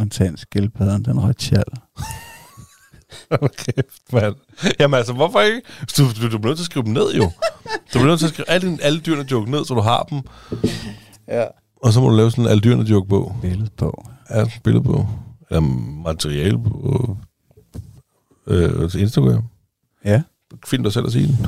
undtagen 0.00 0.36
skildpadderen, 0.36 1.04
den 1.04 1.24
rødt 1.24 1.38
tjal. 1.38 1.64
Okay, 3.30 3.82
mand. 4.12 4.34
Jamen 4.80 4.98
altså, 4.98 5.12
hvorfor 5.12 5.40
ikke? 5.40 5.62
Du, 5.98 6.02
du, 6.02 6.30
du 6.30 6.38
bliver 6.38 6.46
nødt 6.46 6.58
til 6.58 6.62
at 6.62 6.66
skrive 6.66 6.84
dem 6.84 6.92
ned, 6.92 7.14
jo. 7.14 7.22
Du 7.64 7.98
bliver 7.98 8.06
nødt 8.06 8.18
til 8.18 8.26
at 8.26 8.32
skrive 8.32 8.50
alle, 8.50 8.78
alle 8.82 9.00
dyrene 9.00 9.26
joke 9.30 9.50
ned, 9.50 9.64
så 9.64 9.74
du 9.74 9.80
har 9.80 10.02
dem. 10.02 10.22
Ja. 11.28 11.44
Og 11.82 11.92
så 11.92 12.00
må 12.00 12.08
du 12.08 12.16
lave 12.16 12.30
sådan 12.30 12.44
en 12.44 12.50
alle 12.50 12.60
dyrene 12.60 12.84
joke 12.84 13.08
på. 13.08 13.34
Billede 13.42 13.70
på. 13.76 14.06
Ja, 14.30 14.42
et 14.42 14.60
billede 14.64 14.84
på. 14.84 15.06
Eller 15.50 15.60
materiale 16.02 16.58
på 16.62 17.16
øh, 18.46 18.90
Instagram. 18.98 19.42
Ja. 20.04 20.22
Find 20.66 20.84
dig 20.84 20.92
selv 20.92 21.06
at 21.06 21.12
sige 21.12 21.26
den. 21.26 21.46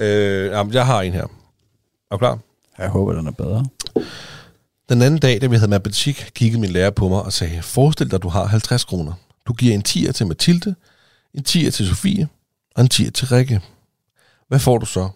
Øh, 0.00 0.46
jamen, 0.46 0.72
jeg 0.74 0.86
har 0.86 1.02
en 1.02 1.12
her. 1.12 1.22
Er 1.22 1.28
du 2.12 2.16
klar? 2.18 2.38
Jeg 2.78 2.88
håber, 2.88 3.12
den 3.12 3.26
er 3.26 3.30
bedre. 3.30 3.64
Den 4.88 5.02
anden 5.02 5.20
dag, 5.20 5.40
da 5.40 5.46
vi 5.46 5.56
havde 5.56 5.70
matematik, 5.70 6.30
kiggede 6.34 6.60
min 6.60 6.70
lærer 6.70 6.90
på 6.90 7.08
mig 7.08 7.22
og 7.22 7.32
sagde, 7.32 7.62
forestil 7.62 8.10
dig, 8.10 8.16
at 8.16 8.22
du 8.22 8.28
har 8.28 8.44
50 8.46 8.84
kroner. 8.84 9.12
Du 9.46 9.52
giver 9.52 9.74
en 9.74 9.82
10'er 9.88 10.12
til 10.12 10.26
Mathilde, 10.26 10.74
en 11.34 11.44
10'er 11.48 11.70
til 11.70 11.88
Sofie 11.88 12.28
og 12.74 12.82
en 12.82 12.90
10'er 12.94 13.10
til 13.10 13.28
Rikke. 13.28 13.60
Hvad 14.48 14.58
får 14.58 14.78
du 14.78 14.86
så? 14.86 15.08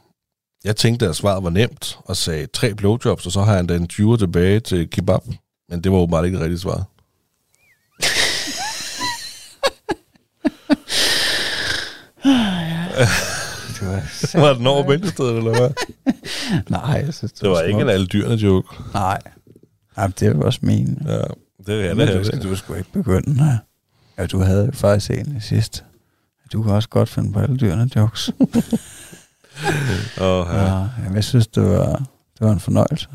Jeg 0.65 0.77
tænkte, 0.77 1.09
at 1.09 1.17
svaret 1.17 1.45
var 1.45 1.51
nemt 1.51 1.99
og 2.05 2.17
sagde 2.17 2.47
tre 2.47 2.75
blowjobs, 2.75 3.27
og 3.27 3.33
så 3.33 3.43
har 3.43 3.53
jeg 3.53 3.61
endda 3.61 3.77
en 3.77 3.89
20'er 3.93 4.17
tilbage 4.17 4.61
til 4.61 4.91
kebab. 4.91 5.21
Men 5.69 5.85
det 5.85 5.93
var 5.93 5.99
åbenbart 5.99 6.25
ikke 6.25 6.37
det 6.37 6.45
rigtige 6.45 6.61
svar. 6.61 6.85
Det 13.81 13.89
var, 13.89 14.41
Var 14.41 14.55
den 14.55 14.67
over 14.67 14.93
eller 15.39 15.59
hvad? 15.59 15.71
nej, 16.79 17.03
jeg 17.07 17.15
synes, 17.15 17.33
det, 17.33 17.41
Det 17.41 17.51
var 17.51 17.61
ikke 17.63 17.81
en 17.81 17.89
alle 17.89 18.07
dyrene 18.07 18.35
joke. 18.35 18.69
Nej. 18.95 19.19
Jamen, 19.99 20.15
det 20.21 20.39
var 20.39 20.45
også 20.45 20.59
min. 20.63 20.99
Ja, 21.07 21.19
det 21.67 21.69
er 21.69 21.75
Ja, 21.75 21.95
det. 21.95 22.09
du, 22.09 22.19
det, 22.19 22.27
skal, 22.27 22.43
du 22.43 22.57
skulle 22.57 22.79
ikke 22.79 22.93
begynde. 22.93 23.59
Ja, 24.19 24.27
du 24.27 24.39
havde 24.41 24.67
jo 24.67 24.73
faktisk 24.73 25.11
en 25.11 25.37
i 25.37 25.41
sidst. 25.41 25.85
Du 26.53 26.63
kan 26.63 26.73
også 26.73 26.89
godt 26.89 27.09
finde 27.09 27.33
på 27.33 27.41
alle 27.41 27.57
dyrene 27.57 27.91
jokes. 27.97 28.31
Oh, 30.21 30.47
ja. 30.51 30.79
ja. 30.79 30.87
Jeg 31.15 31.25
synes, 31.25 31.47
det 31.47 31.63
var, 31.63 31.87
det 32.39 32.41
var 32.41 32.53
en 32.53 32.61
fornøjelse. 32.61 33.09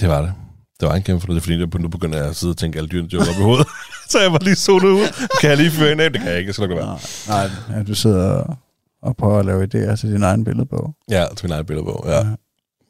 Det 0.00 0.08
var 0.08 0.20
det. 0.22 0.32
Det 0.80 0.88
var 0.88 0.94
en 0.94 1.02
kæmpe 1.02 1.20
fornøjelse, 1.20 1.44
fordi 1.44 1.78
nu 1.82 1.88
begynder 1.88 2.18
jeg 2.18 2.26
at 2.28 2.36
sidde 2.36 2.50
og 2.52 2.56
tænke 2.56 2.78
alle 2.78 2.88
dyrene 2.88 3.08
joke 3.12 3.24
op 3.30 3.34
i 3.40 3.42
hovedet. 3.42 3.66
så 4.10 4.20
jeg 4.20 4.32
var 4.32 4.38
lige 4.38 4.54
zonet 4.56 4.88
ud. 4.88 5.28
Kan 5.40 5.50
jeg 5.50 5.58
lige 5.58 5.70
føre 5.70 5.92
en 5.92 6.00
af? 6.00 6.12
Det 6.12 6.20
kan 6.20 6.30
jeg 6.30 6.38
ikke, 6.38 6.48
jeg 6.48 6.54
skal 6.54 6.68
nok 6.68 6.76
lade 6.76 6.86
være. 6.86 6.98
Nej, 7.28 7.50
nej 7.68 7.78
ja, 7.78 7.82
du 7.84 7.94
sidder 7.94 8.56
og, 9.02 9.16
prøver 9.16 9.38
at 9.38 9.44
lave 9.46 9.62
idéer 9.64 9.96
til 9.96 10.12
din 10.12 10.22
egen 10.22 10.44
billedbog. 10.44 10.94
Ja, 11.10 11.26
til 11.36 11.46
min 11.46 11.52
egen 11.52 11.66
billede 11.66 11.84
på. 11.84 12.04
Ja. 12.08 12.22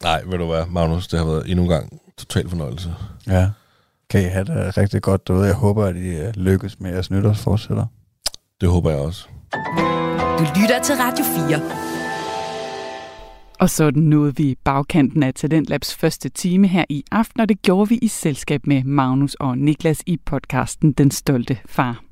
Nej, 0.02 0.22
ved 0.26 0.38
du 0.38 0.46
hvad, 0.46 0.66
Magnus, 0.70 1.08
det 1.08 1.18
har 1.18 1.26
været 1.26 1.50
endnu 1.50 1.62
en 1.62 1.68
gang 1.70 2.00
total 2.18 2.48
fornøjelse. 2.48 2.94
ja. 3.26 3.50
Kan 4.10 4.20
I 4.20 4.24
have 4.24 4.44
det 4.44 4.76
rigtig 4.78 5.02
godt 5.02 5.28
derude. 5.28 5.44
Jeg 5.46 5.54
håber, 5.54 5.84
at 5.84 5.96
I 5.96 6.08
øh, 6.08 6.32
lykkes 6.36 6.80
med 6.80 6.90
jeres 6.90 7.10
nytårsforsætter. 7.10 7.86
Det 8.60 8.68
håber 8.68 8.90
jeg 8.90 8.98
også. 8.98 9.28
Du 10.38 10.44
lytter 10.60 10.82
til 10.84 10.94
Radio 10.94 11.24
4. 11.24 11.60
Og 13.60 13.70
sådan 13.70 14.02
nåede 14.02 14.36
vi 14.36 14.56
bagkanten 14.64 15.22
af 15.22 15.34
Talentlabs 15.34 15.94
første 15.94 16.28
time 16.28 16.66
her 16.66 16.84
i 16.88 17.04
aften, 17.12 17.40
og 17.40 17.48
det 17.48 17.62
gjorde 17.62 17.88
vi 17.88 17.98
i 18.02 18.08
selskab 18.08 18.66
med 18.66 18.84
Magnus 18.84 19.34
og 19.34 19.58
Niklas 19.58 20.02
i 20.06 20.18
podcasten 20.24 20.92
Den 20.92 21.10
Stolte 21.10 21.58
Far. 21.66 22.04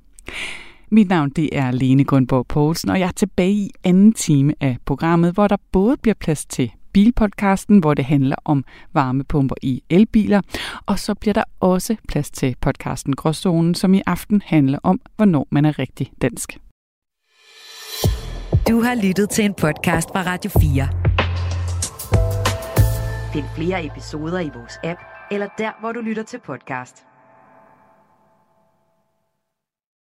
Mit 0.91 1.09
navn 1.09 1.31
det 1.31 1.59
er 1.59 1.71
Lene 1.71 2.05
Grundborg 2.05 2.47
Poulsen, 2.47 2.91
og 2.91 3.01
jeg 3.01 3.07
er 3.09 3.13
tilbage 3.13 3.53
i 3.53 3.71
anden 3.85 4.13
time 4.13 4.55
af 4.61 4.77
programmet, 4.85 5.33
hvor 5.33 5.49
der 5.49 5.57
både 5.73 5.97
bliver 5.97 6.15
plads 6.15 6.45
til 6.47 6.73
bilpodcasten, 6.93 7.79
hvor 7.79 7.95
det 7.95 8.05
handler 8.05 8.37
om 8.45 8.65
varmepumper 8.93 9.55
i 9.63 9.83
elbiler, 9.91 10.41
og 10.87 10.99
så 10.99 11.15
bliver 11.15 11.35
der 11.35 11.45
også 11.61 11.97
plads 12.09 12.31
til 12.31 12.57
podcasten 12.61 13.17
Gråzonen, 13.17 13.75
som 13.75 13.95
i 13.95 14.03
aften 14.07 14.43
handler 14.47 14.79
om, 14.83 15.01
hvornår 15.17 15.47
man 15.51 15.65
er 15.65 15.79
rigtig 15.79 16.13
dansk. 16.23 16.59
Du 18.69 18.81
har 18.81 19.07
lyttet 19.07 19.31
til 19.31 19.45
en 19.45 19.55
podcast 19.55 20.09
fra 20.09 20.23
Radio 20.23 20.51
4. 20.51 20.89
Find 23.33 23.45
flere 23.57 23.87
episoder 23.87 24.41
i 24.41 24.51
vores 24.55 24.79
app, 24.85 25.01
eller 25.31 25.49
der, 25.59 25.71
hvor 25.81 25.93
du 25.93 26.01
lytter 26.01 26.23
til 26.23 26.41
podcast. 26.47 27.12